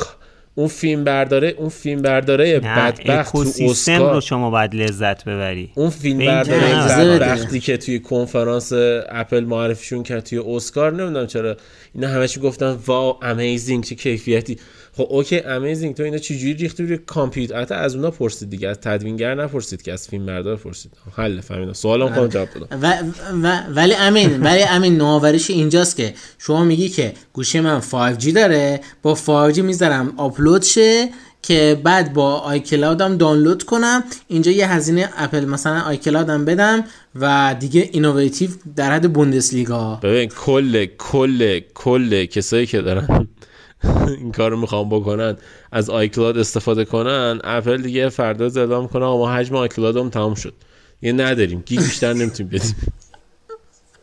اون 0.54 0.68
فیلم 0.68 1.04
برداره 1.04 1.54
اون 1.58 1.68
فیلم 1.68 2.02
برداره 2.02 2.60
بدبخت 2.60 3.32
تو 3.32 3.38
اسکار. 3.60 4.14
رو 4.14 4.20
شما 4.20 4.50
باید 4.50 4.74
لذت 4.74 5.24
ببری. 5.24 5.70
اون 5.74 5.90
فیلم 5.90 6.18
برداره 6.18 7.18
بدبختی 7.18 7.60
که 7.60 7.76
توی 7.76 7.98
کنفرانس 7.98 8.72
اپل 9.08 9.44
معرفیشون 9.44 10.02
کرد 10.02 10.24
توی 10.24 10.38
اسکار. 10.38 10.92
نمی‌دونم 10.92 11.26
چرا. 11.26 11.56
اینا 11.94 12.08
همش 12.08 12.38
گفتن 12.42 12.78
wow 12.86 13.18
amazing 13.22 13.84
چه 13.84 13.94
کیفیتی. 13.94 14.58
خب 14.96 15.06
okay 15.10 15.40
amazing 15.40 15.94
تو 15.94 16.02
اینا 16.02 16.18
چجوری 16.18 16.54
ریختی 16.54 16.82
روی 16.82 16.98
کامپیوتر؟ 16.98 17.60
حتی 17.60 17.74
از 17.74 17.94
اونا 17.94 18.10
پرسید 18.10 18.50
دیگه 18.50 18.68
از 18.68 18.80
تدوینگر 18.80 19.34
نپرسید 19.34 19.82
که 19.82 19.92
از 19.92 20.08
فیلم 20.08 20.26
بردار 20.26 20.56
پرسید. 20.56 20.92
حل 21.16 21.40
فهمیدم. 21.40 21.72
سوالم 21.72 22.14
خودم 22.14 22.28
جواب 22.28 22.48
دادم. 22.54 22.78
و, 22.82 23.02
و, 23.42 23.62
ولی 23.74 23.94
امین 23.94 24.42
ولی 24.42 24.62
امین 24.62 24.96
نوآوریش 24.96 25.50
اینجاست 25.50 25.96
که 25.96 26.14
شما 26.38 26.64
میگی 26.64 26.88
که 26.88 27.12
گوشی 27.32 27.60
من 27.60 27.80
5G 27.80 28.26
داره 28.26 28.80
با 29.02 29.14
5G 29.14 29.58
می‌ذارم 29.58 30.12
آپلود 30.16 30.62
شه 30.62 31.08
که 31.42 31.80
بعد 31.84 32.12
با 32.12 32.34
iCloud 32.34 32.60
ام 32.60 33.16
دانلود 33.16 33.62
کنم. 33.62 34.04
اینجا 34.28 34.52
یه 34.52 34.72
هزینه 34.72 35.08
اپل 35.16 35.44
مثلا 35.44 35.80
iCloud 35.80 35.96
ام 35.96 36.44
بدم 36.44 36.84
و 37.14 37.56
دیگه 37.60 37.90
innovative 37.92 38.50
در 38.76 38.92
حد 38.92 39.12
بوندسلیگا. 39.12 40.00
ببین 40.02 40.28
کل 40.28 40.86
کل 40.98 41.60
کل 41.74 42.24
کسایی 42.24 42.66
که 42.66 42.82
دارن 42.82 43.28
این 44.18 44.32
کار 44.32 44.50
رو 44.50 44.60
می‌خوام 44.60 44.88
بکنن 44.88 45.36
از 45.72 45.90
iCloud 45.90 46.38
استفاده 46.38 46.84
کنن 46.84 47.40
اپل 47.44 47.82
دیگه 47.82 48.08
فردا 48.08 48.60
اعلام 48.60 48.88
کنه 48.88 49.04
ما 49.04 49.32
حجم 49.32 49.56
iCloud 49.56 49.96
هم 49.96 50.10
تمام 50.10 50.34
شد. 50.34 50.54
یه 51.02 51.12
نداریم 51.12 51.62
گیگ 51.66 51.80
بیشتر 51.80 52.12
نمی‌تونیم 52.12 52.52
بدیم. 52.52 52.76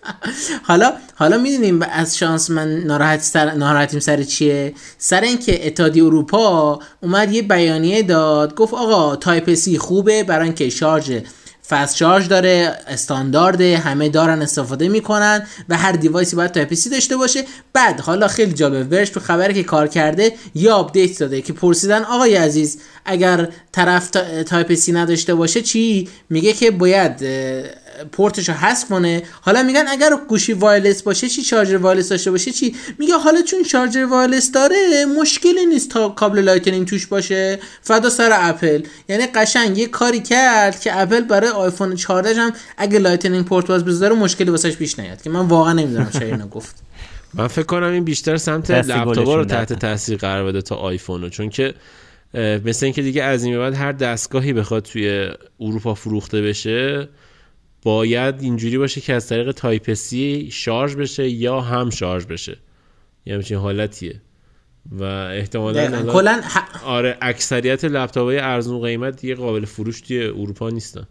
حالا 0.68 0.94
حالا 1.16 1.38
می‌دونیم 1.38 1.82
از 1.82 2.18
شانس 2.18 2.50
من 2.50 2.78
ناراحت 2.78 3.22
سر 3.22 3.54
ناراحتیم 3.54 4.00
سر 4.00 4.24
چیه؟ 4.24 4.74
سر 4.98 5.22
اینکه 5.22 5.68
اتحادیه 5.68 6.04
اروپا 6.04 6.80
اومد 7.02 7.32
یه 7.32 7.42
بیانیه 7.42 8.04
داد 8.04 8.56
گفت 8.56 8.74
آقا 8.74 9.16
Type-C 9.16 9.78
خوبه 9.78 10.24
برای 10.24 10.46
اینکه 10.46 10.70
شارژ 10.70 11.20
fast 11.74 11.98
شارژ 11.98 12.28
داره 12.28 12.78
استاندارده 12.88 13.78
همه 13.78 14.10
دارن 14.10 14.42
استفاده 14.42 14.88
می‌کنن 14.88 15.48
و 15.70 15.78
هر 15.78 15.92
device 15.92 16.30
ی 16.30 16.36
باید 16.36 16.52
Type-C 16.52 16.90
داشته 16.90 17.18
باشه. 17.18 17.44
بعد 17.74 18.00
حالا 18.00 18.28
خیلی 18.28 18.54
جالبه 18.54 18.84
ورش 18.84 19.10
تو 19.10 19.20
خبری 19.20 19.54
که 19.54 19.64
کار 19.64 19.88
کرده 19.88 20.32
یا 20.56 20.76
آپدیت 20.76 21.20
داده 21.20 21.42
که 21.42 21.54
پرسیدن 21.54 22.04
آقای 22.04 22.36
عزیز 22.36 22.78
اگر 23.06 23.48
طرف 23.72 24.10
Type-C 24.46 24.92
نداشته 24.92 25.36
باشه 25.36 25.62
چی؟ 25.62 26.10
میگه 26.30 26.54
که 26.54 26.72
باید 26.72 27.24
پورتش 28.12 28.50
رو 28.50 28.56
حذف 28.56 28.88
کنه. 28.88 29.24
حالا 29.42 29.64
میگن 29.64 29.84
اگر 29.88 30.10
گوشی 30.28 30.54
wireless 30.54 31.02
باشه 31.02 31.30
چی 31.30 31.42
charger 31.42 31.78
wireless 31.78 32.10
داشته 32.10 32.32
باشه؟ 32.32 32.52
چی؟ 32.52 32.76
میگه 33.00 33.14
حالا 33.14 33.42
چون 33.42 33.64
charger 33.64 34.06
wireless 34.06 34.52
داره 34.52 35.06
مشکلی 35.20 35.66
نیست 35.66 35.90
تا 35.90 36.10
کابل 36.10 36.40
Lightning 36.40 36.88
توش 36.88 37.08
باشه. 37.08 37.60
فدا 37.82 38.10
سر 38.10 38.30
اپل. 38.34 38.82
یعنی 39.10 39.28
قشنگ 39.36 39.78
یه 39.78 39.88
کاری 39.88 40.20
کرد 40.20 40.80
که 40.80 41.02
اپل 41.02 41.22
برای 41.22 41.50
آیفون 41.50 41.96
14 41.96 42.42
هم 42.42 42.54
اگه 42.78 43.00
Lightning 43.00 43.46
port 43.46 43.68
باز 43.68 43.86
بذاره 43.86 44.16
مشکلی 44.16 44.50
واسش 44.50 44.78
پیش 44.78 45.00
نیاد 45.00 45.22
که 45.22 45.30
من 45.30 45.48
واقعا 45.48 45.74
نمی‌دونم 45.74 46.10
چرا 46.14 46.28
اینو 46.28 46.48
گفت. 46.48 46.76
من 47.34 47.48
فکر 47.48 47.66
کنم 47.66 47.92
این 47.92 48.04
بیشتر 48.04 48.38
سمت 48.38 48.72
لپتاپ 48.72 49.30
رو 49.30 49.46
تحت 49.46 49.74
تاثیر 49.74 50.18
قرار 50.18 50.46
بده 50.46 50.62
تا 50.62 50.76
آیفون 50.76 51.30
چون 51.30 51.50
که 51.50 51.74
مثل 52.66 52.86
اینکه 52.86 53.02
دیگه 53.02 53.24
از 53.24 53.44
این 53.44 53.58
بعد 53.58 53.74
هر 53.74 53.92
دستگاهی 53.92 54.54
بخواد 54.54 54.84
توی 54.84 55.30
اروپا 55.60 55.94
فروخته 55.94 56.42
بشه 56.42 57.08
باید 57.84 58.42
اینجوری 58.42 58.78
باشه 58.78 59.02
که 59.02 59.14
از 59.14 59.28
طریق 59.28 59.52
Type-C 59.52 60.50
شارژ 60.52 60.96
بشه 60.96 61.30
یا 61.30 61.62
هم 61.62 61.90
شارژ 61.90 62.26
بشه. 62.26 62.58
یه 63.26 63.36
همچین 63.36 63.58
حالتیه. 63.58 64.22
و 64.92 65.04
احتمالا 65.04 66.14
کلا 66.14 66.42
آره 66.86 67.18
اکثریت 67.22 67.86
لپتاپ 67.86 68.24
های 68.24 68.40
ارزون 68.40 68.82
قیمت 68.82 69.22
دیگه 69.22 69.36
قابل 69.36 69.66
فروش 69.66 70.02
توی 70.02 70.24
اروپا 70.24 70.70
نیستن. 70.70 71.08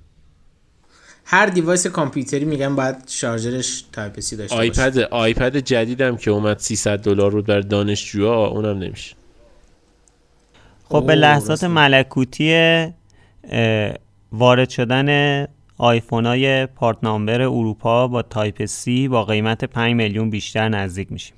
هر 1.24 1.46
device 1.46 1.86
کامپیوتری 1.86 2.44
میگن 2.44 2.76
باید 2.76 2.96
شارژرش 3.06 3.84
Type-C 3.92 4.36
داشته 4.36 4.56
آیپد 4.56 4.98
آیپد 4.98 5.56
جدیدم 5.56 6.16
که 6.16 6.30
اومد 6.30 6.58
300 6.58 7.02
دلار 7.02 7.32
رو 7.32 7.42
برای 7.42 7.62
دانشجوها 7.62 8.46
اونم 8.46 8.78
نمیشه. 8.78 9.14
خب 10.84 11.06
به 11.06 11.14
لحظات 11.14 11.64
ملکوتی 11.64 12.86
وارد 14.32 14.70
شدن 14.70 15.46
آیفون 15.78 16.26
های 16.26 16.66
part 16.66 16.96
number 17.02 17.42
اروپا 17.42 18.08
با 18.08 18.22
Type-C 18.22 19.08
با 19.08 19.24
قیمت 19.24 19.64
5 19.64 19.94
میلیون 19.94 20.30
بیشتر 20.30 20.68
نزدیک 20.68 21.12
میشیم. 21.12 21.34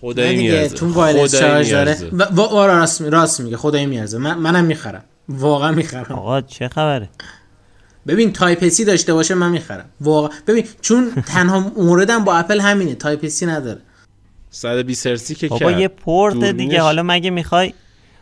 خدایی 0.00 0.36
میارزه. 0.36 0.76
تو 0.76 0.92
wireless 0.92 1.34
شارژ 1.34 1.72
داره. 1.72 1.96
و 2.12 2.40
آره، 2.40 2.72
راست 2.72 3.02
راست 3.02 3.40
میگه 3.40 3.56
خدایی 3.56 3.86
میارزه. 3.86 4.18
من 4.18 4.38
منم 4.38 4.64
می‌خرم. 4.64 5.04
واقعا 5.28 5.72
می‌خرم. 5.72 6.16
آقا 6.16 6.40
چه 6.40 6.68
خبره؟ 6.68 7.08
ببین 8.06 8.32
Type-C 8.32 8.84
داشته 8.84 9.14
باشه 9.14 9.34
من 9.34 9.50
می‌خرم. 9.50 9.84
واقعا 10.00 10.30
ببین 10.46 10.64
چون 10.80 11.12
تنها 11.26 11.72
موردم 11.76 12.24
با 12.24 12.36
اپل 12.36 12.60
همینه. 12.60 12.94
Type-C 12.94 13.46
نداره. 13.46 13.80
120 14.50 15.06
هرتزی 15.06 15.34
که 15.34 15.48
بابا 15.48 15.70
یه 15.70 15.88
پورت 15.88 16.44
دیگه. 16.44 16.80
حالا 16.80 17.02
مگه 17.02 17.30
می‌خوای 17.30 17.74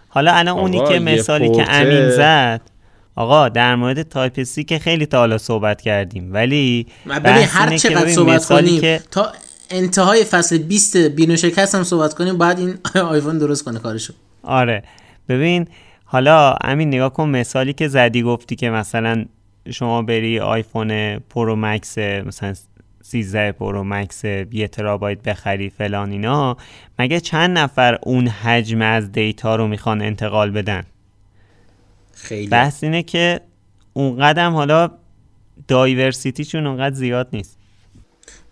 حالا 0.08 0.32
الان 0.32 0.58
اونی 0.58 0.82
که 0.88 0.98
مثالی 0.98 1.50
که 1.50 1.72
امین 1.72 2.10
زد 2.10 2.60
آقا 3.18 3.48
در 3.48 3.76
مورد 3.76 4.02
Type-C 4.02 4.64
که 4.64 4.78
خیلی 4.78 5.06
تا 5.06 5.18
حالا 5.18 5.38
صحبت 5.38 5.80
کردیم 5.80 6.34
ولی 6.34 6.86
ببین 7.06 7.46
هر 7.48 7.76
چقدر 7.76 8.08
صحبت 8.08 8.44
کنیم 8.44 8.80
که... 8.80 9.00
تا 9.10 9.32
انتهای 9.70 10.24
فصل 10.24 10.58
20 10.58 10.96
بینو 10.96 11.36
شکست 11.36 11.74
هم 11.74 11.82
صحبت 11.82 12.14
کنیم 12.14 12.38
بعد 12.38 12.58
این 12.58 12.78
آیفون 13.12 13.38
درست 13.38 13.64
کنه 13.64 13.78
کارشو. 13.78 14.12
آره. 14.42 14.82
ببین 15.28 15.68
حالا 16.04 16.54
امین 16.64 16.88
نگاه 16.88 17.12
کن 17.12 17.28
مثالی 17.28 17.72
که 17.72 17.88
زدی 17.88 18.22
گفتی 18.22 18.56
که 18.56 18.70
مثلا 18.70 19.24
شما 19.70 20.02
بری 20.02 20.40
آیفون 20.40 21.18
Pro 21.18 21.56
Max 21.56 21.98
مثلا 21.98 22.54
13 23.02 23.52
Pro 23.52 23.84
Max 23.84 24.24
یه 24.52 24.68
ترابایت 24.68 25.22
بخری 25.22 25.70
فلان 25.70 26.10
اینا 26.10 26.56
مگه 26.98 27.20
چند 27.20 27.58
نفر 27.58 27.98
اون 28.02 28.28
حجم 28.28 28.82
از 28.82 29.12
data 29.12 29.56
رو 29.56 29.68
می‌خوان 29.68 30.02
انتقال 30.02 30.50
بدن؟ 30.50 30.82
خیلی. 32.18 32.46
بحث 32.46 32.84
اینه 32.84 33.02
که 33.02 33.40
اون 33.92 34.16
قدم 34.16 34.52
حالا 34.52 34.90
دایورسیتیشون 35.68 36.66
اونقدر 36.66 36.94
زیاد 36.94 37.28
نیست. 37.32 37.58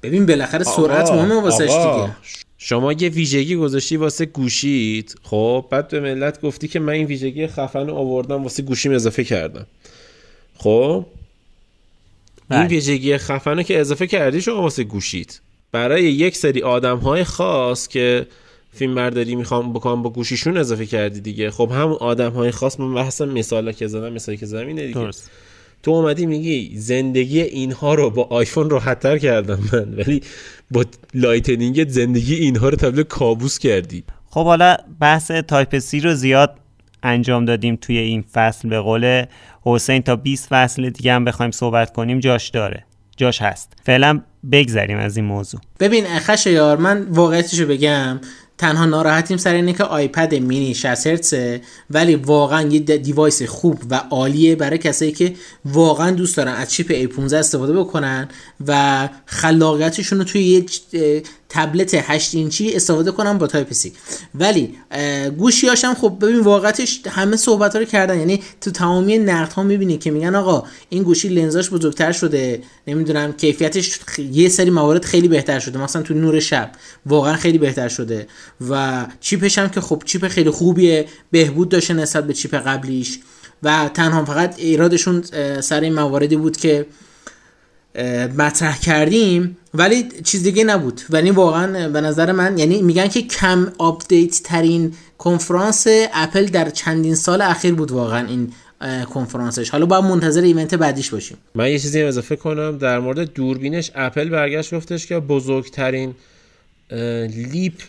ببین 0.03 0.27
بالاخره 0.27 0.65
سرعت 0.65 1.11
مهمه 1.11 1.41
واسش 1.41 1.61
دیگه. 1.61 2.17
شما 2.59 2.93
یه 2.93 3.09
ویژگی 3.09 3.57
گذاشتی 3.57 3.97
واسه 3.97 4.27
گوشیت. 4.27 5.15
خب 5.23 5.67
بعد 5.71 5.89
به 5.89 6.01
ملت 6.01 6.41
گفتی 6.41 6.69
که 6.69 6.81
من 6.81 6.93
این 6.93 7.07
ویژگی 7.07 7.47
خفن 7.47 7.87
رو 7.87 7.95
آوردم 7.95 8.43
واسه 8.43 8.63
گوشیم 8.63 8.93
اضافه 8.93 9.25
کردم. 9.25 9.67
خب؟ 10.59 11.07
این 12.51 12.61
بله. 12.61 12.69
ویژگی 12.69 13.19
خفنه 13.19 13.65
که 13.65 13.81
اضافه 13.81 14.07
کردی 14.07 14.41
شما 14.41 14.63
واسه 14.63 14.85
گوشیت. 14.85 15.41
برای 15.73 16.05
یک 16.05 16.37
سری 16.37 16.63
آدم 16.63 16.99
های 16.99 17.25
خاص 17.25 17.89
که 17.89 18.27
فیلم 18.77 18.95
برداری 18.95 19.35
می‌خوام 19.35 19.73
بکنم 19.73 20.03
با 20.03 20.11
گوشیشون 20.11 20.57
اضافه 20.57 20.87
کردی 20.87 21.21
دیگه. 21.21 21.51
خب 21.51 21.71
هم 21.73 21.93
آدم 21.93 22.33
های 22.33 22.51
خاص 22.51 22.81
من 22.81 22.95
بحث 22.95 23.21
مثالا 23.21 23.73
که 23.73 23.87
زدم 23.87 24.13
مثالی 24.13 24.39
که 24.39 24.47
زدم 24.47 24.67
اینه 24.67 24.87
دیگه. 24.87 25.01
درست. 25.01 25.31
تو 25.83 25.91
اومدی 25.91 26.27
میگی 26.27 26.73
زندگی 26.77 27.41
اینها 27.41 27.95
رو 27.95 28.11
با 28.11 28.25
آیفون 28.25 28.71
راحتتر 28.71 29.19
کردم 29.19 29.59
من 29.73 29.95
ولی 29.95 30.23
با 30.71 30.85
Lightning 31.15 31.89
زندگی 31.89 32.35
اینها 32.35 32.69
رو 32.69 32.77
تبدیل 32.77 33.05
کابوس 33.05 33.59
کردی. 33.59 34.05
خب 34.31 34.45
حالا 34.45 34.77
بحث 35.01 35.31
Type-C 35.31 36.01
رو 36.01 36.15
زیاد 36.15 36.55
انجام 37.03 37.45
دادیم 37.45 37.77
توی 37.77 37.99
این 37.99 38.25
فصل 38.33 38.69
به 38.69 38.81
قول 38.81 39.25
حسین. 39.63 40.03
تا 40.03 40.17
20 40.17 40.49
فصل 40.51 40.91
دیگه 40.91 41.13
هم 41.13 41.25
بخوایم 41.25 41.51
صحبت 41.51 41.93
کنیم 41.93 42.21
جاش 42.21 42.49
داره. 42.49 42.85
جاش 43.17 43.43
هست. 43.43 43.73
فعلا 43.85 44.21
بگذریم 44.53 44.99
از 44.99 45.17
این 45.17 45.27
موضوع. 45.27 45.61
ببین 45.81 46.05
خشیار 46.19 46.77
من 46.77 47.07
واقعیتشو 47.11 47.67
بگم. 47.67 48.21
تنها 48.59 48.85
ناراحتیم 48.85 49.37
سر 49.37 49.55
اینه 49.55 49.73
که 49.73 49.85
آیپد 49.85 50.35
مینی 50.35 50.75
60 50.75 51.07
هرتزه 51.07 51.61
ولی 51.91 52.15
واقعا 52.15 52.63
یه 52.69 52.81
device 52.81 53.43
خوب 53.43 53.83
و 53.91 53.95
عالیه 54.11 54.57
برای 54.57 54.79
کسایی 54.79 55.13
که 55.13 55.35
واقعا 55.65 56.11
دوست 56.11 56.37
دارن 56.37 56.53
از 56.53 56.71
chip 56.71 57.09
A15 57.09 57.33
استفاده 57.33 57.73
بکنن 57.73 58.29
و 58.67 59.09
خلاقیتشون 59.27 60.19
رو 60.19 60.25
توی 60.25 60.43
یه 60.43 60.67
تبلت 61.49 61.95
8 61.95 62.35
اینچی 62.35 62.73
استفاده 62.75 63.11
کنم 63.11 63.39
با 63.39 63.47
Type-C 63.47 63.93
ولی 64.35 64.75
گوشی 65.39 65.69
هاشم 65.69 65.95
خب 65.95 66.17
ببین 66.21 66.41
واقعتش 66.41 67.01
همه 67.07 67.37
صحبت 67.37 67.73
ها 67.73 67.79
رو 67.79 67.85
کردن. 67.85 68.19
یعنی 68.19 68.43
تو 68.61 68.71
تمامی 68.71 69.19
نقد 69.19 69.53
ها 69.53 69.63
می‌بینی 69.63 69.99
که 69.99 70.11
میگن 70.11 70.35
آقا 70.35 70.65
این 70.89 71.03
گوشی 71.03 71.29
لنزاش 71.29 71.71
بزرگتر 71.71 72.13
شده. 72.13 72.63
نمی‌دونم 72.87 73.33
کیفیتش 73.33 74.01
یه 74.19 74.49
سری 74.49 74.71
موارد 74.71 75.05
خیلی 75.05 75.29
بهتر 75.29 75.59
شده. 75.59 75.79
مثلا 75.79 76.03
تو 76.03 76.15
نور 76.15 76.41
شب 76.41 76.71
واقعا 77.07 77.37
خیلی 77.37 77.59
بهتر 77.59 77.89
شده. 77.89 78.27
و 78.71 79.07
چیپش 79.21 79.59
هم 79.59 79.69
که 79.69 79.81
خب 79.81 80.03
چیپ 80.05 80.29
خیلی 80.29 80.51
خوبیه. 80.51 81.07
بهبود 81.31 81.69
داشته 81.69 81.95
نسبت 81.95 82.27
به 82.27 82.33
چیپ 82.33 82.55
قبلیش. 82.55 83.19
و 83.63 83.91
تنها 83.95 84.25
فقط 84.25 84.59
ایرادشون 84.59 85.23
سر 85.61 85.81
این 85.81 85.95
مواردی 85.95 86.37
بود 86.37 86.57
که 86.57 86.87
مطرح 88.39 88.79
کردیم 88.79 89.57
ولی 89.75 90.09
چیز 90.25 90.43
دیگه 90.43 90.65
نبود. 90.65 91.01
ولی 91.11 91.31
واقعا 91.31 91.89
به 91.89 92.01
نظر 92.01 92.33
من 92.33 92.59
یعنی 92.59 92.83
میگن 92.83 93.09
که 93.09 93.23
کم 93.23 93.73
آپدیت 93.79 94.41
ترین 94.45 94.95
کنفرانس 95.19 95.87
اپل 96.15 96.47
در 96.47 96.71
چندین 96.71 97.15
سال 97.15 97.43
اخیر 97.43 97.75
بود 97.75 97.91
واقعا 97.91 98.27
این 98.27 98.53
کنفرانسش. 99.15 99.71
حالا 99.71 99.87
باید 99.87 100.05
منتظر 100.05 100.43
event 100.43 100.75
بعدیش 100.75 101.11
باشیم. 101.11 101.37
من 101.55 101.71
یه 101.71 101.79
چیزی 101.79 102.03
اضافه 102.03 102.37
کنم. 102.37 102.79
در 102.79 102.99
مورد 102.99 103.33
دوربینش 103.33 103.91
اپل 103.95 104.29
برگشت 104.29 104.75
گفتش 104.75 105.07
که 105.07 105.19
بزرگترین 105.19 106.15
leap 107.53 107.83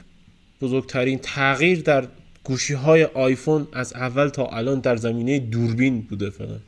بزرگترین 0.62 1.20
تغییر 1.24 1.82
در 1.82 2.08
گوشی 2.44 2.74
های 2.74 3.04
آیفون 3.04 3.68
از 3.74 3.94
اول 3.94 4.30
تا 4.30 4.46
الان 4.46 4.80
در 4.80 4.96
زمینه 4.96 5.40
دوربین 5.40 6.02
بوده 6.02 6.30
فعلا 6.30 6.60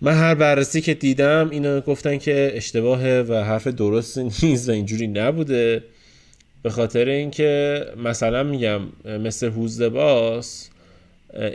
من 0.00 0.14
هر 0.14 0.34
بررسی 0.34 0.80
که 0.80 0.94
دیدم 0.94 1.48
اینو 1.50 1.80
گفتن 1.80 2.18
که 2.18 2.52
اشتباهه 2.54 3.24
و 3.28 3.34
حرف 3.34 3.66
درست 3.66 4.18
نیست 4.18 4.68
و 4.68 4.72
اینجوری 4.72 5.06
نبوده. 5.06 5.82
به 6.62 6.70
خاطر 6.70 7.08
اینکه 7.08 7.84
مثلا 8.04 8.42
میگم 8.42 8.80
Mrwhosetheboss 9.04 10.68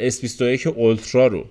S21 0.10 0.68
Ultra 0.68 1.28
رو 1.28 1.46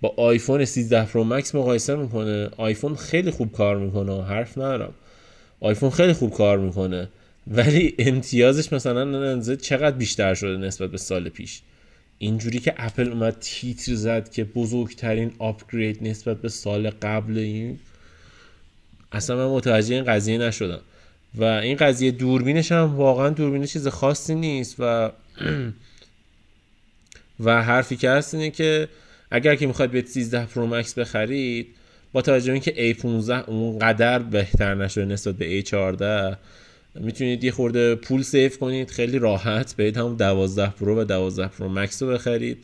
با 0.00 0.14
آیفون 0.16 0.64
13 0.64 1.04
Pro 1.04 1.24
Max 1.24 1.54
مقایسه 1.54 1.94
می‌کنه. 1.94 2.48
آیفون 2.56 2.94
خیلی 2.94 3.30
خوب 3.30 3.52
کار 3.52 3.78
می‌کنه 3.78 4.24
حرف 4.24 4.58
ندارم. 4.58 4.94
آیفون 5.60 5.90
خیلی 5.90 6.12
خوب 6.12 6.32
کار 6.32 6.58
می‌کنه. 6.58 7.08
ولی 7.46 7.94
امتیازش 7.98 8.72
مثلا 8.72 9.40
چقدر 9.56 9.96
بیشتر 9.96 10.34
شده 10.34 10.56
نسبت 10.56 10.90
به 10.90 10.98
سال 10.98 11.28
پیش؟ 11.28 11.60
اینجوری 12.24 12.58
که 12.58 12.74
اپل 12.76 13.08
اومد 13.08 13.36
تیتر 13.40 13.94
زد 13.94 14.30
که 14.30 14.44
بزرگترین 14.44 15.32
upgrade 15.38 16.08
نسبت 16.08 16.36
به 16.36 16.48
سال 16.48 16.90
قبل 16.90 17.38
این 17.38 17.78
اصلا 19.12 19.36
من 19.36 19.56
متوجه 19.56 19.94
این 19.94 20.04
قضیه 20.04 20.38
نشدم. 20.38 20.80
و 21.34 21.44
این 21.44 21.76
قضیه 21.76 22.10
دوربینش 22.10 22.72
هم 22.72 22.96
واقعا 22.96 23.28
دوربین 23.28 23.66
چیز 23.66 23.88
خاصی 23.88 24.34
نیست 24.34 24.76
و 24.78 25.10
و 27.44 27.62
حرفی 27.62 27.96
که 27.96 28.10
هست 28.10 28.34
اینه 28.34 28.50
که 28.50 28.88
اگر 29.30 29.54
که 29.54 29.66
می‌خواید 29.66 29.90
به 29.90 30.02
13 30.02 30.46
Pro 30.46 30.66
Max 30.66 30.98
بخرید 30.98 31.66
با 32.12 32.22
توجه 32.22 32.46
به 32.46 32.52
اینکه 32.52 32.94
A15 32.94 33.48
اون 33.48 33.78
قدر 33.78 34.18
بهتر 34.18 34.74
نشده 34.74 35.04
نسبت 35.04 35.34
به 35.34 35.62
A14 35.62 36.36
می‌تونید 36.94 37.44
یه 37.44 37.52
خورده 37.52 37.94
پول 37.94 38.22
save 38.22 38.58
کنید 38.58 38.90
خیلی 38.90 39.18
راحت 39.18 39.76
برید 39.76 39.96
هم 39.96 40.16
12 40.16 40.70
Pro 40.70 41.00
و 41.00 41.04
12 41.04 41.48
Pro 41.48 41.68
Max 41.68 42.02
رو 42.02 42.08
بخرید. 42.08 42.58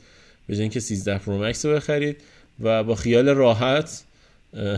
به 0.46 0.54
جای 0.54 0.62
اینکه 0.62 0.80
13 0.80 1.18
Pro 1.18 1.44
Max 1.44 1.66
رو 1.66 1.74
بخرید 1.74 2.16
و 2.60 2.84
با 2.84 2.94
خیال 2.94 3.28
راحت 3.28 4.02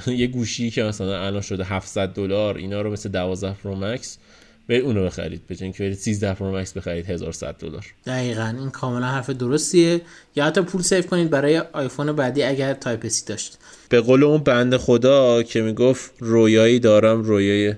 یه 0.07 0.27
گوشی 0.27 0.71
که 0.71 0.83
مثلا 0.83 1.27
الان 1.27 1.41
شده 1.41 1.65
700 1.65 2.09
دلار 2.09 2.57
اینا 2.57 2.83
رو 2.83 2.93
مثل 2.93 3.09
12 3.09 3.53
Pro 3.53 3.77
Max 3.77 4.19
به 4.67 4.79
اونو 4.79 5.05
بخرید. 5.05 5.43
به 5.47 5.55
که 5.55 5.73
برید 5.79 5.95
13 5.95 6.35
Pro 6.35 6.57
Max 6.57 6.73
بخرید 6.73 7.11
1100 7.11 7.57
دلار. 7.59 7.87
دقیقا 8.07 8.55
این 8.59 8.71
کاملا 8.71 9.07
حرف 9.07 9.31
درستیه. 9.31 10.01
یا 10.37 10.45
حتی 10.45 10.61
پول 10.61 10.83
save 10.83 11.07
کنید 11.07 11.31
برای 11.31 11.59
آیفون 11.59 12.13
بعدی 12.13 12.43
اگر 12.43 12.75
Type-C 12.75 13.27
داشت 13.27 13.59
به 13.89 14.01
قول 14.01 14.25
اون 14.25 14.39
بنده 14.39 14.79
خدا 14.79 15.43
که 15.43 15.63
می‌گفت 15.63 16.13
رویایی 16.19 16.79
دارم 16.79 17.23
رویای 17.23 17.75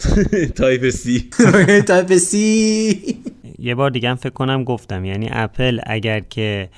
Type-C 0.56 1.30
Type-C 1.88 3.18
یه 3.58 3.74
بار 3.74 3.90
دیگه 3.90 4.14
فکر 4.14 4.30
کنم 4.30 4.64
گفتم 4.64 5.04
یعنی 5.04 5.28
اپل 5.32 5.80
اگر 5.86 6.20
که 6.20 6.68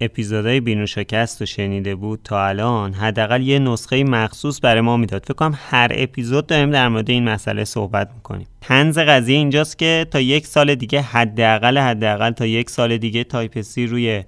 اپیزودهای 0.00 0.60
بینوشکست 0.60 1.40
رو 1.40 1.46
شنیده 1.46 1.94
بود 1.94 2.20
تا 2.24 2.46
الان 2.46 2.92
حداقل 2.92 3.42
یه 3.42 3.58
نسخه 3.58 4.04
مخصوص 4.04 4.60
برای 4.62 4.80
ما 4.80 4.96
می‌داد. 4.96 5.22
فکر 5.22 5.34
کنم 5.34 5.58
هر 5.70 5.92
اپیزود 5.94 6.46
داریم 6.46 6.70
در 6.70 6.88
مورد 6.88 7.10
این 7.10 7.28
مسئله 7.28 7.64
صحبت 7.64 8.10
می‌کنیم. 8.14 8.46
طنز 8.60 8.98
قضیه 8.98 9.36
اینجاست 9.36 9.78
که 9.78 10.06
تا 10.10 10.20
یک 10.20 10.46
سال 10.46 10.74
دیگه 10.74 11.00
حداقل 11.00 11.78
حداقل 11.78 12.30
تا 12.30 12.46
یک 12.46 12.70
سال 12.70 12.96
دیگه 12.96 13.24
Type-C 13.24 13.86
روی 13.86 14.24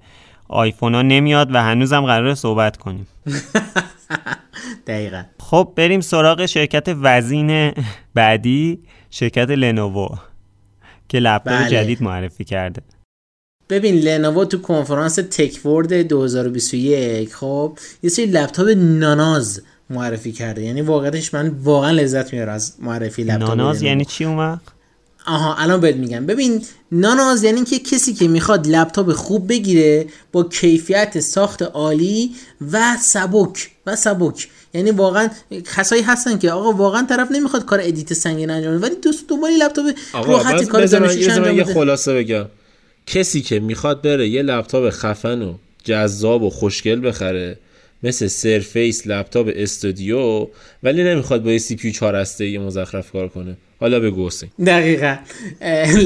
آیفون 0.47 0.95
ها 0.95 1.01
نمیاد 1.01 1.55
و 1.55 1.63
هنوزم 1.63 2.01
قرار 2.01 2.35
صحبت 2.35 2.77
کنیم. 2.77 3.07
دقیقا. 4.87 5.23
خب 5.39 5.73
بریم 5.75 6.01
سراغ 6.01 6.45
شرکت 6.45 6.95
وزین 7.01 7.73
بعدی 8.13 8.79
شرکت 9.09 9.49
لنوو 9.49 10.07
که 11.09 11.19
لپتاپ 11.19 11.57
بله. 11.57 11.69
جدید 11.69 12.03
معرفی 12.03 12.43
کرده. 12.43 12.81
ببین 13.69 13.95
لنوو 13.95 14.45
تو 14.45 14.61
کنفرانس 14.61 15.15
تکورد 15.15 15.93
2021 15.93 17.33
خب 17.33 17.77
یه 18.03 18.09
سری 18.09 18.25
لپتاپ 18.25 18.67
ناناز 18.77 19.61
معرفی 19.89 20.31
کرده. 20.31 20.63
یعنی 20.63 20.81
واقعتش 20.81 21.33
من 21.33 21.47
واقعا 21.49 21.91
لذت 21.91 22.33
میاره 22.33 22.51
از 22.51 22.75
معرفی 22.79 23.23
لپتاپ 23.23 23.49
ناناز 23.49 23.81
یعنی 23.81 24.05
چی 24.05 24.25
اون 24.25 24.59
آها 25.27 25.55
الان 25.55 25.81
بهت 25.81 25.95
میگم. 25.95 26.25
ببین 26.25 26.63
ناناز 26.91 27.43
یعنی 27.43 27.63
که 27.63 27.79
کسی 27.79 28.13
که 28.13 28.27
می‌خواد 28.27 28.67
لپتاپ 28.67 29.11
خوب 29.11 29.49
بگیره 29.49 30.07
با 30.31 30.43
کیفیت 30.43 31.19
ساخت 31.19 31.61
عالی 31.61 32.31
و 32.71 32.97
سبک 33.01 33.69
و 33.85 33.95
سبک. 33.95 34.47
یعنی 34.73 34.91
واقعا 34.91 35.29
کسایی 35.75 36.01
هستن 36.01 36.37
که 36.37 36.51
آقا 36.51 36.71
واقعا 36.71 37.05
طرف 37.09 37.31
نمی‌خواد 37.31 37.65
کار 37.65 37.79
edit 37.83 38.13
سنگین 38.13 38.49
انجام 38.49 38.81
ولی 38.81 38.95
دوست 38.95 39.29
دنبال 39.29 39.51
لپتاپ 39.51 39.85
راحت 40.13 40.63
کار 40.63 40.81
انجام 40.81 41.57
یه 41.57 41.63
خلاصه 41.63 42.13
بگم. 42.13 42.45
کسی 43.05 43.41
که 43.41 43.59
می‌خواد 43.59 44.01
بره 44.01 44.29
یه 44.29 44.41
لپتاپ 44.41 44.89
خفن 44.89 45.41
و 45.41 45.53
جذاب 45.83 46.43
و 46.43 46.49
خوشگل 46.49 47.07
بخره 47.07 47.57
مثل 48.03 48.27
Surface 48.27 49.07
Laptop 49.07 49.49
Studio 49.55 50.47
ولی 50.83 51.03
نمی‌خواد 51.03 51.43
با 51.43 51.51
یه 51.51 51.57
CPU 51.57 51.91
4 51.91 52.15
هسته 52.15 52.59
مزخرف 52.59 53.11
کار 53.11 53.27
کنه. 53.27 53.57
حالا 53.79 53.99
بگو 53.99 54.27
حسین. 54.27 54.49
دقیقا. 54.65 55.15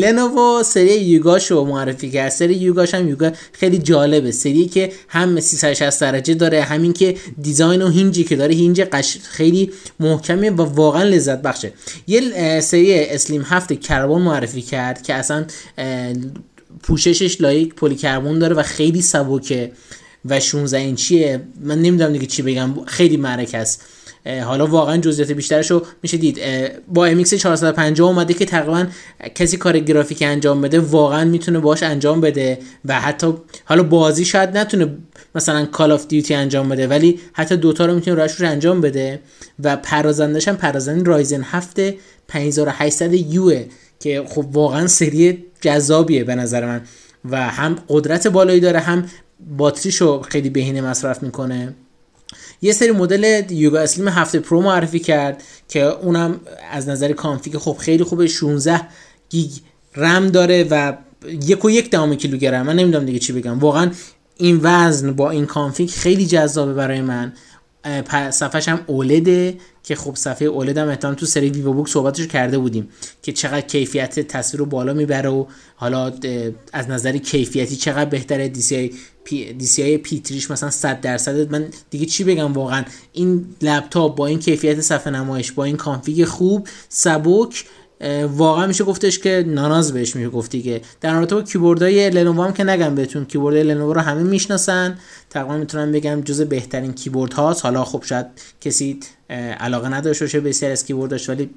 لنوو 0.01 0.63
سری 0.63 0.95
Yoga 0.95 1.33
ش 1.33 1.52
رو 1.51 1.65
معرفی 1.65 2.09
کرد. 2.09 2.30
سری 2.30 2.53
Yoga 2.56 2.81
ش 2.81 2.93
هم 2.93 3.09
Yoga 3.10 3.32
خیلی 3.53 3.78
جالبه. 3.78 4.32
سری 4.32 4.65
که 4.65 4.91
هم 5.07 5.39
360 5.39 6.01
درجه 6.01 6.34
داره 6.34 6.61
همین 6.61 6.93
که 6.93 7.15
design 7.41 7.82
و 7.82 7.89
hinge 7.89 8.18
ی 8.18 8.24
که 8.24 8.36
داره 8.36 8.55
hinge 8.56 8.82
ش 8.82 9.18
خیلی 9.24 9.72
محکمه 9.99 10.49
و 10.49 10.61
واقعا 10.61 11.03
لذت 11.03 11.41
بخشه. 11.41 11.74
یه 12.07 12.59
سری 12.61 12.93
Slim 12.93 13.41
هفت 13.45 13.74
Carbon 13.74 14.22
معرفی 14.22 14.61
کرد 14.61 15.03
که 15.03 15.13
اصلا 15.13 15.45
پوششش 16.84 17.41
لایه 17.41 17.76
پلی 17.76 17.95
کربن 17.95 18.39
داره 18.39 18.55
و 18.55 18.63
خیلی 18.63 19.01
سبکه 19.01 19.72
و 20.26 20.39
16 20.39 20.78
اینچیه. 20.78 21.41
من 21.61 21.82
نمی‌دونم 21.82 22.13
دیگه 22.13 22.26
چی 22.26 22.41
بگم. 22.41 22.86
خیلی 22.86 23.17
معرکه 23.17 23.57
است. 23.57 23.84
حالا 24.26 24.67
واقعا 24.67 24.97
جزئیات 24.97 25.32
بیشترش 25.32 25.72
رو 25.72 25.86
میشه 26.03 26.17
دید. 26.17 26.39
با 26.88 27.11
MX 27.11 27.34
450 27.34 28.07
اومده 28.07 28.34
که 28.34 28.45
تقریبا 28.45 28.86
کسی 29.36 29.57
کار 29.57 29.80
گرافیک 29.80 30.22
انجام 30.22 30.61
بده 30.61 30.80
واقعا 30.80 31.26
می‌تونه 31.26 31.59
باش 31.59 31.84
انجام 31.84 32.22
بده 32.22 32.59
و 32.86 33.01
حتی 33.01 33.34
حالا 33.65 33.84
بازی 33.84 34.26
شاید 34.26 34.57
نتونه 34.57 34.97
مثلا 35.36 35.65
Call 35.66 35.91
of 35.91 36.08
Duty 36.08 36.34
انجام 36.34 36.70
بده 36.70 36.88
ولی 36.88 37.20
حتی 37.34 37.57
Dota 37.58 37.86
رو 37.86 37.93
می‌تونه 37.93 38.22
روش 38.22 38.41
رو 38.41 38.47
انجام 38.47 38.82
بده. 38.82 39.20
و 39.63 39.76
پردازندش 39.78 40.47
هم 40.47 40.57
پردازنده 40.58 41.04
Ryzen 41.04 41.41
7 41.41 41.80
5800U 42.28 43.54
که 43.99 44.24
خب 44.28 44.45
واقعا 44.53 44.88
سری 44.88 45.45
جذابیه 45.61 46.24
به 46.24 46.36
نظر 46.36 46.65
من. 46.65 46.82
و 47.30 47.41
هم 47.49 47.76
قدرت 47.88 48.28
بالایی 48.28 48.59
داره 48.59 48.80
هم 48.80 49.05
باتریشو 49.57 50.22
خیلی 50.22 50.49
بهینه 50.49 50.82
مصرف 50.82 51.24
می‌کنه. 51.24 51.76
یه 52.62 52.74
سری 52.74 52.91
مدل 52.91 53.43
Yoga 53.52 53.80
Slim 53.80 54.08
هفت 54.08 54.39
Pro 54.39 54.62
معرفی 54.62 54.99
کرد 54.99 55.43
که 55.70 55.84
اونم 55.84 56.39
از 56.72 56.89
نظر 56.89 57.12
config 57.12 57.58
خب 57.57 57.78
خیلی 57.80 58.03
خوبه. 58.03 58.28
16 58.28 58.82
گیگ 59.30 59.51
رم 59.95 60.28
داره 60.28 60.68
و 60.70 60.93
یک 61.26 61.66
و 61.66 61.70
یک 61.70 61.89
دهم 61.89 62.16
کیلوگرم 62.16 62.66
من 62.66 62.76
نمی‌دونم 62.76 63.05
دیگه 63.05 63.20
چی 63.20 63.34
بگم. 63.34 63.60
واقعا 63.60 63.91
این 64.38 64.60
وزن 64.64 65.14
با 65.14 65.30
این 65.30 65.45
config 65.45 65.89
خیلی 65.89 66.26
جذابه 66.26 66.74
برای 66.74 67.01
من. 67.01 67.34
صفحش 68.32 68.68
هم 68.68 68.80
OLED 68.88 69.43
ه 69.43 69.58
که 69.84 69.96
خب 69.96 70.16
صفحه 70.16 70.48
OLED 70.47 70.78
هم 70.78 70.88
احتمال 70.88 71.14
تو 71.14 71.26
سری 71.26 71.50
VivoBook 71.50 71.88
صحبتش 71.90 72.28
کرده 72.28 72.58
بودیم 72.58 72.90
که 73.22 73.32
چقدر 73.32 73.62
کیفیت 73.62 74.20
تصویر 74.20 74.60
رو 74.60 74.66
بالا 74.66 74.94
می‌بره 74.94 75.30
و 75.30 75.46
حالا 75.76 76.14
از 76.74 76.90
نظر 76.90 77.18
کیفیتی 77.18 77.76
چقدر 77.76 78.10
بهتره. 78.10 78.48
DCI-P, 78.47 79.97
DCI-P3 79.97 80.38
ش 80.38 80.52
مثلا 80.52 80.70
100 80.70 81.02
درصد. 81.02 81.52
من 81.52 81.68
دیگه 81.90 82.06
چی 82.06 82.24
بگم 82.24 82.54
واقعا؟ 82.54 82.84
این 83.14 83.46
لپتاپ 83.62 84.16
با 84.16 84.28
این 84.28 84.40
کیفیت 84.40 84.82
صفحه 84.82 85.14
نمایش 85.14 85.52
با 85.52 85.64
این 85.64 85.78
config 85.78 86.26
خوب 86.26 86.68
سبک 86.90 87.66
واقعا 88.34 88.68
میشه 88.68 88.84
گفتش 88.84 89.20
که 89.20 89.43
ناناز 89.47 89.93
بهش 89.93 90.16
میشه 90.16 90.30
گفتی 90.30 90.62
که 90.62 90.82
در 91.02 91.14
رابطه 91.14 91.36
با 91.36 91.41
کیبوردهای 91.41 92.10
لنوو 92.10 92.43
هم 92.43 92.54
که 92.54 92.64
نگم 92.64 92.95
بهتون 92.95 93.26
کیبورد 93.26 93.56
لنوو 93.56 93.93
رو 93.93 94.02
همه 94.02 94.24
می‌شناسن. 94.24 94.97
تقریبا 95.30 95.58
می‌تونم 95.58 95.91
بگم 95.91 96.22
جز 96.22 96.41
بهترین 96.41 96.93
کیبورد 96.93 97.34
هاست. 97.34 97.64
حالا 97.64 97.84
خب 97.84 98.04
شاید 98.06 98.26
کسی 98.62 99.00
علاقه 99.60 99.89
نداشته 99.89 100.26
باشه 100.26 100.39
بسیار 100.39 100.72
از 100.72 100.86
کیبوردش 100.86 101.30
ولی 101.30 101.50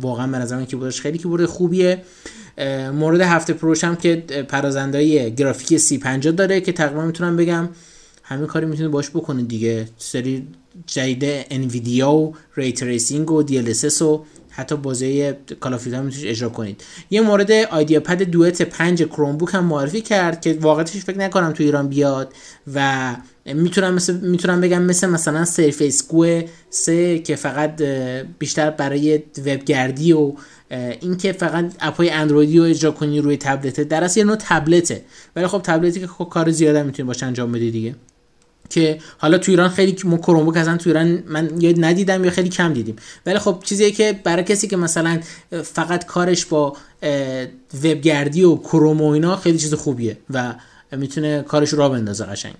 واقعا 0.00 0.26
به 0.26 0.38
نظر 0.38 0.56
من 0.56 0.64
کیبوردش 0.64 1.00
خیلی 1.00 1.18
کیبورد 1.18 1.46
خوبیه. 1.46 2.02
مورد 2.94 3.20
هفت 3.20 3.52
Pro 3.52 3.71
ش 3.71 3.84
هم 3.84 3.96
که 3.96 4.16
پردازنده‌ی 4.48 5.34
گرافیکی 5.34 5.78
سی 5.78 5.98
50 5.98 6.32
داره 6.32 6.60
که 6.60 6.72
تقریبا 6.72 7.04
می‌تونم 7.04 7.36
بگم 7.36 7.68
همین 8.22 8.46
کاری 8.46 8.66
می‌تونید 8.66 8.92
باش 8.92 9.10
بکنید 9.10 9.48
دیگه. 9.48 9.88
سری 9.98 10.46
جدید 10.86 11.46
Nvidia 11.50 12.12
و 12.12 12.34
ray 12.56 12.82
tracing 12.82 13.30
و 13.30 13.42
دی 13.42 13.58
و 14.02 14.20
حتی 14.60 14.76
بازی 14.76 15.32
Call 15.60 15.72
هم 15.72 16.04
می‌تونید 16.04 16.26
اجرا 16.26 16.48
کنید. 16.48 16.84
یه 17.10 17.20
مورد 17.20 17.50
IdeaPad 17.50 18.22
Duet 18.22 18.62
5 18.62 19.02
Chromebook 19.02 19.54
هم 19.54 19.64
معرفی 19.64 20.00
کرد 20.00 20.40
که 20.40 20.58
واقعیتش 20.60 20.96
فکر 20.96 21.18
نکنم 21.18 21.52
تو 21.52 21.62
ایران 21.62 21.88
بیاد 21.88 22.32
و 22.74 23.16
می‌تونم 23.46 23.94
مثل 23.94 24.20
می‌تونم 24.20 24.60
بگم 24.60 24.82
مثل 24.82 25.08
مثلا 25.08 25.44
Surface 25.44 26.08
Go 26.08 26.40
3 26.70 27.18
که 27.18 27.36
فقط 27.36 27.82
بیشتر 28.38 28.70
برای 28.70 29.22
وبگردی 29.38 30.12
و 30.12 30.32
اینکه 31.00 31.32
فقط 31.32 31.72
اپای 31.80 32.10
اندرویدی 32.10 32.58
رو 32.58 32.64
اجرا 32.64 32.90
کنی 32.90 33.20
روی 33.20 33.36
تبلته 33.36 33.84
در 33.84 34.04
اصل 34.04 34.20
یه 34.20 34.26
نوع 34.26 34.36
تبلته. 34.40 35.02
ولی 35.36 35.46
خب 35.46 35.60
تبلتی 35.64 36.00
که 36.00 36.06
خب 36.06 36.24
کار 36.24 36.50
زیاده 36.50 36.82
می‌تونی 36.82 37.06
باش 37.06 37.22
انجام 37.22 37.52
بدی 37.52 37.70
دیگه. 37.70 37.94
که 38.70 38.98
حالا 39.18 39.38
تو 39.38 39.50
ایران 39.50 39.68
خیلی 39.68 39.96
ما 40.04 40.16
کرومبوک 40.16 40.56
اصلا 40.56 40.76
تو 40.76 40.90
ایران 40.90 41.22
من 41.26 41.60
یا 41.60 41.72
ندیدم 41.76 42.24
یا 42.24 42.30
خیلی 42.30 42.48
کم 42.48 42.72
دیدیم. 42.72 42.96
ولی 43.26 43.38
خب 43.38 43.62
چیزی 43.64 43.92
که 43.92 44.20
برای 44.24 44.44
کسی 44.44 44.68
که 44.68 44.76
مثلا 44.76 45.20
فقط 45.62 46.06
کارش 46.06 46.46
با 46.46 46.76
وبگردی 47.84 48.44
و 48.44 48.56
کروم 48.56 49.00
و 49.00 49.08
اینا 49.08 49.36
خیلی 49.36 49.58
چیز 49.58 49.74
خوبیه 49.74 50.18
و 50.30 50.54
می‌تونه 50.92 51.42
کارش 51.42 51.72
را 51.74 51.88
بندازه 51.88 52.24
قشنگ. 52.24 52.54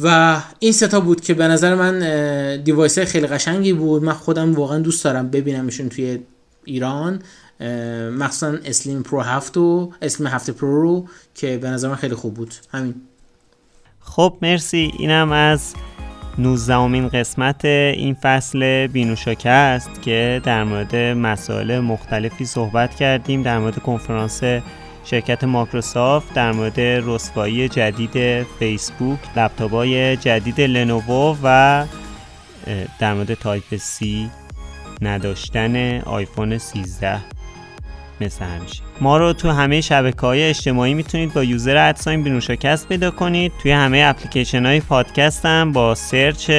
و 0.00 0.40
این 0.58 0.72
ستا 0.72 1.00
بود 1.00 1.20
که 1.20 1.34
به 1.34 1.48
نظر 1.48 1.74
من 1.74 2.62
device 2.62 2.98
خیلی 2.98 3.26
قشنگی 3.26 3.72
بود. 3.72 4.02
من 4.04 4.12
خودم 4.12 4.54
واقعا 4.54 4.78
دوست 4.78 5.04
دارم 5.04 5.30
ببینمشون 5.30 5.88
توی 5.88 6.18
ایران. 6.64 7.22
مخصوصا 8.18 8.58
Slim 8.64 9.02
Pro 9.02 9.20
7 9.20 9.56
و 9.56 9.92
Slim 10.02 10.28
7 10.28 10.50
Pro 10.50 10.82
رو 10.82 11.08
که 11.34 11.58
به 11.58 11.68
نظر 11.68 11.88
من 11.88 11.96
خیلی 11.96 12.14
خوب 12.14 12.34
بود. 12.34 12.54
همین. 12.70 12.94
خب 14.02 14.36
مرسی. 14.42 14.92
اینم 14.98 15.32
از 15.32 15.74
19 16.38 17.08
قسمت 17.08 17.64
این 17.64 18.14
فصل 18.14 18.86
بینوشاکه 18.86 19.50
است 19.50 20.02
که 20.02 20.40
در 20.44 20.64
مورد 20.64 20.96
مسائل 20.96 21.80
مختلفی 21.80 22.44
صحبت 22.44 22.94
کردیم 22.94 23.42
در 23.42 23.58
مورد 23.58 23.78
کنفرانس 23.78 24.42
شرکت 25.04 25.44
مایکروسافت 25.44 26.34
در 26.34 26.52
مورد 26.52 26.80
رسوایی 26.80 27.68
جدید 27.68 28.46
فیسبوک 28.58 29.18
لپتاپ‌های 29.36 30.16
جدید 30.16 30.60
لنوو 30.60 31.36
و 31.42 31.86
در 32.98 33.14
مورد 33.14 33.34
Type-C 33.34 34.30
نداشتن 35.02 36.00
آیفون 36.00 36.58
13 36.58 37.20
مثل 38.24 38.44
همیشه 38.44 38.82
ما 39.00 39.16
رو 39.18 39.32
تو 39.32 39.50
همه 39.50 39.80
شبکه 39.80 40.20
های 40.20 40.42
اجتماعی 40.42 40.94
می‌تونید 40.94 41.34
با 41.34 41.44
user 41.44 41.76
at 41.76 41.91
sign 41.91 42.22
بینوشاکست 42.22 42.88
پیدا 42.88 43.10
کنید. 43.10 43.52
توی 43.62 43.70
همه 43.70 44.04
اپلیکیشن 44.06 44.66
های 44.66 44.80
پادکست 44.80 45.46
هم 45.46 45.72
با 45.72 45.94
search 45.94 46.50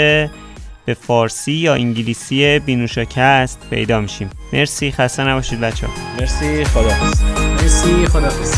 به 0.85 0.93
فارسی 0.93 1.51
یا 1.51 1.73
انگلیسی 1.73 2.59
بینوشاکست 2.59 3.59
پیدا 3.69 4.01
میشیم. 4.01 4.29
مرسی 4.53 4.91
خسته 4.91 5.23
نباشید 5.23 5.59
بچه 5.59 5.87
مرسی 6.19 6.63
خدا 6.63 6.93
مرسی 7.61 8.05
خداحافظ. 8.05 8.55